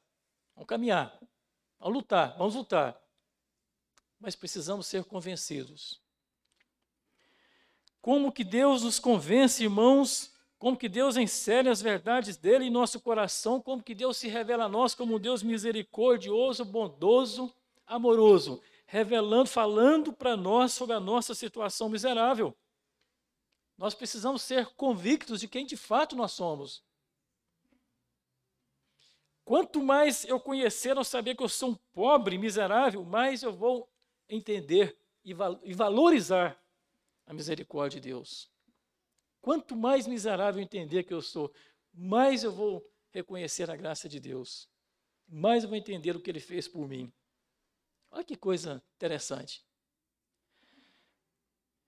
vamos 0.54 0.68
caminhar, 0.68 1.18
vamos 1.78 1.94
lutar, 1.94 2.36
vamos 2.38 2.54
lutar 2.54 3.04
mas 4.24 4.34
precisamos 4.34 4.86
ser 4.86 5.04
convencidos. 5.04 6.00
Como 8.00 8.32
que 8.32 8.42
Deus 8.42 8.82
nos 8.82 8.98
convence, 8.98 9.62
irmãos? 9.62 10.32
Como 10.58 10.78
que 10.78 10.88
Deus 10.88 11.18
insere 11.18 11.68
as 11.68 11.82
verdades 11.82 12.38
dele 12.38 12.64
em 12.64 12.70
nosso 12.70 12.98
coração? 13.00 13.60
Como 13.60 13.82
que 13.82 13.94
Deus 13.94 14.16
se 14.16 14.28
revela 14.28 14.64
a 14.64 14.68
nós 14.68 14.94
como 14.94 15.16
um 15.16 15.20
Deus 15.20 15.42
misericordioso, 15.42 16.64
bondoso, 16.64 17.54
amoroso, 17.86 18.62
revelando, 18.86 19.48
falando 19.48 20.12
para 20.12 20.36
nós 20.36 20.72
sobre 20.72 20.94
a 20.94 21.00
nossa 21.00 21.34
situação 21.34 21.88
miserável? 21.88 22.56
Nós 23.76 23.94
precisamos 23.94 24.42
ser 24.42 24.66
convictos 24.74 25.40
de 25.40 25.48
quem 25.48 25.66
de 25.66 25.76
fato 25.76 26.14
nós 26.14 26.32
somos. 26.32 26.82
Quanto 29.44 29.82
mais 29.82 30.24
eu 30.24 30.40
conhecer 30.40 30.96
ou 30.96 31.04
saber 31.04 31.34
que 31.34 31.42
eu 31.42 31.48
sou 31.48 31.70
um 31.70 31.74
pobre, 31.92 32.38
miserável, 32.38 33.04
mais 33.04 33.42
eu 33.42 33.52
vou 33.52 33.88
entender 34.28 34.96
e, 35.24 35.34
val 35.34 35.60
e 35.62 35.74
valorizar 35.74 36.58
a 37.26 37.34
misericórdia 37.34 38.00
de 38.00 38.08
Deus. 38.08 38.50
Quanto 39.42 39.76
mais 39.76 40.06
miserável 40.06 40.62
entender 40.62 41.04
que 41.04 41.12
eu 41.12 41.20
sou, 41.20 41.52
mais 41.92 42.42
eu 42.42 42.52
vou 42.52 42.82
reconhecer 43.10 43.70
a 43.70 43.76
graça 43.76 44.08
de 44.08 44.18
Deus, 44.18 44.68
mais 45.28 45.62
eu 45.62 45.68
vou 45.68 45.76
entender 45.76 46.16
o 46.16 46.20
que 46.20 46.30
Ele 46.30 46.40
fez 46.40 46.66
por 46.66 46.88
mim. 46.88 47.12
Olha 48.14 48.22
que 48.22 48.36
coisa 48.36 48.80
interessante. 48.94 49.66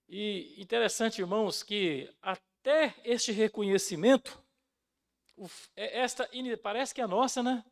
E 0.09 0.57
interessante, 0.59 1.21
irmãos, 1.21 1.63
que 1.63 2.13
até 2.21 2.97
este 3.05 3.31
reconhecimento, 3.31 4.37
é, 5.77 6.01
esta 6.01 6.29
parece 6.61 6.93
que 6.93 7.01
é 7.01 7.07
nossa, 7.07 7.45
né? 7.45 7.65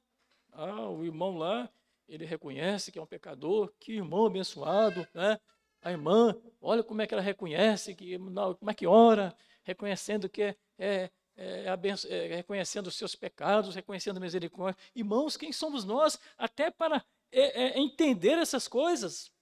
Ah, 0.53 0.89
o 0.89 1.05
irmão 1.05 1.37
lá, 1.37 1.69
ele 2.07 2.25
reconhece 2.25 2.93
que 2.93 2.99
é 2.99 3.03
um 3.03 3.07
pecador, 3.07 3.73
que 3.81 3.95
irmão 3.95 4.25
abençoado, 4.25 5.05
né? 5.13 5.41
A 5.83 5.91
irmã, 5.91 6.41
olha 6.61 6.85
como 6.85 7.03
é 7.03 7.09
que 7.09 7.15
ela 7.15 7.23
reconhece, 7.23 7.93
que, 7.93 8.17
como 8.17 8.71
é 8.71 8.75
que 8.75 8.87
ora, 8.87 9.37
reconhecendo 9.65 10.29
que 10.29 10.43
é, 10.43 10.57
é, 10.79 11.11
é, 11.37 11.67
é 12.09 12.37
reconhecendo 12.37 12.87
os 12.87 12.95
seus 12.95 13.17
pecados, 13.17 13.75
reconhecendo 13.75 14.19
a 14.19 14.21
misericórdia. 14.21 14.81
Irmãos, 14.95 15.37
quem 15.37 15.53
somos 15.53 15.85
nós 15.85 16.21
até 16.39 16.71
para 16.71 17.05
é, 17.41 17.63
é, 17.63 17.79
entender 17.79 18.39
essas 18.39 18.69
coisas? 18.69 19.33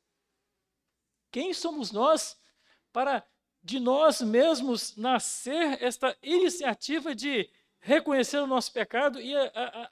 Quem 1.30 1.53
somos 1.53 1.90
nós 1.90 2.36
para 2.93 3.26
de 3.62 3.78
nós 3.78 4.20
mesmos 4.20 4.97
nascer 4.97 5.82
esta 5.82 6.16
iniciativa 6.22 7.14
de 7.14 7.49
reconhecer 7.78 8.38
o 8.38 8.47
nosso 8.47 8.72
pecado 8.72 9.20
e 9.20 9.36
a, 9.36 9.45
a, 9.55 9.82
a 9.84 9.90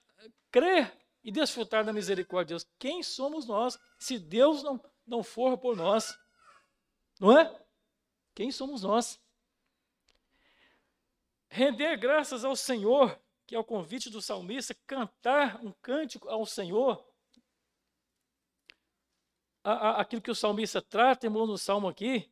crer 0.51 0.93
e 1.23 1.31
desfrutar 1.31 1.85
da 1.85 1.93
misericórdia 1.93 2.57
de 2.57 2.65
Deus. 2.65 2.75
Quem 2.79 3.03
somos 3.03 3.47
nós 3.47 3.79
se 3.99 4.19
Deus 4.19 4.63
não, 4.63 4.83
não 5.07 5.23
for 5.23 5.57
por 5.59 5.77
nós? 5.77 6.19
Não 7.21 7.39
é? 7.39 7.61
Quem 8.35 8.51
somos 8.51 8.83
nós? 8.83 9.21
Render 11.49 11.97
graças 11.97 12.45
ao 12.45 12.57
Senhor, 12.57 13.21
que 13.47 13.55
é 13.55 13.59
o 13.59 13.65
convite 13.65 14.09
do 14.09 14.23
salmista, 14.23 14.75
cantar 14.87 15.63
um 15.65 15.73
cântico 15.73 16.29
ao 16.29 16.47
Senhor. 16.47 17.05
A, 19.63 19.73
a, 19.73 20.01
aquilo 20.01 20.23
que 20.23 20.31
o 20.31 20.35
salmista 20.35 20.81
trata, 20.81 21.27
irmão, 21.27 21.47
no 21.47 21.59
salmo 21.59 21.89
aqui, 21.89 22.31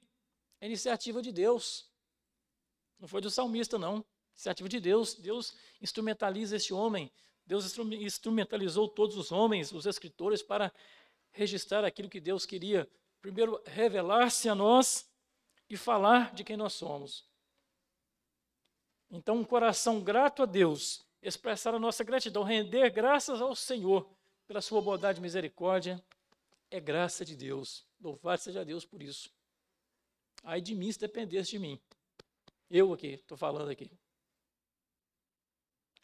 é 0.60 0.66
iniciativa 0.66 1.20
de 1.20 1.32
Deus. 1.32 1.90
Não 2.98 3.06
foi 3.06 3.20
do 3.20 3.30
salmista, 3.30 3.78
não. 3.78 4.04
Iniciativa 4.32 4.68
de 4.68 4.80
Deus. 4.80 5.14
Deus 5.14 5.56
instrumentaliza 5.80 6.56
este 6.56 6.74
homem. 6.74 7.12
Deus 7.46 7.76
instrumentalizou 8.00 8.88
todos 8.88 9.16
os 9.16 9.32
homens, 9.32 9.72
os 9.72 9.86
escritores, 9.86 10.42
para 10.42 10.72
registrar 11.30 11.84
aquilo 11.84 12.08
que 12.08 12.20
Deus 12.20 12.44
queria. 12.44 12.88
Primeiro, 13.20 13.60
revelar-se 13.66 14.48
a 14.48 14.54
nós 14.54 15.10
e 15.68 15.76
falar 15.76 16.34
de 16.34 16.44
quem 16.44 16.56
nós 16.56 16.72
somos. 16.74 17.26
Então, 19.10 19.36
um 19.36 19.44
coração 19.44 20.00
grato 20.00 20.42
a 20.42 20.46
Deus, 20.46 21.06
expressar 21.22 21.74
a 21.74 21.78
nossa 21.78 22.04
gratidão, 22.04 22.42
render 22.42 22.90
graças 22.90 23.40
ao 23.40 23.54
Senhor 23.54 24.08
pela 24.46 24.60
sua 24.60 24.82
bondade 24.82 25.18
e 25.18 25.22
misericórdia, 25.22 26.02
é 26.70 26.80
graça 26.80 27.24
de 27.24 27.36
Deus. 27.36 27.86
Louvado 28.00 28.40
seja 28.40 28.64
Deus 28.64 28.84
por 28.84 29.02
isso. 29.02 29.30
Ai 30.42 30.60
de 30.60 30.74
mim 30.74 30.90
se 30.90 30.98
dependesse 30.98 31.50
de 31.50 31.58
mim. 31.58 31.80
Eu 32.70 32.92
aqui, 32.92 33.14
estou 33.14 33.36
falando 33.36 33.70
aqui. 33.70 33.90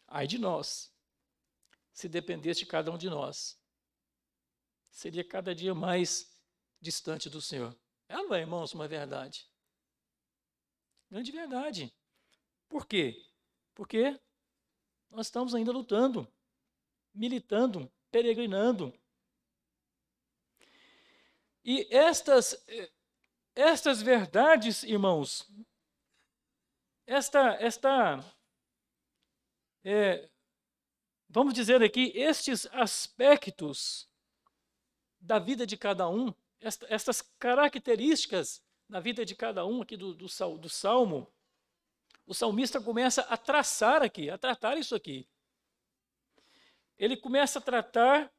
Ai 0.07 0.27
de 0.27 0.37
nós, 0.37 0.93
se 1.93 2.07
dependesse 2.07 2.61
de 2.61 2.65
cada 2.65 2.91
um 2.91 2.97
de 2.97 3.09
nós. 3.09 3.59
Seria 4.91 5.23
cada 5.23 5.53
dia 5.53 5.75
mais 5.75 6.33
distante 6.79 7.29
do 7.29 7.41
Senhor. 7.41 7.75
É, 8.07 8.15
não 8.15 8.33
é, 8.33 8.41
irmãos, 8.41 8.73
uma 8.73 8.87
verdade. 8.87 9.49
Grande 11.09 11.31
verdade. 11.31 11.93
Por 12.67 12.85
quê? 12.85 13.25
Porque 13.73 14.19
nós 15.09 15.27
estamos 15.27 15.53
ainda 15.53 15.71
lutando, 15.71 16.27
militando, 17.13 17.91
peregrinando. 18.11 18.93
E 21.67 21.87
estas, 21.89 22.63
estas 23.55 24.01
verdades, 24.01 24.83
irmãos, 24.83 25.51
esta, 27.07 27.55
esta 27.55 28.23
é, 29.83 30.29
vamos 31.27 31.55
dizer 31.55 31.81
aqui, 31.81 32.11
estes 32.15 32.67
aspectos 32.67 34.07
da 35.19 35.39
vida 35.39 35.65
de 35.65 35.75
cada 35.75 36.07
um, 36.07 36.31
esta, 36.59 36.85
estas 36.87 37.23
características 37.39 38.63
da 38.87 38.99
vida 38.99 39.25
de 39.25 39.35
cada 39.35 39.65
um 39.65 39.81
aqui 39.81 39.97
do, 39.97 40.13
do, 40.13 40.27
do 40.57 40.69
salmo, 40.69 41.33
o 42.27 42.33
salmista 42.33 42.79
começa 42.79 43.21
a 43.23 43.37
traçar 43.37 44.03
aqui, 44.03 44.29
a 44.29 44.37
tratar 44.37 44.77
isso 44.77 44.95
aqui. 44.95 45.27
Ele 46.95 47.17
começa 47.17 47.57
a 47.57 47.61
tratar, 47.61 48.31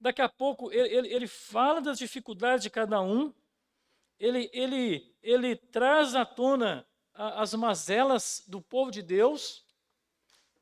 daqui 0.00 0.22
a 0.22 0.28
pouco, 0.28 0.72
ele, 0.72 0.88
ele, 0.88 1.14
ele 1.14 1.26
fala 1.26 1.80
das 1.80 1.98
dificuldades 1.98 2.62
de 2.62 2.70
cada 2.70 3.00
um, 3.02 3.32
ele, 4.18 4.50
ele, 4.52 5.14
ele 5.22 5.56
traz 5.56 6.14
à 6.14 6.24
tona 6.24 6.86
as 7.12 7.54
mazelas 7.54 8.42
do 8.46 8.62
povo 8.62 8.90
de 8.90 9.02
Deus, 9.02 9.64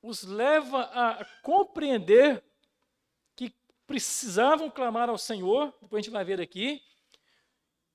os 0.02 0.24
leva 0.24 0.82
a 0.82 1.24
compreender 1.42 2.42
que 3.36 3.54
precisavam 3.86 4.70
clamar 4.70 5.08
ao 5.08 5.18
Senhor, 5.18 5.72
depois 5.80 6.00
a 6.00 6.02
gente 6.02 6.12
vai 6.12 6.24
ver 6.24 6.40
aqui, 6.40 6.82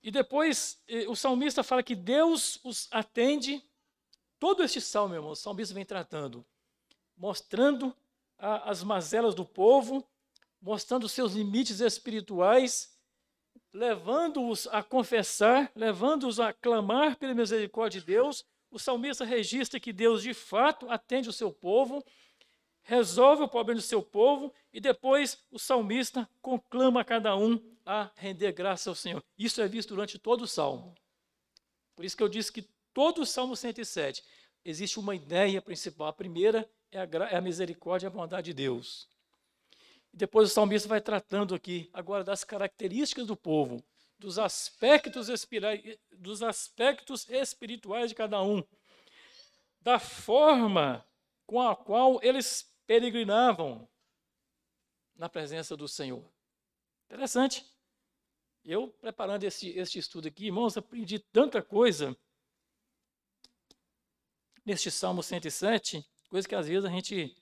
e 0.02 0.12
depois 0.12 0.82
eh, 0.88 1.08
o 1.08 1.16
salmista 1.16 1.64
fala 1.64 1.82
que 1.82 1.96
Deus 1.96 2.60
os 2.64 2.90
atende. 2.92 3.64
Todo 4.38 4.62
este 4.62 4.82
salmo, 4.82 5.10
meu 5.10 5.20
irmão, 5.20 5.32
o 5.32 5.36
salmista 5.36 5.74
vem 5.74 5.86
tratando, 5.86 6.46
mostrando 7.16 7.96
a, 8.38 8.70
as 8.70 8.84
mazelas 8.84 9.34
do 9.34 9.46
povo, 9.46 10.06
mostrando 10.64 11.04
os 11.04 11.12
seus 11.12 11.34
limites 11.34 11.82
espirituais, 11.82 12.98
levando-os 13.74 14.66
a 14.68 14.82
confessar, 14.82 15.70
levando-os 15.76 16.40
a 16.40 16.54
clamar 16.54 17.18
pela 17.18 17.34
misericórdia 17.34 18.00
de 18.00 18.08
Deus. 18.08 18.46
O 18.72 18.80
salmista 18.80 19.26
registra 19.26 19.80
que 19.80 19.92
Deus 19.92 20.24
de 20.24 20.34
fato 20.34 20.90
atende 20.90 21.28
o 21.28 21.34
seu 21.34 21.52
povo, 21.52 22.04
resolve 22.82 23.44
o 23.44 23.48
problema 23.48 23.80
do 23.80 23.86
seu 23.86 24.02
povo 24.02 24.54
e 24.72 24.80
depois 24.80 25.44
o 25.52 25.60
salmista 25.60 26.28
conclama 26.42 27.04
cada 27.04 27.36
um 27.36 27.62
a 27.86 28.10
render 28.16 28.54
graça 28.54 28.90
ao 28.90 28.96
Senhor. 28.96 29.22
Isso 29.38 29.62
é 29.62 29.68
visto 29.68 29.90
durante 29.90 30.18
todo 30.18 30.44
o 30.44 30.48
salmo. 30.48 30.96
Por 31.94 32.06
isso 32.06 32.16
que 32.16 32.24
eu 32.24 32.30
disse 32.30 32.52
que 32.52 32.68
todo 32.94 33.22
o 33.22 33.26
Salmo 33.26 33.56
107 33.56 34.24
existe 34.64 34.98
uma 34.98 35.14
ideia 35.14 35.62
principal. 35.62 36.08
A 36.08 36.14
primeira 36.14 36.68
é 36.92 37.00
a, 37.00 37.04
é 37.30 37.36
a 37.36 37.42
misericórdia 37.42 38.08
e 38.08 38.10
a 38.10 38.12
bondade 38.12 38.46
de 38.46 38.54
Deus. 38.54 39.13
E 40.14 40.18
depois 40.18 40.52
o 40.52 40.54
salmista 40.54 40.88
vai 40.88 41.02
tratando 41.02 41.56
aqui 41.56 41.90
agora 41.92 42.24
das 42.24 42.44
características 42.44 43.26
do 43.26 43.36
povo, 43.36 43.84
dos 44.20 44.38
aspectos, 44.38 45.28
dos 46.12 46.44
aspectos 46.44 47.28
espirituais 47.30 48.10
de 48.10 48.16
cada 48.16 48.42
um, 48.42 48.64
da 49.82 50.00
forma 50.00 51.06
com 51.46 51.62
a 51.62 51.76
qual 51.76 52.20
eles 52.22 52.72
peregrinavam 52.86 53.88
na 55.16 55.28
presença 55.28 55.76
do 55.76 55.88
Senhor. 55.88 56.24
Interessante. 57.06 57.66
Eu, 58.64 58.88
preparando 58.88 59.44
esse, 59.44 59.70
este 59.72 60.00
estudo 60.00 60.28
aqui, 60.28 60.46
irmãos, 60.46 60.78
aprendi 60.78 61.20
tanta 61.20 61.62
coisa 61.62 62.16
neste 64.66 64.90
Salmo 64.90 65.22
107, 65.22 66.06
coisa 66.30 66.48
que 66.48 66.56
às 66.56 66.68
vezes 66.68 66.86
a 66.86 66.90
gente, 66.90 67.36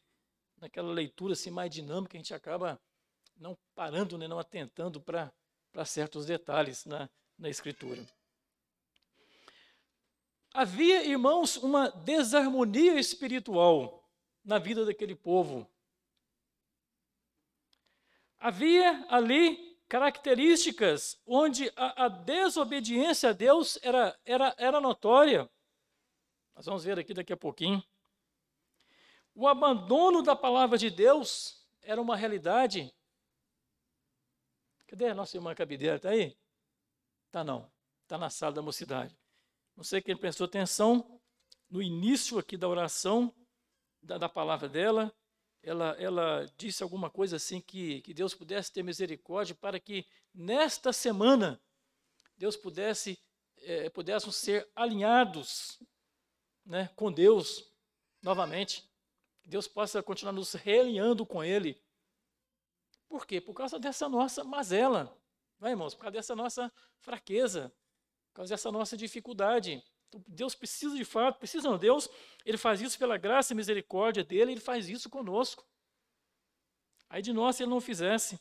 naquela 0.62 0.93
leitura 0.93 1.34
assim 1.34 1.49
mais 1.49 1.72
dinâmica, 1.72 2.16
a 2.16 2.20
gente 2.20 2.34
acaba 2.34 2.80
não 3.36 3.57
parando, 3.74 4.18
né, 4.18 4.28
não 4.28 4.38
atentando 4.39 5.01
para 5.01 5.34
certos 5.84 6.28
detalhes 6.28 6.86
na, 6.86 7.09
na 7.38 7.49
Escritura. 7.49 8.05
Havia, 10.53 11.03
irmãos, 11.05 11.57
uma 11.57 11.89
desarmonia 11.89 12.99
espiritual 12.99 14.07
na 14.43 14.59
vida 14.59 14.86
daquele 14.86 15.16
povo. 15.16 15.68
Havia 18.38 19.05
ali 19.09 19.78
características 19.88 21.20
onde 21.26 21.72
a, 21.76 22.05
a 22.05 22.07
desobediência 22.09 23.30
a 23.30 23.34
Deus 23.34 23.80
era, 23.82 24.20
era, 24.26 24.53
era 24.57 24.82
notória. 24.82 25.49
Nós 26.55 26.66
vamos 26.66 26.84
ver 26.84 26.99
aqui 26.99 27.14
daqui 27.14 27.34
a 27.34 27.38
pouquinho. 27.38 27.82
O 29.34 29.47
abandono 29.47 30.21
da 30.21 30.36
palavra 30.36 30.77
de 30.77 30.89
Deus 30.89 31.65
era 31.82 32.01
uma 32.01 32.15
realidade. 32.15 32.93
Cadê 34.88 35.07
a 35.07 35.15
nossa 35.15 35.38
irmã 35.38 35.55
Cabideira? 35.55 35.95
Está 35.95 36.09
aí? 36.09 36.38
Está 37.27 37.43
não. 37.43 37.71
Está 38.03 38.17
na 38.17 38.29
sala 38.29 38.53
da 38.53 38.61
mocidade. 38.61 39.17
Não 39.75 39.84
sei 39.84 40.01
quem 40.01 40.17
prestou 40.17 40.45
atenção 40.45 41.19
no 41.69 41.82
início 41.82 42.38
aqui 42.38 42.57
da 42.57 42.67
oração, 42.67 43.34
da, 44.01 44.17
da 44.17 44.27
palavra 44.27 44.67
dela. 44.67 45.13
Ela, 45.63 45.95
ela 45.99 46.45
disse 46.57 46.84
alguma 46.84 47.09
coisa 47.09 47.38
assim 47.38 47.61
que, 47.61 48.01
que 48.01 48.13
Deus 48.13 48.34
pudesse 48.34 48.73
ter 48.73 48.84
misericórdia 48.84 49.55
para 49.55 49.79
que 49.79 50.05
nesta 50.34 50.91
semana 50.91 51.61
Deus 52.36 52.57
pudesse 52.57 53.17
é, 53.63 53.89
pudéssemos 53.89 54.36
ser 54.36 54.69
alinhados 54.75 55.79
né, 56.65 56.89
com 56.95 57.11
Deus 57.11 57.71
novamente. 58.21 58.91
Que 59.42 59.50
Deus 59.50 59.68
possa 59.68 60.02
continuar 60.04 60.34
nos 60.34 60.54
realinhando 60.54 61.26
com 61.26 61.44
Ele. 61.44 61.82
Por 63.08 63.26
quê? 63.26 63.42
Por 63.42 63.54
causa 63.54 63.78
dessa 63.78 64.08
nossa 64.08 64.44
mazela, 64.44 65.18
não 65.60 65.68
é, 65.68 65.72
irmãos? 65.72 65.94
Por 65.94 66.02
causa 66.02 66.14
dessa 66.14 66.36
nossa 66.36 66.72
fraqueza, 67.00 67.74
por 68.30 68.38
causa 68.38 68.54
dessa 68.54 68.72
nossa 68.72 68.96
dificuldade. 68.96 69.84
Então, 70.08 70.24
Deus 70.28 70.56
precisa 70.56 70.96
de 70.96 71.06
fato, 71.06 71.38
precisa 71.38 71.70
não, 71.70 71.78
Deus, 71.78 72.10
Ele 72.46 72.58
faz 72.58 72.82
isso 72.82 72.98
pela 72.98 73.18
graça 73.18 73.54
e 73.54 73.56
misericórdia 73.56 74.24
dEle, 74.24 74.54
Ele 74.54 74.62
faz 74.62 74.89
isso 74.89 75.10
conosco. 75.10 75.68
Aí 77.10 77.22
de 77.22 77.34
nós, 77.34 77.58
se 77.58 77.64
Ele 77.64 77.70
não 77.70 77.82
fizesse. 77.82 78.39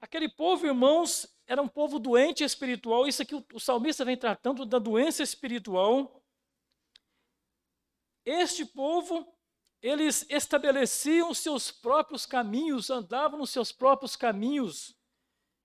Aquele 0.00 0.28
povo, 0.28 0.66
irmãos, 0.66 1.26
era 1.46 1.60
um 1.60 1.68
povo 1.68 1.98
doente 1.98 2.44
espiritual. 2.44 3.06
Isso 3.06 3.22
aqui 3.22 3.34
o, 3.34 3.44
o 3.54 3.60
salmista 3.60 4.04
vem 4.04 4.16
tratando 4.16 4.64
da 4.64 4.78
doença 4.78 5.22
espiritual 5.22 6.22
este 8.26 8.66
povo, 8.66 9.26
eles 9.80 10.26
estabeleciam 10.28 11.32
seus 11.32 11.70
próprios 11.70 12.26
caminhos, 12.26 12.90
andavam 12.90 13.38
nos 13.38 13.50
seus 13.50 13.70
próprios 13.70 14.16
caminhos, 14.16 14.96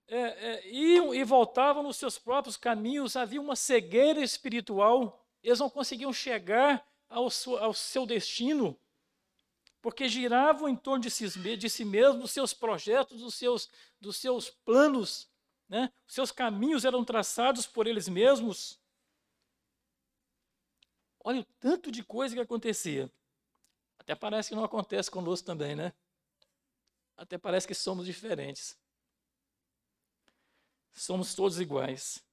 é, 0.06 0.20
é, 0.20 0.70
iam 0.70 1.12
e 1.12 1.24
voltavam 1.24 1.82
nos 1.82 1.96
seus 1.96 2.18
próprios 2.18 2.56
caminhos, 2.56 3.16
havia 3.16 3.40
uma 3.40 3.56
cegueira 3.56 4.22
espiritual, 4.22 5.26
eles 5.42 5.58
não 5.58 5.68
conseguiam 5.68 6.12
chegar 6.12 6.86
ao 7.08 7.28
seu, 7.28 7.58
ao 7.58 7.74
seu 7.74 8.06
destino, 8.06 8.78
porque 9.80 10.08
giravam 10.08 10.68
em 10.68 10.76
torno 10.76 11.02
de 11.02 11.10
si, 11.10 11.28
de 11.56 11.68
si 11.68 11.84
mesmos, 11.84 12.20
dos 12.20 12.30
seus 12.30 12.54
projetos, 12.54 13.20
dos 13.20 13.34
seus, 13.34 13.68
dos 14.00 14.16
seus 14.16 14.48
planos, 14.48 15.28
né? 15.68 15.92
seus 16.06 16.30
caminhos 16.30 16.84
eram 16.84 17.04
traçados 17.04 17.66
por 17.66 17.86
eles 17.86 18.08
mesmos. 18.08 18.78
Olha 21.24 21.40
o 21.40 21.44
tanto 21.60 21.90
de 21.90 22.02
coisa 22.02 22.34
que 22.34 22.40
acontecia. 22.40 23.10
Até 23.98 24.14
parece 24.14 24.48
que 24.48 24.54
não 24.56 24.64
acontece 24.64 25.10
conosco 25.10 25.46
também, 25.46 25.76
né? 25.76 25.92
Até 27.16 27.38
parece 27.38 27.68
que 27.68 27.74
somos 27.74 28.04
diferentes. 28.04 28.76
Somos 30.92 31.34
todos 31.34 31.60
iguais. 31.60 32.24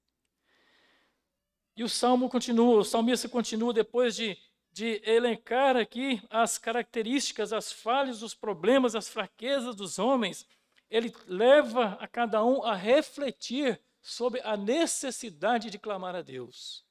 E 1.75 1.83
o 1.83 1.87
salmo 1.87 2.27
continua, 2.27 2.79
o 2.79 2.83
salmista 2.83 3.29
continua 3.29 3.71
depois 3.71 4.15
de, 4.15 4.37
de 4.71 5.01
elencar 5.05 5.77
aqui 5.77 6.21
as 6.29 6.57
características, 6.57 7.53
as 7.53 7.71
falhas, 7.71 8.23
os 8.23 8.33
problemas, 8.33 8.95
as 8.95 9.07
fraquezas 9.07 9.75
dos 9.75 9.99
homens. 9.99 10.47
Ele 10.89 11.13
leva 11.27 11.97
a 12.01 12.07
cada 12.07 12.43
um 12.43 12.63
a 12.63 12.75
refletir 12.75 13.79
sobre 14.01 14.41
a 14.41 14.57
necessidade 14.57 15.69
de 15.69 15.77
clamar 15.77 16.15
a 16.15 16.21
Deus. 16.21 16.88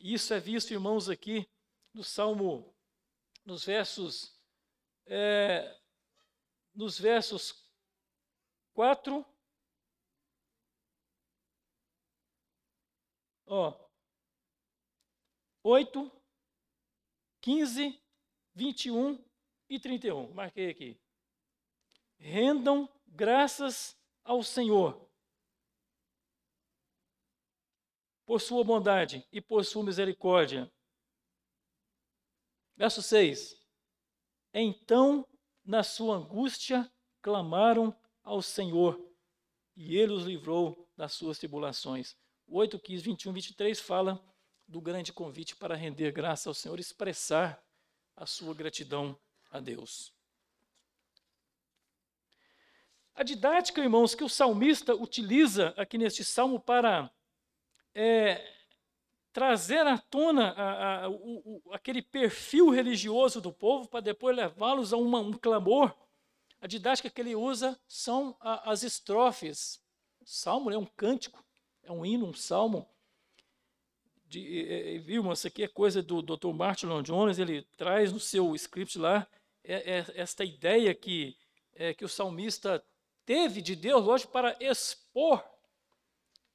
E 0.00 0.14
isso 0.14 0.32
é 0.32 0.40
visto, 0.40 0.72
irmãos, 0.72 1.08
aqui 1.10 1.46
no 1.92 2.02
Salmo, 2.02 2.74
nos 3.44 3.64
versos, 3.64 4.34
é, 5.06 5.78
nos 6.74 6.98
versos 6.98 7.68
4 8.72 9.24
Ó, 13.52 13.76
8, 15.64 16.22
15, 17.40 18.00
21 18.54 19.24
e 19.68 19.80
31. 19.80 20.32
Marquei 20.32 20.70
aqui. 20.70 21.00
Rendam 22.16 22.88
graças 23.08 23.98
ao 24.22 24.44
Senhor 24.44 25.09
por 28.30 28.40
sua 28.40 28.62
bondade 28.62 29.26
e 29.32 29.40
por 29.40 29.64
sua 29.64 29.82
misericórdia. 29.82 30.70
Verso 32.76 33.02
6. 33.02 33.60
Então, 34.54 35.26
na 35.64 35.82
sua 35.82 36.14
angústia, 36.14 36.88
clamaram 37.20 37.92
ao 38.22 38.40
Senhor, 38.40 39.04
e 39.74 39.96
ele 39.96 40.12
os 40.12 40.26
livrou 40.26 40.88
das 40.96 41.12
suas 41.12 41.40
tribulações. 41.40 42.16
8, 42.46 42.78
15, 42.78 43.02
21, 43.02 43.32
23 43.32 43.80
fala 43.80 44.24
do 44.64 44.80
grande 44.80 45.12
convite 45.12 45.56
para 45.56 45.74
render 45.74 46.12
graça 46.12 46.48
ao 46.48 46.54
Senhor, 46.54 46.78
expressar 46.78 47.60
a 48.14 48.26
sua 48.26 48.54
gratidão 48.54 49.18
a 49.50 49.58
Deus. 49.58 50.14
A 53.12 53.24
didática, 53.24 53.80
irmãos, 53.80 54.14
que 54.14 54.22
o 54.22 54.28
salmista 54.28 54.94
utiliza 54.94 55.74
aqui 55.76 55.98
neste 55.98 56.22
salmo 56.22 56.60
para 56.60 57.12
é, 57.94 58.44
trazer 59.32 59.86
à 59.86 59.98
tona 59.98 60.50
a, 60.50 61.04
a, 61.04 61.08
o, 61.08 61.62
o, 61.64 61.72
aquele 61.72 62.02
perfil 62.02 62.70
religioso 62.70 63.40
do 63.40 63.52
povo, 63.52 63.88
para 63.88 64.00
depois 64.00 64.36
levá-los 64.36 64.92
a 64.92 64.96
uma, 64.96 65.20
um 65.20 65.32
clamor, 65.32 65.94
a 66.60 66.66
didática 66.66 67.08
que 67.08 67.20
ele 67.20 67.34
usa 67.34 67.78
são 67.88 68.36
a, 68.40 68.70
as 68.70 68.82
estrofes. 68.82 69.80
salmo 70.24 70.70
é 70.70 70.78
um 70.78 70.86
cântico 70.86 71.44
é 71.82 71.92
um 71.92 72.06
hino, 72.06 72.26
um 72.26 72.34
salmo. 72.34 72.88
De, 74.26 74.64
é, 74.68 74.98
viu, 74.98 75.32
isso 75.32 75.46
aqui 75.46 75.64
é 75.64 75.68
coisa 75.68 76.02
do 76.02 76.22
Dr. 76.22 76.52
Martin 76.54 76.86
Lloyd 76.86 77.06
Jones, 77.06 77.38
ele 77.38 77.62
traz 77.76 78.12
no 78.12 78.20
seu 78.20 78.54
script 78.54 78.96
lá 78.96 79.26
é, 79.64 79.98
é, 79.98 80.04
esta 80.14 80.44
ideia 80.44 80.94
que, 80.94 81.36
é, 81.74 81.92
que 81.92 82.04
o 82.04 82.08
salmista 82.08 82.84
teve 83.26 83.60
de 83.60 83.74
Deus, 83.74 84.04
lógico, 84.04 84.32
para 84.32 84.56
expor, 84.60 85.44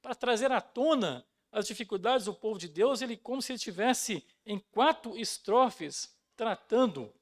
para 0.06 0.14
trazer 0.14 0.52
à 0.52 0.60
tona 0.60 1.26
as 1.50 1.66
dificuldades 1.66 2.26
do 2.26 2.32
povo 2.32 2.60
de 2.60 2.68
Deus, 2.68 3.02
ele 3.02 3.16
como 3.16 3.42
se 3.42 3.50
ele 3.50 3.56
estivesse 3.56 4.24
em 4.44 4.56
quatro 4.70 5.18
estrofes 5.18 6.16
tratando 6.36 7.12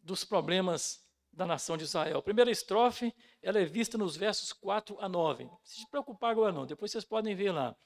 dos 0.00 0.24
problemas 0.24 1.06
da 1.30 1.44
nação 1.44 1.76
de 1.76 1.84
Israel. 1.84 2.16
A 2.16 2.22
primeira 2.22 2.50
estrofe, 2.50 3.14
ela 3.42 3.58
é 3.60 3.66
vista 3.66 3.98
nos 3.98 4.16
versos 4.16 4.50
4 4.50 4.98
a 4.98 5.10
9. 5.10 5.44
Não 5.44 5.60
se 5.62 5.86
preocupar 5.90 6.30
agora 6.30 6.52
não, 6.52 6.64
depois 6.64 6.90
vocês 6.90 7.04
podem 7.04 7.34
ver 7.34 7.52
lá. 7.52 7.76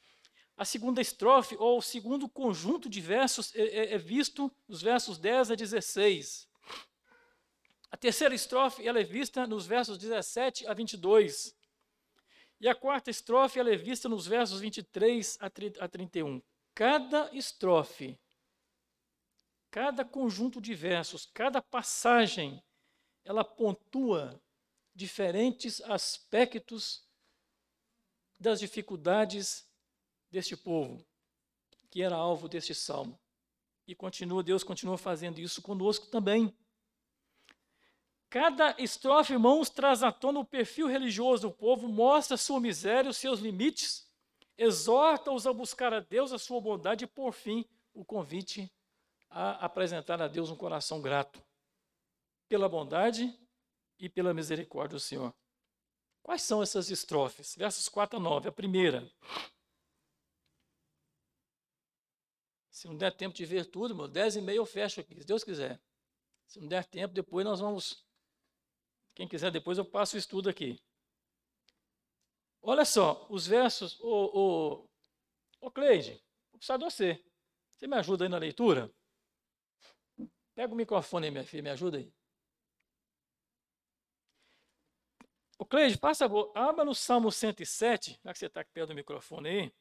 A 0.57 0.65
segunda 0.65 1.01
estrofe, 1.01 1.57
ou 1.59 1.79
o 1.79 1.83
segundo 1.83 2.29
conjunto 2.29 2.89
de 2.89 3.01
versos, 3.01 3.53
é, 3.57 3.63
é, 3.63 3.95
é 3.95 3.99
visto 3.99 4.49
nos 4.69 4.81
versos 4.81 5.19
10 5.19 5.51
a 5.51 5.55
16. 5.57 6.49
A 7.91 7.97
terceira 7.97 8.33
estrofe, 8.33 8.87
ela 8.87 9.01
é 9.01 9.03
vista 9.03 9.45
nos 9.45 9.67
versos 9.67 9.99
17 9.99 10.69
a 10.69 10.73
22. 10.73 11.59
E 12.61 12.69
a 12.69 12.75
quarta 12.75 13.11
estrofe, 13.11 13.59
ela 13.59 13.73
é 13.73 13.77
vista 13.77 14.09
nos 14.09 14.27
versos 14.27 14.61
23 14.61 15.39
a 15.81 15.89
31. 15.89 16.43
Cada 16.75 17.35
estrofe, 17.35 18.19
cada 19.71 20.05
conjunto 20.05 20.61
de 20.61 20.75
versos, 20.75 21.25
cada 21.25 21.63
passagem 21.63 22.63
ela 23.25 23.43
pontua 23.43 24.41
diferentes 24.95 25.81
aspectos 25.83 27.09
das 28.39 28.61
dificuldades 28.61 29.67
deste 30.31 30.57
povo, 30.57 31.03
que 31.89 32.03
era 32.03 32.15
alvo 32.15 32.49
deste 32.49 32.75
salmo. 32.75 33.19
E 33.87 33.95
continua, 33.95 34.43
Deus 34.43 34.63
continua 34.63 34.99
fazendo 34.99 35.41
isso 35.41 35.63
conosco 35.63 36.07
também. 36.09 36.55
Cada 38.31 38.77
estrofe, 38.79 39.33
irmãos, 39.33 39.69
traz 39.69 40.05
à 40.05 40.13
tona 40.13 40.39
o 40.39 40.45
perfil 40.45 40.87
religioso 40.87 41.49
do 41.49 41.53
povo, 41.53 41.89
mostra 41.89 42.37
sua 42.37 42.61
miséria, 42.61 43.11
os 43.11 43.17
seus 43.17 43.41
limites, 43.41 44.09
exorta-os 44.57 45.49
a 45.49 45.53
buscar 45.53 45.93
a 45.93 45.99
Deus, 45.99 46.33
a 46.33 46.39
sua 46.39 46.61
bondade 46.61 47.05
e, 47.05 47.09
por 47.09 47.33
fim, 47.33 47.69
o 47.93 48.05
convite 48.05 48.73
a 49.29 49.65
apresentar 49.65 50.23
a 50.23 50.29
Deus 50.29 50.49
um 50.49 50.55
coração 50.55 51.03
grato 51.03 51.43
pela 52.49 52.69
bondade 52.69 53.37
e 53.99 54.09
pela 54.09 54.33
misericórdia 54.33 54.97
do 54.97 55.01
Senhor. 55.01 55.35
Quais 56.23 56.43
são 56.43 56.63
essas 56.63 56.89
estrofes? 56.89 57.57
Versos 57.57 57.89
4 57.89 58.19
a 58.19 58.23
9. 58.23 58.49
A 58.49 58.53
primeira. 58.53 59.11
Se 62.71 62.87
não 62.87 62.97
der 62.97 63.13
tempo 63.13 63.35
de 63.35 63.45
ver 63.45 63.67
tudo, 63.67 63.95
meu, 63.95 64.07
10 64.07 64.37
e 64.37 64.41
meio 64.41 64.59
eu 64.59 64.67
fecho 64.67 65.01
aqui, 65.01 65.21
se 65.21 65.27
Deus 65.27 65.43
quiser. 65.43 65.81
Se 66.47 66.61
não 66.61 66.69
der 66.69 66.85
tempo, 66.85 67.13
depois 67.13 67.45
nós 67.45 67.59
vamos. 67.59 68.09
Quem 69.21 69.29
quiser, 69.29 69.51
depois 69.51 69.77
eu 69.77 69.85
passo 69.85 70.17
o 70.17 70.19
estudo 70.19 70.49
aqui. 70.49 70.83
Olha 72.63 72.87
só, 72.87 73.27
os 73.29 73.47
versos. 73.47 74.01
Ô, 74.01 74.09
ô, 74.81 74.89
ô 75.61 75.71
Cleide, 75.71 76.13
vou 76.51 76.57
precisar 76.57 76.79
de 76.79 76.85
você. 76.85 77.23
Você 77.71 77.87
me 77.87 77.97
ajuda 77.97 78.25
aí 78.25 78.31
na 78.31 78.39
leitura? 78.39 78.91
Pega 80.55 80.73
o 80.73 80.75
microfone 80.75 81.27
aí, 81.27 81.31
minha 81.31 81.45
filha, 81.45 81.63
me 81.63 81.69
ajuda 81.69 81.99
aí. 81.99 82.11
O 85.59 85.67
Cleide, 85.67 85.99
favor, 85.99 86.51
abra 86.55 86.83
no 86.83 86.95
Salmo 86.95 87.31
107, 87.31 88.19
já 88.25 88.33
que 88.33 88.39
você 88.39 88.47
está 88.47 88.65
perto 88.65 88.89
do 88.89 88.95
microfone 88.95 89.49
aí. 89.51 89.73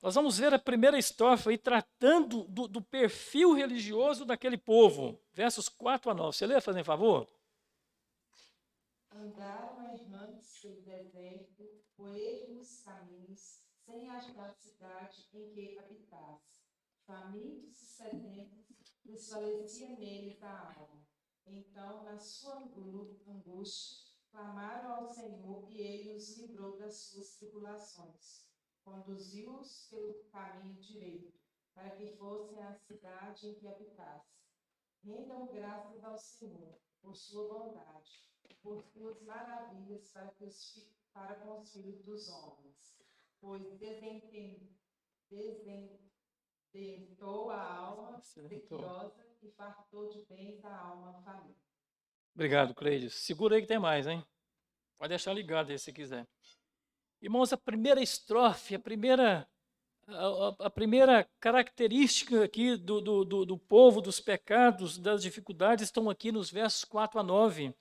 Nós 0.00 0.14
vamos 0.14 0.38
ver 0.38 0.54
a 0.54 0.60
primeira 0.60 0.96
estrofe 0.96 1.48
aí 1.48 1.58
tratando 1.58 2.44
do, 2.44 2.68
do, 2.68 2.80
perfil 2.80 3.52
religioso 3.52 4.24
daquele 4.24 4.56
povo. 4.56 5.20
Versos 5.32 5.68
4 5.68 6.12
a 6.12 6.14
9. 6.14 6.36
Você 6.36 6.46
lê, 6.46 6.60
fazendo 6.60 6.84
favor? 6.84 7.33
Andaram 9.16 9.94
errantes 9.94 10.58
pelo 10.60 10.82
deserto, 10.82 11.84
por 11.96 12.16
ermos 12.16 12.82
caminhos, 12.82 13.62
sem 13.84 14.10
achar 14.10 14.52
cidade 14.52 15.28
em 15.32 15.50
que 15.50 15.78
habitasse. 15.78 16.64
Famintos 17.06 17.80
e 17.80 17.86
sedentos, 17.86 18.98
desfalecia 19.04 19.96
neles 19.96 20.42
a 20.42 20.74
alma. 20.76 21.06
Então, 21.46 22.02
na 22.02 22.18
sua 22.18 22.56
angústia, 22.58 24.10
clamaram 24.32 24.94
ao 24.94 25.06
Senhor 25.06 25.70
e 25.70 25.80
ele 25.80 26.16
os 26.16 26.36
livrou 26.36 26.76
das 26.76 26.96
suas 26.96 27.36
tribulações. 27.36 28.48
Conduziu-os 28.82 29.86
pelo 29.90 30.24
caminho 30.24 30.74
direito, 30.80 31.38
para 31.72 31.90
que 31.90 32.16
fossem 32.16 32.60
à 32.64 32.74
cidade 32.74 33.46
em 33.46 33.54
que 33.54 33.68
habitassem. 33.68 34.34
Rendam 35.04 35.46
graças 35.46 36.02
ao 36.02 36.18
Senhor 36.18 36.80
por 37.00 37.14
sua 37.14 37.46
bondade, 37.46 38.33
por 38.64 38.82
suas 38.82 39.22
maravilhas 39.22 40.08
para, 40.08 40.32
os, 40.40 40.90
para 41.12 41.34
com 41.34 41.60
os 41.60 41.70
filhos 41.70 42.02
dos 42.02 42.28
homens. 42.30 42.98
Pois 43.38 43.62
desententou 45.28 46.00
a 47.50 47.62
alma 47.62 48.22
preciosa 48.34 49.22
e 49.42 49.50
fartou 49.50 50.08
de 50.08 50.22
bens 50.22 50.64
a 50.64 50.74
alma 50.74 51.12
faminta. 51.22 51.60
Obrigado, 52.34 52.74
Cleides. 52.74 53.12
Segura 53.14 53.56
aí 53.56 53.60
que 53.60 53.68
tem 53.68 53.78
mais, 53.78 54.06
hein? 54.06 54.24
Pode 54.96 55.10
deixar 55.10 55.34
ligado 55.34 55.70
aí 55.70 55.78
se 55.78 55.92
quiser. 55.92 56.26
Irmãos, 57.20 57.52
a 57.52 57.58
primeira 57.58 58.02
estrofe, 58.02 58.74
a 58.74 58.78
primeira, 58.78 59.46
a, 60.08 60.66
a 60.66 60.70
primeira 60.70 61.28
característica 61.38 62.42
aqui 62.42 62.76
do, 62.76 63.02
do, 63.02 63.24
do, 63.24 63.44
do 63.44 63.58
povo, 63.58 64.00
dos 64.00 64.20
pecados, 64.20 64.96
das 64.96 65.22
dificuldades, 65.22 65.84
estão 65.84 66.08
aqui 66.08 66.32
nos 66.32 66.50
versos 66.50 66.84
4 66.84 67.20
a 67.20 67.22
9. 67.22 67.74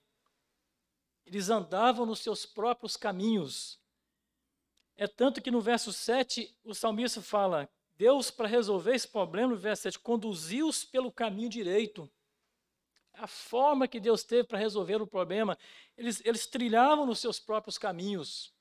Eles 1.25 1.49
andavam 1.49 2.05
nos 2.05 2.19
seus 2.19 2.45
próprios 2.45 2.97
caminhos. 2.97 3.79
É 4.95 5.07
tanto 5.07 5.41
que 5.41 5.51
no 5.51 5.61
verso 5.61 5.91
7 5.91 6.55
o 6.63 6.73
salmista 6.73 7.21
fala: 7.21 7.69
Deus, 7.95 8.29
para 8.29 8.47
resolver 8.47 8.95
esse 8.95 9.07
problema, 9.07 9.53
no 9.53 9.57
verso 9.57 9.83
7, 9.83 9.99
conduziu-os 9.99 10.83
pelo 10.83 11.11
caminho 11.11 11.49
direito. 11.49 12.09
A 13.13 13.27
forma 13.27 13.87
que 13.87 13.99
Deus 13.99 14.23
teve 14.23 14.43
para 14.47 14.57
resolver 14.57 15.01
o 15.01 15.07
problema, 15.07 15.57
eles, 15.95 16.21
eles 16.25 16.47
trilhavam 16.47 17.05
nos 17.05 17.19
seus 17.19 17.39
próprios 17.39 17.77
caminhos. 17.77 18.53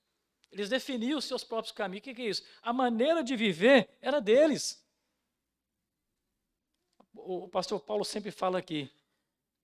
Eles 0.50 0.68
definiam 0.68 1.18
os 1.18 1.24
seus 1.24 1.42
próprios 1.42 1.72
caminhos. 1.72 2.02
O 2.02 2.04
que, 2.04 2.14
que 2.14 2.22
é 2.22 2.28
isso? 2.28 2.44
A 2.60 2.72
maneira 2.72 3.24
de 3.24 3.34
viver 3.34 3.88
era 4.02 4.20
deles. 4.20 4.86
O 7.14 7.48
pastor 7.48 7.80
Paulo 7.80 8.04
sempre 8.04 8.30
fala 8.30 8.58
aqui. 8.58 8.90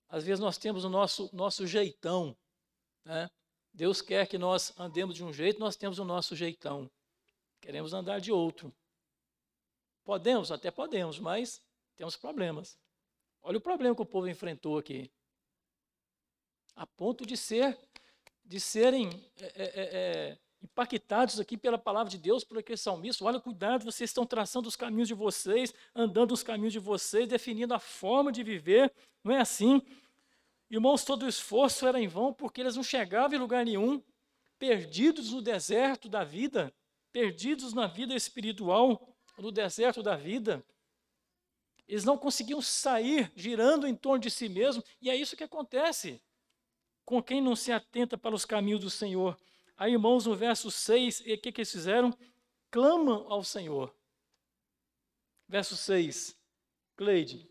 Às 0.09 0.25
vezes 0.25 0.41
nós 0.41 0.57
temos 0.57 0.85
o 0.85 0.89
nosso, 0.89 1.29
nosso 1.35 1.67
jeitão. 1.67 2.35
Né? 3.09 3.31
Deus 3.73 4.03
quer 4.03 4.27
que 4.27 4.37
nós 4.37 4.79
andemos 4.79 5.15
de 5.15 5.25
um 5.25 5.33
jeito, 5.33 5.59
nós 5.59 5.77
temos 5.77 5.99
o 5.99 6.05
nosso 6.05 6.37
jeitão. 6.37 6.91
Queremos 7.59 7.95
andar 7.95 8.21
de 8.21 8.31
outro. 8.31 8.71
Podemos, 10.05 10.53
até 10.53 10.71
podemos, 10.71 11.19
mas 11.19 11.63
temos 11.97 12.17
problemas. 12.17 12.79
Olha 13.43 13.57
o 13.57 13.63
problema 13.63 13.95
que 13.97 14.03
o 14.03 14.07
povo 14.07 14.29
enfrentou 14.29 14.77
aqui. 14.77 15.11
A 16.77 16.87
ponto 16.87 17.25
de 17.25 17.35
ser, 17.35 17.79
de 18.45 18.61
serem 18.61 19.09
é, 19.41 19.47
é, 19.47 19.65
é, 19.65 19.89
é 20.33 20.39
impactados 20.63 21.41
aqui 21.41 21.57
pela 21.57 21.79
palavra 21.79 22.11
de 22.11 22.19
Deus, 22.19 22.45
por 22.45 22.59
aquele 22.59 22.77
salmista. 22.77 23.25
Olha, 23.25 23.41
cuidado, 23.41 23.85
vocês 23.85 24.11
estão 24.11 24.27
traçando 24.27 24.69
os 24.69 24.77
caminhos 24.77 25.09
de 25.09 25.15
vocês, 25.15 25.73
andando 25.95 26.33
os 26.33 26.43
caminhos 26.43 26.75
de 26.75 26.79
vocês, 26.79 27.27
definindo 27.27 27.73
a 27.73 27.79
forma 27.79 28.31
de 28.31 28.43
viver. 28.43 28.93
Não 29.25 29.33
é 29.33 29.41
assim? 29.41 29.81
Irmãos, 30.71 31.05
todo 31.05 31.25
o 31.25 31.29
esforço 31.29 31.87
era 31.87 32.01
em 32.01 32.09
vão, 32.09 32.33
porque 32.33 32.61
eles 32.61 32.77
não 32.77 32.83
chegavam 32.83 33.37
em 33.37 33.41
lugar 33.41 33.65
nenhum, 33.65 34.03
perdidos 34.59 35.33
no 35.33 35.41
deserto 35.41 36.09
da 36.09 36.25
vida, 36.25 36.75
perdidos 37.13 37.73
na 37.73 37.87
vida 37.87 38.15
espiritual, 38.15 39.17
no 39.39 39.51
deserto 39.51 40.03
da 40.03 40.17
vida. 40.17 40.65
Eles 41.87 42.05
não 42.05 42.19
conseguiam 42.19 42.61
sair 42.61 43.33
girando 43.35 43.87
em 43.87 43.95
torno 43.95 44.21
de 44.21 44.31
si 44.31 44.49
mesmos, 44.49 44.85
e 45.01 45.09
é 45.09 45.17
isso 45.17 45.37
que 45.37 45.45
acontece 45.45 46.21
com 47.05 47.23
quem 47.23 47.41
não 47.41 47.57
se 47.57 47.73
atenta 47.73 48.19
para 48.19 48.35
os 48.35 48.45
caminhos 48.45 48.81
do 48.81 48.91
Senhor. 48.91 49.41
Aí, 49.79 49.93
irmãos, 49.93 50.27
no 50.27 50.37
verso 50.37 50.71
6, 50.71 51.21
o 51.21 51.25
que, 51.25 51.51
que 51.51 51.61
eles 51.61 51.73
fizeram? 51.73 52.13
Clamam 52.71 53.25
ao 53.33 53.43
Senhor. 53.43 53.95
Verso 55.49 55.75
6, 55.75 56.37
Cleide. 56.95 57.51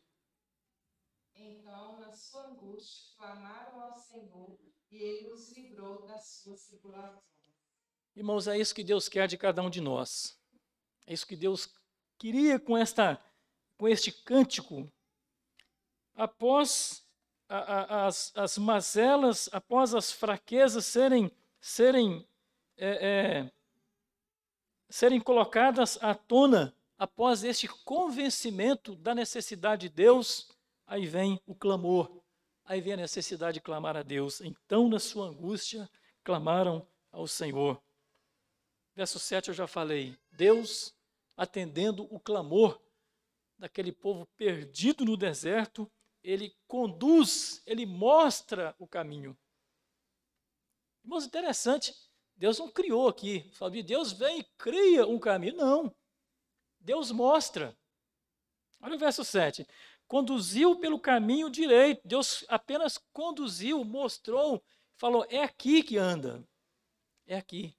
Então, 1.34 2.00
na 2.00 2.12
sua 2.12 2.48
angústia, 2.50 3.16
clamaram 3.18 3.82
ao 3.82 3.96
Senhor 3.96 4.60
e 4.98 5.04
ele 5.04 5.28
os 5.32 5.52
livrou 5.52 6.06
das 6.08 6.26
suas 6.42 6.66
tribulações. 6.66 7.24
Irmãos, 8.16 8.48
é 8.48 8.58
isso 8.58 8.74
que 8.74 8.84
Deus 8.84 9.08
quer 9.08 9.28
de 9.28 9.38
cada 9.38 9.62
um 9.62 9.70
de 9.70 9.80
nós. 9.80 10.40
É 11.06 11.14
isso 11.14 11.28
que 11.28 11.36
Deus 11.36 11.72
queria 12.18 12.60
com 12.60 12.76
esta 12.76 13.24
com 13.78 13.88
este 13.88 14.12
cântico. 14.12 14.92
Após 16.16 17.08
a, 17.48 17.58
a, 17.58 18.08
as, 18.08 18.36
as 18.36 18.58
mazelas, 18.58 19.48
após 19.52 19.94
as 19.94 20.12
fraquezas 20.12 20.86
serem 20.86 21.32
serem, 21.62 22.28
é, 22.76 22.90
é, 22.90 23.52
serem 24.90 25.22
colocadas 25.22 26.02
à 26.02 26.16
tona 26.16 26.76
após 26.98 27.44
este 27.44 27.68
convencimento 27.68 28.96
da 28.96 29.14
necessidade 29.14 29.88
de 29.88 29.94
Deus, 29.94 30.50
aí 30.88 31.06
vem 31.06 31.40
o 31.46 31.54
clamor, 31.54 32.12
aí 32.68 32.82
vem 32.82 32.94
a 32.94 32.98
necessidade 32.98 33.56
de 33.56 33.62
clamar 33.62 33.96
a 33.96 34.04
Deus. 34.04 34.42
Então, 34.42 34.88
na 34.90 35.00
sua 35.00 35.30
angústia, 35.30 35.90
clamaram 36.24 36.86
ao 37.12 37.26
Senhor. 37.26 37.82
Verso 38.94 39.18
7 39.18 39.48
eu 39.48 39.54
já 39.54 39.66
falei. 39.66 40.16
Deus 40.32 40.94
atendendo 41.36 42.04
o 42.14 42.20
clamor 42.20 42.80
daquele 43.58 43.92
povo 43.92 44.26
perdido 44.36 45.06
no 45.06 45.16
deserto, 45.16 45.90
ele 46.24 46.56
conduz, 46.68 47.62
ele 47.66 47.86
mostra 47.86 48.76
o 48.78 48.88
caminho. 48.88 49.38
Irmãos, 51.04 51.26
interessante. 51.26 51.96
Deus 52.36 52.60
não 52.60 52.70
criou 52.70 53.08
aqui. 53.08 53.50
Sabe? 53.54 53.82
Deus 53.82 54.12
vem 54.12 54.40
e 54.40 54.44
cria 54.58 55.08
um 55.08 55.18
caminho. 55.18 55.56
Não. 55.56 55.96
Deus 56.80 57.12
mostra. 57.12 57.78
Olha 58.82 58.96
o 58.96 59.00
verso 59.00 59.24
7. 59.24 59.66
Conduziu 60.08 60.80
pelo 60.80 61.00
caminho 61.00 61.50
direito. 61.50 62.02
Deus 62.06 62.46
apenas 62.48 62.98
conduziu, 63.12 63.84
mostrou, 63.84 64.64
falou: 64.96 65.26
é 65.30 65.44
aqui 65.44 65.84
que 65.84 65.98
anda. 65.98 66.48
É 67.26 67.38
aqui. 67.38 67.76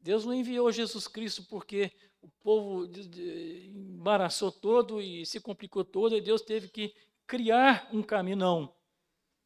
Deus 0.00 0.24
não 0.24 0.34
enviou 0.34 0.70
Jesus 0.70 1.08
Cristo 1.08 1.44
porque 1.48 1.90
o 2.20 2.28
povo 2.42 2.86
embaraçou 2.86 4.50
todo 4.52 5.00
e 5.00 5.24
se 5.24 5.40
complicou 5.40 5.84
todo, 5.84 6.16
e 6.16 6.20
Deus 6.20 6.42
teve 6.42 6.68
que 6.68 6.94
criar 7.26 7.88
um 7.92 8.02
caminho. 8.02 8.36
Não. 8.36 8.74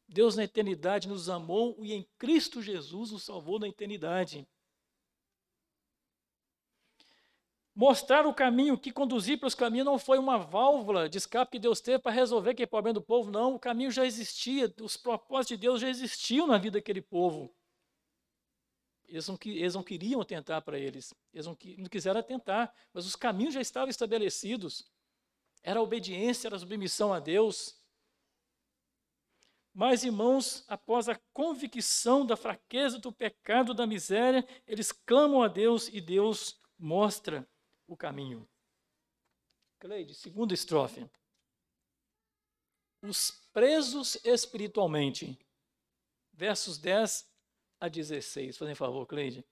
Deus 0.07 0.35
na 0.35 0.43
eternidade 0.43 1.07
nos 1.07 1.29
amou 1.29 1.77
e 1.79 1.93
em 1.93 2.07
Cristo 2.17 2.61
Jesus 2.61 3.11
nos 3.11 3.23
salvou 3.23 3.59
na 3.59 3.67
eternidade. 3.67 4.47
Mostrar 7.75 8.25
o 8.25 8.33
caminho 8.33 8.77
que 8.77 8.91
conduzir 8.91 9.39
para 9.39 9.47
os 9.47 9.55
caminhos 9.55 9.85
não 9.85 9.97
foi 9.97 10.17
uma 10.17 10.37
válvula 10.37 11.07
de 11.07 11.17
escape 11.17 11.53
que 11.53 11.59
Deus 11.59 11.79
teve 11.79 11.99
para 11.99 12.11
resolver 12.11 12.51
aquele 12.51 12.67
problema 12.67 12.95
do 12.95 13.01
povo, 13.01 13.31
não. 13.31 13.55
O 13.55 13.59
caminho 13.59 13.91
já 13.91 14.05
existia, 14.05 14.73
os 14.81 14.97
propósitos 14.97 15.57
de 15.57 15.61
Deus 15.61 15.79
já 15.79 15.89
existiam 15.89 16.47
na 16.47 16.57
vida 16.57 16.77
daquele 16.79 17.01
povo. 17.01 17.55
Eles 19.07 19.27
não, 19.27 19.37
eles 19.45 19.75
não 19.75 19.83
queriam 19.83 20.23
tentar 20.23 20.61
para 20.61 20.77
eles, 20.77 21.13
eles 21.33 21.45
não, 21.45 21.57
não 21.77 21.89
quiseram 21.89 22.21
tentar, 22.21 22.73
mas 22.93 23.05
os 23.05 23.15
caminhos 23.15 23.53
já 23.53 23.61
estavam 23.61 23.89
estabelecidos. 23.89 24.91
Era 25.63 25.79
a 25.79 25.83
obediência, 25.83 26.47
era 26.47 26.55
a 26.55 26.59
submissão 26.59 27.13
a 27.13 27.19
Deus. 27.19 27.79
Mas, 29.73 30.03
irmãos, 30.03 30.65
após 30.67 31.07
a 31.07 31.19
convicção 31.31 32.25
da 32.25 32.35
fraqueza, 32.35 32.99
do 32.99 33.11
pecado, 33.11 33.73
da 33.73 33.87
miséria, 33.87 34.45
eles 34.67 34.91
clamam 34.91 35.41
a 35.41 35.47
Deus 35.47 35.87
e 35.87 36.01
Deus 36.01 36.59
mostra 36.77 37.47
o 37.89 37.97
caminho. 37.97 38.47
Cleide, 39.79 40.13
segunda 40.13 40.53
estrofe. 40.53 41.09
Os 43.01 43.31
presos 43.51 44.15
espiritualmente. 44.23 45.37
Versos 46.31 46.77
10 46.77 47.27
a 47.79 47.89
16. 47.89 48.57
Fazem 48.57 48.75
favor, 48.75 49.05
Cleide. 49.07 49.45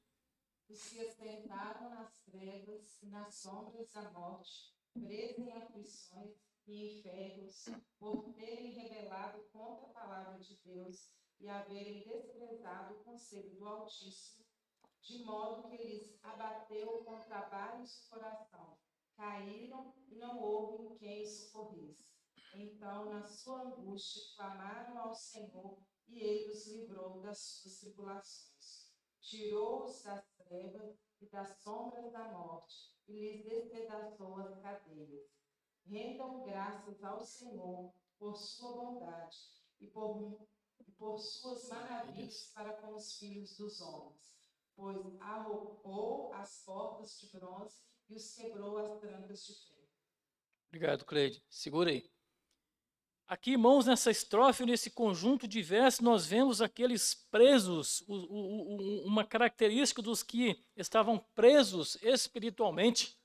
Os 0.69 0.89
que 0.89 0.99
assentaram 0.99 1.89
nas 1.89 2.19
trevas 2.21 3.01
e 3.01 3.07
nas 3.07 3.35
sombras 3.35 3.91
da 3.91 4.11
morte, 4.11 4.73
presos 4.93 5.39
em 5.39 5.51
aflições, 5.53 6.47
e 6.67 6.99
enfermos 6.99 7.65
por 7.97 8.33
terem 8.33 8.73
rebelado 8.73 9.41
contra 9.53 9.87
a 9.87 9.93
palavra 9.93 10.37
de 10.39 10.57
Deus 10.57 11.09
e 11.39 11.47
haverem 11.47 12.03
desprezado 12.03 12.95
o 12.95 13.03
conselho 13.05 13.55
do 13.55 13.65
Altíssimo, 13.65 14.45
de 15.07 15.23
modo 15.23 15.69
que 15.69 15.77
lhes 15.77 16.19
abateu 16.21 17.03
com 17.03 17.19
trabalhos 17.21 18.05
o 18.05 18.09
coração. 18.09 18.77
Caíram 19.15 19.93
e 20.07 20.15
não 20.17 20.39
houve 20.39 20.97
quem 20.97 21.23
os 21.23 21.45
socorresse. 21.45 22.05
Então, 22.53 23.05
na 23.05 23.23
sua 23.23 23.61
angústia, 23.61 24.21
clamaram 24.35 24.99
ao 24.99 25.13
Senhor 25.13 25.79
e 26.07 26.19
ele 26.19 26.51
os 26.51 26.67
livrou 26.67 27.21
das 27.21 27.39
suas 27.39 27.79
tribulações. 27.79 28.91
Tirou-os 29.21 30.03
das 30.03 30.25
trevas 30.37 30.99
e 31.19 31.25
das 31.29 31.61
sombras 31.61 32.11
da 32.11 32.31
morte 32.31 32.93
e 33.07 33.13
lhes 33.13 33.45
despedaçou 33.45 34.37
as 34.37 34.59
cadeias 34.61 35.37
rendam 35.87 36.43
graças 36.43 37.01
ao 37.03 37.21
Senhor 37.21 37.93
por 38.19 38.35
sua 38.35 38.73
bondade 38.73 39.37
e 39.79 39.87
por, 39.87 40.47
e 40.85 40.91
por 40.91 41.17
suas 41.19 41.69
maravilhas 41.69 42.51
para 42.53 42.73
com 42.81 42.95
os 42.95 43.17
filhos 43.17 43.55
dos 43.57 43.79
homens, 43.79 44.36
pois 44.77 45.19
arrombou 45.19 46.31
as 46.35 46.63
portas 46.63 47.19
de 47.19 47.27
bronze 47.31 47.81
e 48.07 48.15
os 48.15 48.33
quebrou 48.35 48.77
as 48.77 48.99
trancas 48.99 49.45
de 49.45 49.55
ferro. 49.55 49.89
Obrigado, 50.67 51.03
Cleide. 51.03 51.43
Segura 51.49 51.89
aí. 51.89 52.09
Aqui, 53.27 53.51
irmãos, 53.51 53.85
nessa 53.85 54.09
estrofe, 54.09 54.65
nesse 54.65 54.89
conjunto 54.89 55.47
de 55.47 55.61
versos, 55.61 55.99
nós 55.99 56.25
vemos 56.25 56.61
aqueles 56.61 57.13
presos, 57.13 58.01
o, 58.07 58.13
o, 58.13 58.77
o, 58.77 59.05
uma 59.05 59.25
característica 59.25 60.01
dos 60.01 60.23
que 60.23 60.63
estavam 60.77 61.19
presos 61.35 61.97
espiritualmente. 62.01 63.19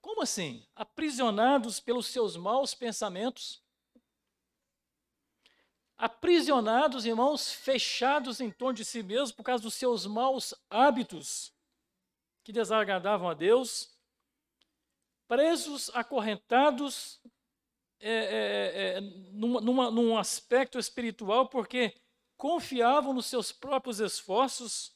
Como 0.00 0.22
assim? 0.22 0.64
Aprisionados 0.76 1.80
pelos 1.80 2.06
seus 2.06 2.36
maus 2.36 2.74
pensamentos. 2.74 3.65
Aprisionados, 5.96 7.06
irmãos, 7.06 7.52
fechados 7.52 8.40
em 8.40 8.50
torno 8.50 8.74
de 8.74 8.84
si 8.84 9.02
mesmos 9.02 9.32
por 9.32 9.42
causa 9.42 9.62
dos 9.62 9.74
seus 9.74 10.06
maus 10.06 10.54
hábitos 10.68 11.52
que 12.44 12.52
desagradavam 12.52 13.28
a 13.28 13.34
Deus, 13.34 13.96
presos, 15.26 15.90
acorrentados 15.94 17.20
é, 17.98 18.10
é, 18.10 18.98
é, 18.98 19.00
numa, 19.00 19.60
numa, 19.60 19.90
num 19.90 20.18
aspecto 20.18 20.78
espiritual, 20.78 21.48
porque 21.48 21.94
confiavam 22.36 23.12
nos 23.12 23.26
seus 23.26 23.50
próprios 23.50 24.00
esforços, 24.00 24.94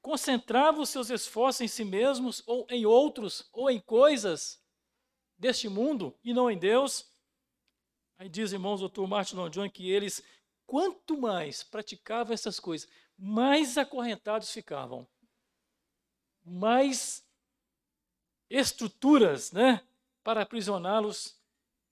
concentravam 0.00 0.82
os 0.82 0.88
seus 0.88 1.10
esforços 1.10 1.60
em 1.62 1.68
si 1.68 1.84
mesmos, 1.84 2.42
ou 2.46 2.66
em 2.70 2.86
outros, 2.86 3.48
ou 3.52 3.68
em 3.68 3.80
coisas 3.80 4.62
deste 5.36 5.68
mundo, 5.68 6.16
e 6.22 6.32
não 6.32 6.50
em 6.50 6.56
Deus. 6.58 7.10
Aí 8.18 8.28
diz, 8.28 8.52
irmãos, 8.52 8.82
o 8.82 8.88
Dr. 8.88 9.06
Martin 9.06 9.36
Long 9.36 9.50
John, 9.50 9.68
que 9.68 9.90
eles, 9.90 10.22
quanto 10.66 11.18
mais 11.18 11.62
praticavam 11.62 12.32
essas 12.32 12.58
coisas, 12.58 12.88
mais 13.18 13.76
acorrentados 13.76 14.50
ficavam, 14.50 15.06
mais 16.44 17.26
estruturas 18.48 19.52
né, 19.52 19.86
para 20.22 20.42
aprisioná-los 20.42 21.38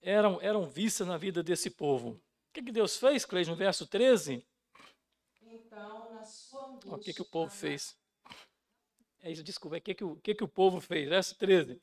eram, 0.00 0.40
eram 0.40 0.68
vistas 0.68 1.06
na 1.06 1.18
vida 1.18 1.42
desse 1.42 1.70
povo. 1.70 2.10
O 2.10 2.20
que, 2.52 2.62
que 2.62 2.72
Deus 2.72 2.96
fez, 2.96 3.24
Cleide, 3.24 3.50
no 3.50 3.56
verso 3.56 3.86
13? 3.86 4.46
Então, 5.42 6.12
na 6.14 6.24
sua 6.24 6.66
angústia, 6.66 6.94
o 6.94 6.98
que, 6.98 7.12
que 7.12 7.22
o 7.22 7.24
povo 7.24 7.50
fez? 7.50 7.98
É 9.20 9.30
isso, 9.30 9.42
desculpa, 9.42 9.76
o 9.76 9.80
que, 9.80 9.94
que, 9.94 10.04
o, 10.04 10.16
que, 10.16 10.34
que 10.34 10.44
o 10.44 10.48
povo 10.48 10.80
fez? 10.80 11.08
Verso 11.08 11.36
13. 11.36 11.80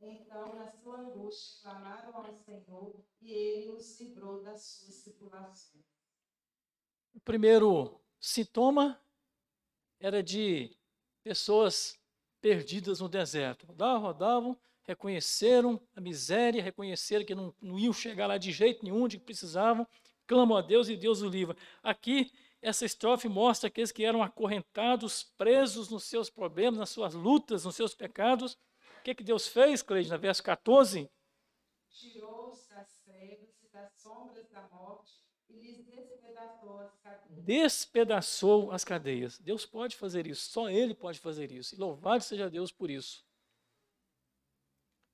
Então, 0.00 0.54
na 0.54 0.70
sua 0.70 0.98
angústia, 0.98 1.62
clamaram 1.62 2.16
ao 2.16 2.34
Senhor 2.44 3.02
e 3.26 3.32
ele 3.32 3.70
os 3.70 4.00
livrou 4.00 4.40
das 4.42 4.62
suas 4.62 5.02
tribulações. 5.02 5.84
O 7.12 7.20
primeiro 7.20 8.00
sintoma 8.20 9.00
era 9.98 10.22
de 10.22 10.70
pessoas 11.24 11.98
perdidas 12.40 13.00
no 13.00 13.08
deserto. 13.08 13.66
Rodavam, 13.66 14.02
rodavam, 14.02 14.60
reconheceram 14.84 15.80
a 15.96 16.00
miséria, 16.00 16.62
reconheceram 16.62 17.24
que 17.24 17.34
não, 17.34 17.52
não 17.60 17.78
iam 17.78 17.92
chegar 17.92 18.28
lá 18.28 18.38
de 18.38 18.52
jeito 18.52 18.84
nenhum, 18.84 19.08
de 19.08 19.18
que 19.18 19.24
precisavam, 19.24 19.86
clamam 20.26 20.56
a 20.56 20.62
Deus 20.62 20.88
e 20.88 20.96
Deus 20.96 21.20
o 21.20 21.28
livra. 21.28 21.56
Aqui, 21.82 22.30
essa 22.62 22.84
estrofe 22.84 23.28
mostra 23.28 23.66
aqueles 23.66 23.90
que 23.90 24.04
eram 24.04 24.22
acorrentados, 24.22 25.24
presos 25.36 25.90
nos 25.90 26.04
seus 26.04 26.30
problemas, 26.30 26.78
nas 26.78 26.90
suas 26.90 27.14
lutas, 27.14 27.64
nos 27.64 27.74
seus 27.74 27.92
pecados. 27.92 28.52
O 29.00 29.02
que, 29.02 29.14
que 29.16 29.24
Deus 29.24 29.48
fez, 29.48 29.82
Cleide, 29.82 30.10
no 30.10 30.18
verso 30.18 30.42
14? 30.44 31.10
Tirou-os 31.90 32.65
das 33.76 33.92
sombras 34.00 34.48
da 34.48 34.62
morte 34.68 35.12
e 35.50 35.60
lhes 35.60 35.84
despedaçou 35.84 36.80
as 36.80 36.96
cadeias. 36.96 37.44
Despedaçou 37.44 38.72
as 38.72 38.84
cadeias. 38.84 39.38
Deus 39.38 39.66
pode 39.66 39.94
fazer 39.96 40.26
isso, 40.26 40.50
só 40.50 40.70
Ele 40.70 40.94
pode 40.94 41.18
fazer 41.18 41.52
isso. 41.52 41.74
E 41.74 41.78
louvado 41.78 42.24
seja 42.24 42.48
Deus 42.48 42.72
por 42.72 42.90
isso. 42.90 43.24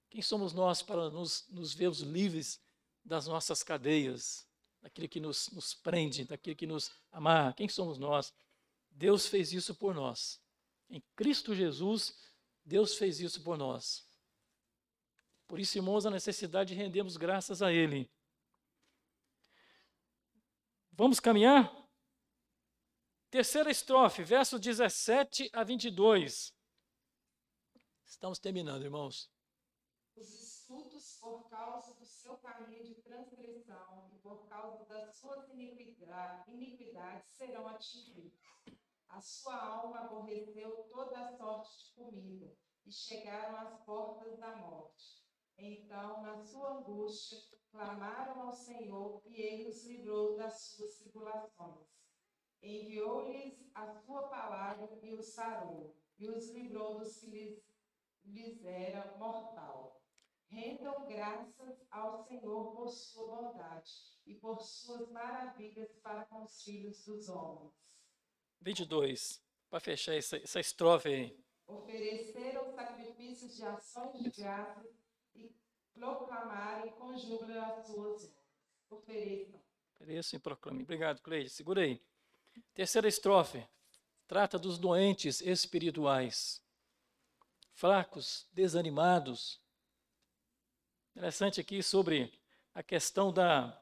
Quem 0.08 0.22
somos 0.22 0.52
nós 0.52 0.80
para 0.80 1.10
nos, 1.10 1.48
nos 1.48 1.74
vermos 1.74 2.00
livres 2.00 2.60
das 3.04 3.26
nossas 3.26 3.64
cadeias, 3.64 4.46
daquilo 4.80 5.08
que 5.08 5.18
nos, 5.18 5.50
nos 5.50 5.74
prende, 5.74 6.24
daquilo 6.24 6.54
que 6.54 6.66
nos 6.66 6.92
amarra? 7.10 7.54
Quem 7.54 7.68
somos 7.68 7.98
nós? 7.98 8.32
Deus 8.90 9.26
fez 9.26 9.52
isso 9.52 9.74
por 9.74 9.92
nós. 9.92 10.40
Em 10.88 11.02
Cristo 11.16 11.54
Jesus, 11.54 12.16
Deus 12.64 12.94
fez 12.94 13.18
isso 13.18 13.42
por 13.42 13.58
nós. 13.58 14.06
Por 15.48 15.58
isso, 15.58 15.76
irmãos, 15.76 16.06
a 16.06 16.10
necessidade 16.10 16.74
de 16.74 16.80
rendermos 16.80 17.16
graças 17.16 17.60
a 17.60 17.72
Ele. 17.72 18.08
Vamos 20.94 21.18
caminhar? 21.18 21.74
Terceira 23.30 23.70
estrofe, 23.70 24.22
versos 24.22 24.60
17 24.60 25.48
a 25.54 25.64
22. 25.64 26.54
Estamos 28.04 28.38
terminando, 28.38 28.84
irmãos. 28.84 29.32
Os 30.14 30.28
estudos, 30.28 31.16
por 31.18 31.48
causa 31.48 31.94
do 31.94 32.04
seu 32.04 32.36
caminho 32.36 32.84
de 32.84 32.96
transgressão 32.96 34.10
e 34.12 34.18
por 34.18 34.46
causa 34.50 34.84
das 34.84 35.16
suas 35.16 35.48
iniquidades, 35.48 36.44
serão 37.30 37.66
atingidos. 37.68 38.38
A 39.08 39.18
sua 39.18 39.56
alma 39.56 40.00
aborreceu 40.00 40.86
toda 40.90 41.26
a 41.26 41.36
sorte 41.38 41.86
de 41.86 41.94
comida 41.94 42.54
e 42.84 42.92
chegaram 42.92 43.56
às 43.56 43.82
portas 43.86 44.38
da 44.38 44.56
morte. 44.56 45.21
Então, 45.56 46.22
na 46.22 46.36
sua 46.38 46.78
angústia, 46.78 47.38
clamaram 47.70 48.42
ao 48.42 48.52
Senhor 48.52 49.22
e 49.24 49.40
ele 49.40 49.68
os 49.68 49.84
livrou 49.86 50.36
das 50.36 50.60
suas 50.60 50.98
tribulações. 50.98 51.88
Enviou-lhes 52.62 53.70
a 53.74 53.92
sua 53.92 54.28
palavra 54.28 54.98
e 55.02 55.12
os 55.12 55.26
sarou, 55.34 55.96
e 56.18 56.28
os 56.28 56.50
livrou 56.50 56.98
dos 56.98 57.18
que 57.18 57.26
lhes, 57.26 57.64
lhes 58.24 58.64
era 58.64 59.16
mortal. 59.18 60.00
Rendam 60.48 61.06
graças 61.06 61.82
ao 61.90 62.22
Senhor 62.24 62.72
por 62.72 62.88
sua 62.88 63.26
bondade 63.26 63.90
e 64.26 64.34
por 64.34 64.60
suas 64.60 65.10
maravilhas 65.10 65.98
para 66.02 66.26
com 66.26 66.42
os 66.42 66.62
filhos 66.62 67.04
dos 67.04 67.28
homens. 67.28 67.72
22, 68.60 69.42
para 69.70 69.80
fechar 69.80 70.14
essa, 70.14 70.36
essa 70.36 70.60
estrofe 70.60 71.08
aí. 71.08 71.44
Ofereceram 71.66 72.70
sacrifícios 72.74 73.56
de 73.56 73.64
ações 73.64 74.22
de 74.22 74.30
graças 74.30 75.01
e 75.34 75.54
proclamarem 75.94 76.92
com 76.92 77.16
júbilo 77.16 77.60
as 77.60 77.86
suas. 77.86 78.34
Ofereçam. 78.90 79.60
Ofereçam 79.94 80.36
e 80.36 80.40
proclamem. 80.40 80.82
Obrigado, 80.82 81.20
Cleide. 81.22 81.50
Segura 81.50 81.82
aí. 81.82 82.02
Terceira 82.74 83.08
estrofe. 83.08 83.66
Trata 84.26 84.58
dos 84.58 84.78
doentes 84.78 85.40
espirituais. 85.40 86.62
Fracos, 87.74 88.48
desanimados, 88.52 89.62
Interessante 91.14 91.60
aqui 91.60 91.82
sobre 91.82 92.32
a 92.74 92.82
questão 92.82 93.30
da 93.30 93.78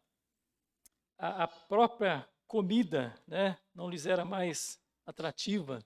a, 1.16 1.44
a 1.44 1.48
própria 1.48 2.28
comida, 2.46 3.16
né, 3.24 3.57
não 3.72 3.88
lhes 3.88 4.05
era 4.05 4.24
mais 4.24 4.82
atrativa, 5.07 5.84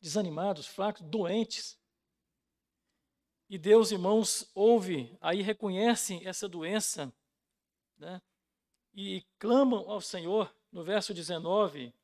desanimados, 0.00 0.68
fracos, 0.68 1.02
doentes. 1.02 1.76
E 3.48 3.58
Deus, 3.58 3.92
irmãos, 3.92 4.50
ouve, 4.54 5.16
aí 5.20 5.42
reconhece 5.42 6.26
essa 6.26 6.48
doença, 6.48 7.12
né, 7.98 8.20
e 8.94 9.22
clamam 9.38 9.90
ao 9.90 10.00
Senhor, 10.00 10.54
no 10.72 10.82
verso 10.82 11.12
19, 11.12 11.94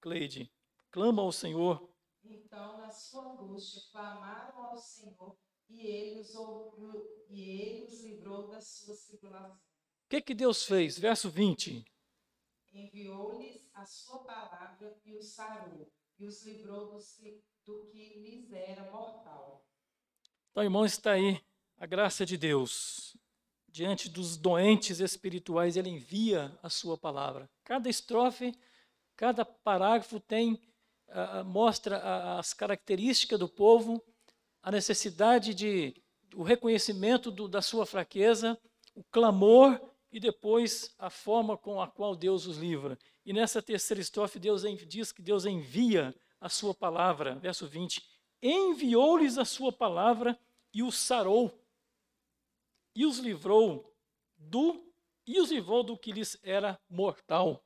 Cleide, 0.00 0.50
clamam 0.90 1.26
ao 1.26 1.32
Senhor. 1.32 1.88
Então, 2.24 2.78
na 2.78 2.90
sua 2.90 3.32
angústia, 3.32 3.82
clamaram 3.92 4.58
ao 4.66 4.76
Senhor 4.76 5.36
e 5.68 5.86
ele 5.86 6.20
os, 6.20 6.34
e 7.28 7.42
ele 7.42 7.84
os 7.84 8.02
livrou 8.02 8.48
das 8.48 8.66
suas 8.66 9.04
tribulações. 9.06 9.60
O 9.60 10.08
que, 10.08 10.22
que 10.22 10.34
Deus 10.34 10.64
fez? 10.64 10.98
Verso 10.98 11.30
20. 11.30 11.84
Enviou-lhes 12.72 13.68
a 13.74 13.84
sua 13.84 14.24
palavra 14.24 14.98
e 15.04 15.14
os 15.14 15.26
sarou, 15.26 15.90
e 16.18 16.26
os 16.26 16.44
livrou 16.44 16.90
do, 16.90 16.98
do 17.64 17.86
que 17.86 18.18
lhes 18.20 18.52
era 18.52 18.90
mortal. 18.90 19.67
Então, 20.58 20.64
irmão, 20.64 20.84
está 20.84 21.12
aí 21.12 21.40
a 21.78 21.86
graça 21.86 22.26
de 22.26 22.36
Deus. 22.36 23.16
Diante 23.68 24.08
dos 24.08 24.36
doentes 24.36 24.98
espirituais, 24.98 25.76
ele 25.76 25.88
envia 25.88 26.52
a 26.60 26.68
sua 26.68 26.98
palavra. 26.98 27.48
Cada 27.62 27.88
estrofe, 27.88 28.52
cada 29.14 29.44
parágrafo 29.44 30.18
tem 30.18 30.54
uh, 31.10 31.44
mostra 31.44 32.36
as 32.36 32.52
características 32.52 33.38
do 33.38 33.48
povo 33.48 34.02
a 34.60 34.72
necessidade 34.72 35.54
de 35.54 35.94
o 36.34 36.42
reconhecimento 36.42 37.30
do, 37.30 37.46
da 37.46 37.62
sua 37.62 37.86
fraqueza, 37.86 38.58
o 38.96 39.04
clamor 39.12 39.80
e 40.10 40.18
depois 40.18 40.92
a 40.98 41.08
forma 41.08 41.56
com 41.56 41.80
a 41.80 41.86
qual 41.86 42.16
Deus 42.16 42.48
os 42.48 42.56
livra. 42.56 42.98
E 43.24 43.32
nessa 43.32 43.62
terceira 43.62 44.00
estrofe, 44.00 44.40
Deus 44.40 44.62
diz 44.88 45.12
que 45.12 45.22
Deus 45.22 45.46
envia 45.46 46.12
a 46.40 46.48
sua 46.48 46.74
palavra, 46.74 47.36
verso 47.36 47.68
20: 47.68 48.02
enviou-lhes 48.42 49.38
a 49.38 49.44
sua 49.44 49.72
palavra 49.72 50.36
e 50.72 50.82
os 50.82 50.96
sarou, 50.96 51.58
e 52.94 53.06
os 53.06 53.18
livrou 53.18 53.94
do 54.36 54.86
e 55.26 55.38
os 55.40 55.50
livrou 55.50 55.84
do 55.84 55.96
que 55.96 56.10
lhes 56.10 56.38
era 56.42 56.80
mortal, 56.88 57.62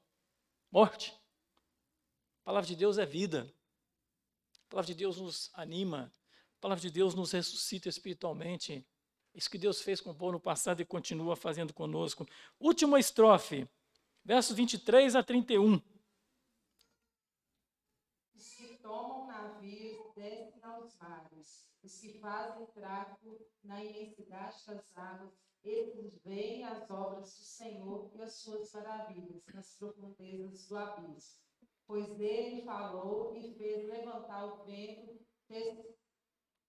morte. 0.68 1.12
A 2.40 2.44
palavra 2.44 2.66
de 2.66 2.74
Deus 2.74 2.98
é 2.98 3.06
vida. 3.06 3.54
A 4.66 4.68
palavra 4.68 4.88
de 4.88 4.94
Deus 4.94 5.18
nos 5.18 5.48
anima, 5.54 6.12
a 6.58 6.60
palavra 6.60 6.82
de 6.82 6.90
Deus 6.90 7.14
nos 7.14 7.30
ressuscita 7.30 7.88
espiritualmente. 7.88 8.84
Isso 9.32 9.48
que 9.48 9.58
Deus 9.58 9.80
fez 9.80 10.00
com 10.00 10.10
o 10.10 10.14
povo 10.14 10.32
no 10.32 10.40
passado 10.40 10.82
e 10.82 10.84
continua 10.84 11.36
fazendo 11.36 11.72
conosco. 11.72 12.26
Última 12.58 12.98
estrofe, 12.98 13.68
versos 14.24 14.56
23 14.56 15.14
a 15.14 15.22
31. 15.22 15.80
Os 18.34 18.54
que 18.54 18.76
tomam 18.78 19.26
navios 19.28 20.12
descem 20.16 20.62
aos 20.64 20.96
mares, 20.96 21.71
os 21.82 21.98
que 21.98 22.18
fazem 22.20 22.66
tráfico 22.66 23.44
na 23.64 23.82
imensidade 23.84 24.64
das 24.66 24.96
águas, 24.96 25.32
eles 25.64 26.18
veem 26.24 26.64
as 26.64 26.90
obras 26.90 27.36
do 27.36 27.44
Senhor 27.44 28.10
e 28.14 28.22
as 28.22 28.34
suas 28.34 28.72
maravilhas 28.72 29.42
nas 29.52 29.76
profundezas 29.76 30.66
do 30.68 30.76
abismo. 30.76 31.40
Pois 31.86 32.20
ele 32.20 32.62
falou 32.62 33.36
e 33.36 33.54
fez 33.54 33.88
levantar 33.88 34.44
o 34.44 34.64
vento 34.64 35.20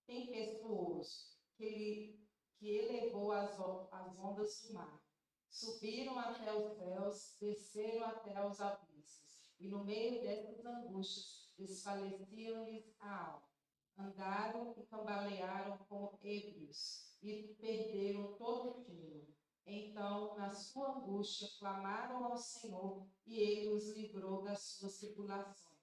tempestuoso, 0.05 1.37
que, 1.55 1.63
ele, 1.63 2.27
que 2.57 2.69
elevou 2.69 3.31
as, 3.31 3.57
as 3.91 4.19
ondas 4.19 4.61
do 4.63 4.73
mar. 4.73 5.01
Subiram 5.49 6.17
até 6.17 6.53
os 6.53 6.75
céus, 6.77 7.37
desceram 7.39 8.05
até 8.05 8.45
os 8.45 8.59
abismos, 8.59 9.53
e 9.59 9.67
no 9.69 9.83
meio 9.83 10.21
dessas 10.21 10.65
angústias 10.65 11.53
desfaleciam-lhes 11.57 12.95
a 12.99 13.27
alma. 13.27 13.52
Andaram 13.97 14.73
e 14.75 14.85
cambalearam 14.87 15.77
como 15.87 16.17
ébrios, 16.23 17.15
e 17.21 17.55
perderam 17.59 18.33
todo 18.33 18.79
o 18.79 18.83
tino. 18.83 19.27
Então, 19.65 20.35
na 20.35 20.51
sua 20.51 20.97
angústia, 20.97 21.47
clamaram 21.59 22.25
ao 22.25 22.35
Senhor, 22.37 23.07
e 23.25 23.39
ele 23.39 23.69
os 23.69 23.89
livrou 23.95 24.41
das 24.41 24.63
suas 24.63 24.97
tribulações. 24.97 25.77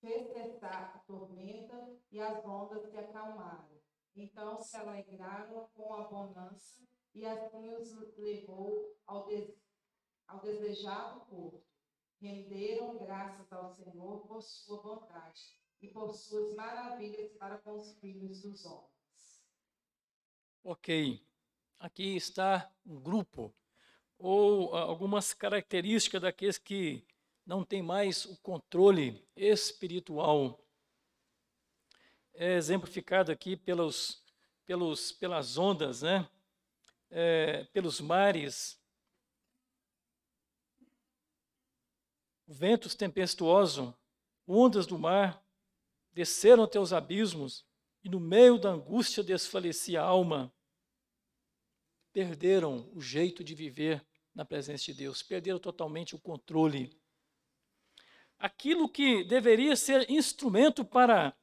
Fez 0.00 0.32
cessar 0.32 0.96
a 0.96 0.98
tormenta, 1.00 1.98
e 2.10 2.20
as 2.20 2.44
ondas 2.44 2.90
se 2.90 2.96
acalmaram. 2.98 3.80
Então 4.14 4.60
se 4.60 4.76
alegraram 4.76 5.68
com 5.74 5.94
a 5.94 6.08
bonança, 6.08 6.86
e 7.14 7.24
assim 7.24 7.74
os 7.74 8.16
levou 8.18 8.96
ao, 9.06 9.26
ao 10.28 10.40
desejado 10.40 11.26
porto. 11.26 11.64
Renderam 12.20 12.98
graças 12.98 13.50
ao 13.50 13.74
Senhor 13.74 14.26
por 14.26 14.42
sua 14.42 14.82
bondade 14.82 15.59
e 15.80 15.88
por 15.88 16.12
suas 16.14 16.54
maravilhas 16.54 17.32
para 17.32 17.58
com 17.58 17.78
os 17.78 17.92
filhos 17.98 18.42
dos 18.42 18.64
homens. 18.64 18.90
Ok, 20.62 21.24
aqui 21.78 22.16
está 22.16 22.70
um 22.84 23.00
grupo 23.00 23.54
ou 24.18 24.74
algumas 24.76 25.32
características 25.32 26.20
daqueles 26.20 26.58
que 26.58 27.02
não 27.46 27.64
têm 27.64 27.82
mais 27.82 28.26
o 28.26 28.36
controle 28.38 29.26
espiritual. 29.34 30.62
É 32.34 32.54
exemplificado 32.54 33.32
aqui 33.32 33.56
pelos, 33.56 34.22
pelos, 34.66 35.12
pelas 35.12 35.56
ondas, 35.56 36.02
né? 36.02 36.28
É, 37.10 37.64
pelos 37.72 38.00
mares, 38.00 38.78
ventos 42.46 42.94
tempestuosos, 42.94 43.92
ondas 44.46 44.86
do 44.86 44.98
mar, 44.98 45.42
desceram 46.12 46.64
até 46.64 46.78
os 46.78 46.92
abismos, 46.92 47.64
e 48.02 48.08
no 48.08 48.18
meio 48.18 48.58
da 48.58 48.70
angústia 48.70 49.22
desfalecia 49.22 50.00
a 50.00 50.04
alma. 50.04 50.52
Perderam 52.12 52.90
o 52.94 53.00
jeito 53.00 53.44
de 53.44 53.54
viver 53.54 54.04
na 54.34 54.44
presença 54.44 54.86
de 54.86 54.94
Deus, 54.94 55.22
perderam 55.22 55.58
totalmente 55.58 56.14
o 56.14 56.18
controle. 56.18 56.98
Aquilo 58.38 58.88
que 58.88 59.22
deveria 59.24 59.76
ser 59.76 60.10
instrumento 60.10 60.84
para 60.84 61.36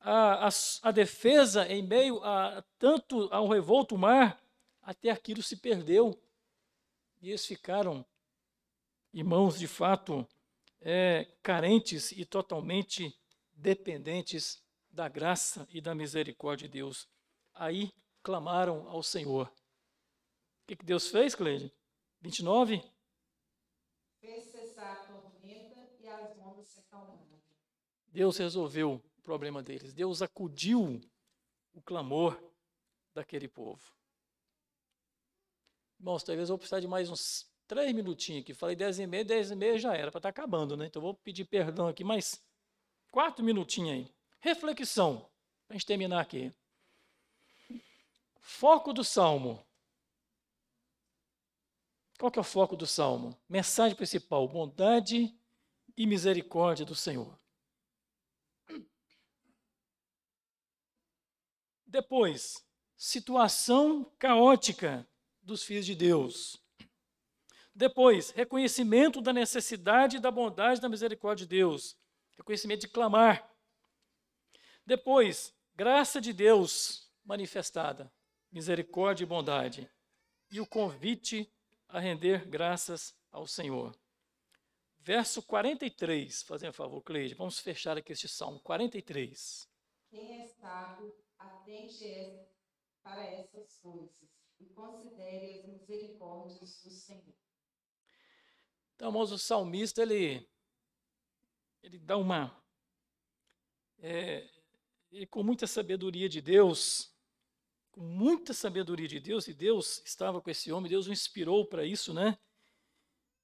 a, 0.00 0.46
a, 0.46 0.50
a 0.82 0.90
defesa 0.92 1.66
em 1.66 1.82
meio 1.82 2.22
a 2.22 2.62
tanto 2.78 3.28
ao 3.32 3.48
revolto 3.48 3.98
mar, 3.98 4.40
até 4.82 5.10
aquilo 5.10 5.42
se 5.42 5.56
perdeu. 5.56 6.18
E 7.20 7.30
eles 7.30 7.44
ficaram, 7.44 8.04
irmãos, 9.12 9.58
de 9.58 9.66
fato, 9.66 10.28
é, 10.80 11.26
carentes 11.42 12.12
e 12.12 12.24
totalmente 12.24 13.18
dependentes 13.54 14.62
da 14.90 15.08
graça 15.08 15.66
e 15.70 15.80
da 15.80 15.94
misericórdia 15.94 16.68
de 16.68 16.72
Deus. 16.72 17.08
Aí 17.54 17.92
clamaram 18.22 18.88
ao 18.88 19.02
Senhor. 19.02 19.46
O 19.46 20.66
que, 20.66 20.76
que 20.76 20.84
Deus 20.84 21.08
fez, 21.08 21.34
Cleide? 21.34 21.72
29. 22.20 22.82
Fez 24.20 24.44
cessar 24.44 24.92
a 24.92 25.04
tormenta 25.04 25.90
e 26.00 26.08
as 26.08 26.38
ondas 26.38 26.68
se 26.68 26.80
acalmaram. 26.80 27.42
Deus 28.06 28.38
resolveu 28.38 29.02
o 29.18 29.22
problema 29.22 29.62
deles. 29.62 29.92
Deus 29.92 30.22
acudiu 30.22 31.00
o 31.74 31.82
clamor 31.82 32.40
daquele 33.12 33.48
povo. 33.48 33.92
Irmãos, 35.98 36.22
talvez 36.22 36.48
eu 36.48 36.54
vou 36.54 36.58
precisar 36.58 36.80
de 36.80 36.88
mais 36.88 37.10
uns 37.10 37.50
três 37.66 37.92
minutinhos 37.94 38.42
aqui. 38.42 38.54
Falei 38.54 38.76
dez 38.76 38.98
e 38.98 39.06
meia, 39.06 39.24
dez 39.24 39.50
e 39.50 39.56
meia 39.56 39.78
já 39.78 39.94
era, 39.94 40.10
para 40.10 40.18
estar 40.18 40.20
tá 40.20 40.28
acabando, 40.28 40.76
né? 40.76 40.86
Então 40.86 41.02
vou 41.02 41.14
pedir 41.14 41.44
perdão 41.44 41.88
aqui, 41.88 42.04
mais 42.04 42.42
quatro 43.14 43.44
minutinhos 43.44 43.92
aí. 43.92 44.14
Reflexão, 44.40 45.30
para 45.68 45.76
a 45.76 45.78
gente 45.78 45.86
terminar 45.86 46.20
aqui. 46.20 46.52
Foco 48.40 48.92
do 48.92 49.04
salmo. 49.04 49.64
Qual 52.18 52.32
que 52.32 52.40
é 52.40 52.42
o 52.42 52.44
foco 52.44 52.74
do 52.74 52.88
salmo? 52.88 53.40
Mensagem 53.48 53.96
principal: 53.96 54.48
bondade 54.48 55.32
e 55.96 56.06
misericórdia 56.08 56.84
do 56.84 56.96
Senhor. 56.96 57.38
Depois, 61.86 62.66
situação 62.96 64.12
caótica 64.18 65.08
dos 65.40 65.62
filhos 65.62 65.86
de 65.86 65.94
Deus. 65.94 66.60
Depois, 67.72 68.30
reconhecimento 68.30 69.20
da 69.20 69.32
necessidade 69.32 70.18
da 70.18 70.32
bondade 70.32 70.78
e 70.78 70.82
da 70.82 70.88
misericórdia 70.88 71.46
de 71.46 71.50
Deus. 71.50 71.96
Reconhecimento 72.36 72.82
de 72.82 72.88
clamar. 72.88 73.50
Depois, 74.86 75.54
graça 75.74 76.20
de 76.20 76.32
Deus 76.32 77.10
manifestada, 77.24 78.12
misericórdia 78.50 79.24
e 79.24 79.26
bondade. 79.26 79.90
E 80.50 80.60
o 80.60 80.66
convite 80.66 81.50
a 81.88 81.98
render 81.98 82.46
graças 82.46 83.14
ao 83.30 83.46
Senhor. 83.46 83.96
Verso 84.98 85.42
43, 85.42 86.42
fazendo 86.42 86.70
um 86.70 86.72
favor, 86.72 87.02
Cleide, 87.02 87.34
vamos 87.34 87.58
fechar 87.58 87.96
aqui 87.96 88.12
este 88.12 88.26
salmo 88.26 88.60
43. 88.60 89.68
Quem 90.08 90.42
é 90.42 90.46
sábio, 90.46 91.14
atente 91.38 92.40
para 93.02 93.22
essas 93.24 93.78
coisas 93.80 94.30
e 94.58 94.66
considere 94.66 95.60
as 95.60 95.66
misericórdias 95.66 96.58
do 96.60 96.90
Senhor. 96.90 97.34
Então, 98.94 99.08
irmãos, 99.08 99.30
o 99.30 99.38
salmista, 99.38 100.02
ele, 100.02 100.48
ele 101.84 101.98
dá 101.98 102.16
uma. 102.16 102.50
É, 103.98 104.48
e 105.12 105.26
com 105.26 105.42
muita 105.42 105.66
sabedoria 105.66 106.28
de 106.30 106.40
Deus, 106.40 107.14
com 107.92 108.00
muita 108.00 108.54
sabedoria 108.54 109.06
de 109.06 109.20
Deus, 109.20 109.46
e 109.46 109.54
Deus 109.54 110.02
estava 110.04 110.40
com 110.40 110.50
esse 110.50 110.72
homem, 110.72 110.90
Deus 110.90 111.06
o 111.06 111.12
inspirou 111.12 111.66
para 111.66 111.84
isso, 111.84 112.14
né? 112.14 112.38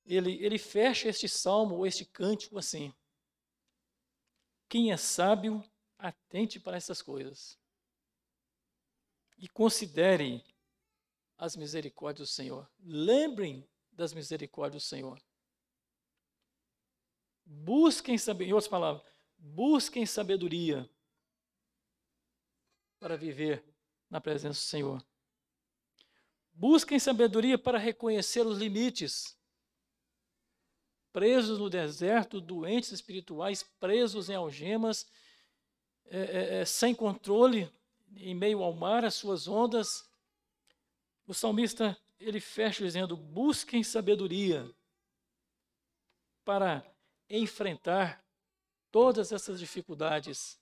Ele, 0.07 0.43
ele 0.43 0.59
fecha 0.59 1.09
este 1.09 1.29
salmo 1.29 1.77
ou 1.77 1.87
este 1.87 2.07
cântico 2.07 2.59
assim: 2.59 2.95
Quem 4.71 4.91
é 4.91 4.97
sábio, 4.97 5.63
atente 5.99 6.59
para 6.59 6.79
essas 6.79 7.03
coisas 7.03 7.61
e 9.37 9.49
considere 9.49 10.43
as 11.37 11.57
misericórdias 11.57 12.29
do 12.29 12.33
Senhor. 12.33 12.71
Lembrem 12.81 13.69
das 13.93 14.15
misericórdias 14.15 14.83
do 14.83 14.87
Senhor. 14.87 15.23
Busquem 17.53 18.17
sabedoria, 18.17 18.51
em 18.51 18.55
outras 18.55 18.71
palavras, 18.71 19.03
busquem 19.37 20.07
sabedoria 20.07 20.89
para 23.01 23.17
viver 23.17 23.65
na 24.09 24.21
presença 24.21 24.61
do 24.61 24.63
Senhor. 24.63 25.05
Busquem 26.53 26.97
sabedoria 27.01 27.59
para 27.59 27.77
reconhecer 27.77 28.47
os 28.47 28.57
limites. 28.57 29.37
Presos 31.13 31.59
no 31.59 31.69
deserto, 31.69 32.41
doentes 32.41 32.93
espirituais, 32.93 33.65
presos 33.81 34.31
em 34.31 34.37
algemas, 34.37 35.11
é, 36.05 36.19
é, 36.19 36.61
é, 36.61 36.65
sem 36.65 36.95
controle, 36.95 37.69
em 38.15 38.35
meio 38.35 38.63
ao 38.63 38.73
mar, 38.73 39.05
as 39.05 39.15
suas 39.15 39.49
ondas. 39.49 40.09
O 41.27 41.35
salmista 41.35 41.99
ele 42.21 42.39
fecha 42.39 42.85
dizendo: 42.85 43.17
busquem 43.17 43.83
sabedoria 43.83 44.73
para 46.45 46.89
enfrentar 47.31 48.23
todas 48.91 49.33
essas 49.33 49.61
dificuldades 49.61 50.61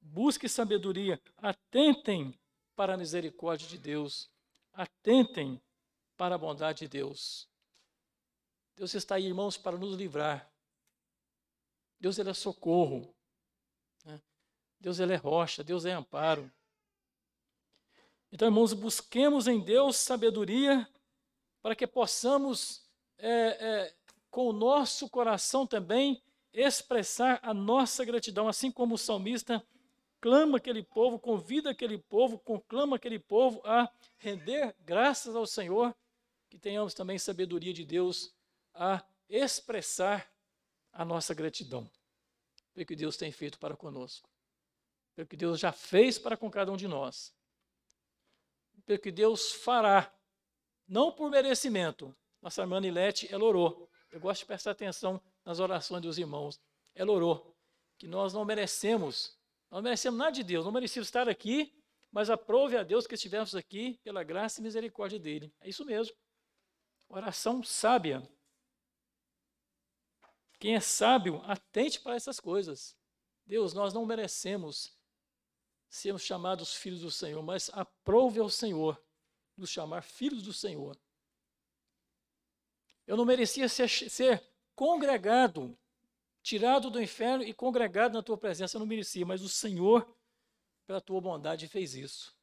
Busque 0.00 0.48
sabedoria, 0.48 1.20
atentem 1.36 2.38
para 2.74 2.94
a 2.94 2.96
misericórdia 2.96 3.68
de 3.68 3.76
Deus, 3.76 4.30
atentem 4.72 5.60
para 6.16 6.34
a 6.34 6.38
bondade 6.38 6.80
de 6.80 6.88
Deus. 6.88 7.48
Deus 8.74 8.94
está 8.94 9.16
aí, 9.16 9.26
irmãos, 9.26 9.58
para 9.58 9.76
nos 9.76 9.94
livrar. 9.94 10.50
Deus 11.98 12.18
ele 12.18 12.30
é 12.30 12.34
socorro. 12.34 13.14
Né? 14.04 14.20
Deus 14.80 14.98
ele 14.98 15.12
é 15.12 15.16
rocha, 15.16 15.62
Deus 15.62 15.84
é 15.84 15.92
amparo. 15.92 16.50
Então, 18.32 18.48
irmãos, 18.48 18.72
busquemos 18.72 19.46
em 19.46 19.60
Deus 19.60 19.96
sabedoria 19.96 20.88
para 21.60 21.76
que 21.76 21.86
possamos, 21.86 22.88
é, 23.18 23.30
é, 23.30 23.96
com 24.30 24.46
o 24.48 24.52
nosso 24.52 25.08
coração 25.08 25.66
também, 25.66 26.22
expressar 26.52 27.38
a 27.42 27.52
nossa 27.52 28.04
gratidão, 28.04 28.48
assim 28.48 28.70
como 28.70 28.94
o 28.94 28.98
salmista 28.98 29.64
clama 30.20 30.58
aquele 30.58 30.82
povo, 30.82 31.18
convida 31.18 31.70
aquele 31.70 31.98
povo, 31.98 32.38
conclama 32.38 32.96
aquele 32.96 33.18
povo 33.18 33.60
a 33.64 33.90
render 34.18 34.74
graças 34.80 35.34
ao 35.34 35.46
Senhor, 35.46 35.96
que 36.48 36.58
tenhamos 36.58 36.94
também 36.94 37.18
sabedoria 37.18 37.72
de 37.72 37.84
Deus 37.84 38.34
a 38.74 39.02
expressar 39.28 40.30
a 40.92 41.04
nossa 41.04 41.32
gratidão 41.32 41.90
pelo 42.74 42.86
que 42.86 42.96
Deus 42.96 43.16
tem 43.16 43.32
feito 43.32 43.58
para 43.58 43.76
conosco, 43.76 44.28
pelo 45.14 45.26
que 45.26 45.36
Deus 45.36 45.58
já 45.58 45.72
fez 45.72 46.18
para 46.18 46.36
com 46.36 46.50
cada 46.50 46.70
um 46.70 46.76
de 46.76 46.86
nós, 46.86 47.34
pelo 48.84 48.98
que 48.98 49.10
Deus 49.10 49.52
fará, 49.52 50.12
não 50.86 51.12
por 51.12 51.30
merecimento. 51.30 52.14
Nossa 52.42 52.62
irmã 52.62 52.80
Nilete, 52.80 53.32
ela 53.32 53.44
orou. 53.44 53.89
Eu 54.10 54.20
gosto 54.20 54.40
de 54.40 54.46
prestar 54.46 54.72
atenção 54.72 55.20
nas 55.44 55.60
orações 55.60 56.02
dos 56.02 56.18
irmãos. 56.18 56.60
Ela 56.94 57.12
orou 57.12 57.56
que 57.96 58.06
nós 58.06 58.32
não 58.32 58.44
merecemos, 58.44 59.38
não 59.70 59.82
merecemos 59.82 60.18
nada 60.18 60.32
de 60.32 60.42
Deus, 60.42 60.64
não 60.64 60.72
merecemos 60.72 61.06
estar 61.06 61.28
aqui, 61.28 61.72
mas 62.10 62.28
aprove 62.28 62.76
a 62.76 62.82
Deus 62.82 63.06
que 63.06 63.14
estivemos 63.14 63.54
aqui 63.54 64.00
pela 64.02 64.24
graça 64.24 64.60
e 64.60 64.62
misericórdia 64.62 65.18
dele. 65.18 65.52
É 65.60 65.68
isso 65.68 65.84
mesmo. 65.84 66.16
Oração 67.08 67.62
sábia. 67.62 68.22
Quem 70.58 70.74
é 70.74 70.80
sábio, 70.80 71.40
atente 71.44 72.00
para 72.00 72.14
essas 72.14 72.40
coisas. 72.40 72.96
Deus, 73.46 73.72
nós 73.72 73.94
não 73.94 74.04
merecemos 74.04 74.96
sermos 75.88 76.22
chamados 76.22 76.74
filhos 76.74 77.00
do 77.00 77.10
Senhor, 77.10 77.42
mas 77.42 77.70
aprove 77.72 78.38
ao 78.38 78.48
Senhor 78.48 79.00
nos 79.56 79.70
chamar 79.70 80.02
filhos 80.02 80.42
do 80.42 80.52
Senhor. 80.52 80.96
Eu 83.06 83.16
não 83.16 83.24
merecia 83.24 83.68
ser, 83.68 83.88
ser 83.88 84.42
congregado, 84.74 85.76
tirado 86.42 86.90
do 86.90 87.02
inferno 87.02 87.44
e 87.44 87.52
congregado 87.52 88.12
na 88.12 88.22
tua 88.22 88.36
presença, 88.38 88.76
eu 88.76 88.80
não 88.80 88.86
merecia, 88.86 89.26
mas 89.26 89.42
o 89.42 89.48
Senhor, 89.48 90.06
pela 90.86 91.00
tua 91.00 91.20
bondade, 91.20 91.68
fez 91.68 91.94
isso. 91.94 92.34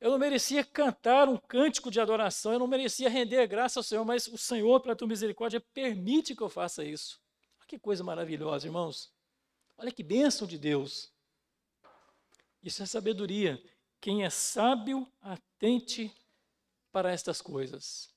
Eu 0.00 0.10
não 0.10 0.18
merecia 0.18 0.64
cantar 0.64 1.28
um 1.28 1.38
cântico 1.38 1.90
de 1.90 1.98
adoração, 1.98 2.52
eu 2.52 2.58
não 2.58 2.66
merecia 2.66 3.08
render 3.08 3.46
graça 3.46 3.78
ao 3.78 3.82
Senhor, 3.82 4.04
mas 4.04 4.26
o 4.26 4.36
Senhor, 4.36 4.80
pela 4.80 4.94
tua 4.94 5.08
misericórdia, 5.08 5.60
permite 5.72 6.36
que 6.36 6.42
eu 6.42 6.48
faça 6.50 6.84
isso. 6.84 7.20
Olha 7.58 7.66
que 7.66 7.78
coisa 7.78 8.04
maravilhosa, 8.04 8.66
irmãos. 8.66 9.10
Olha 9.78 9.90
que 9.90 10.02
bênção 10.02 10.46
de 10.46 10.58
Deus. 10.58 11.10
Isso 12.62 12.82
é 12.82 12.86
sabedoria. 12.86 13.62
Quem 14.00 14.24
é 14.24 14.30
sábio, 14.30 15.10
atente 15.22 16.14
para 16.92 17.10
estas 17.10 17.40
coisas. 17.40 18.13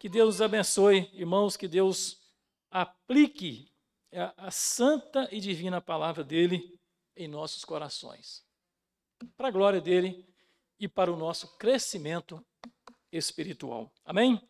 Que 0.00 0.08
Deus 0.08 0.40
abençoe, 0.40 1.10
irmãos, 1.12 1.58
que 1.58 1.68
Deus 1.68 2.18
aplique 2.70 3.70
a, 4.10 4.46
a 4.46 4.50
santa 4.50 5.28
e 5.30 5.38
divina 5.38 5.78
palavra 5.78 6.24
dele 6.24 6.80
em 7.14 7.28
nossos 7.28 7.66
corações. 7.66 8.42
Para 9.36 9.48
a 9.48 9.50
glória 9.50 9.78
dele 9.78 10.26
e 10.78 10.88
para 10.88 11.12
o 11.12 11.18
nosso 11.18 11.54
crescimento 11.58 12.42
espiritual. 13.12 13.92
Amém? 14.02 14.40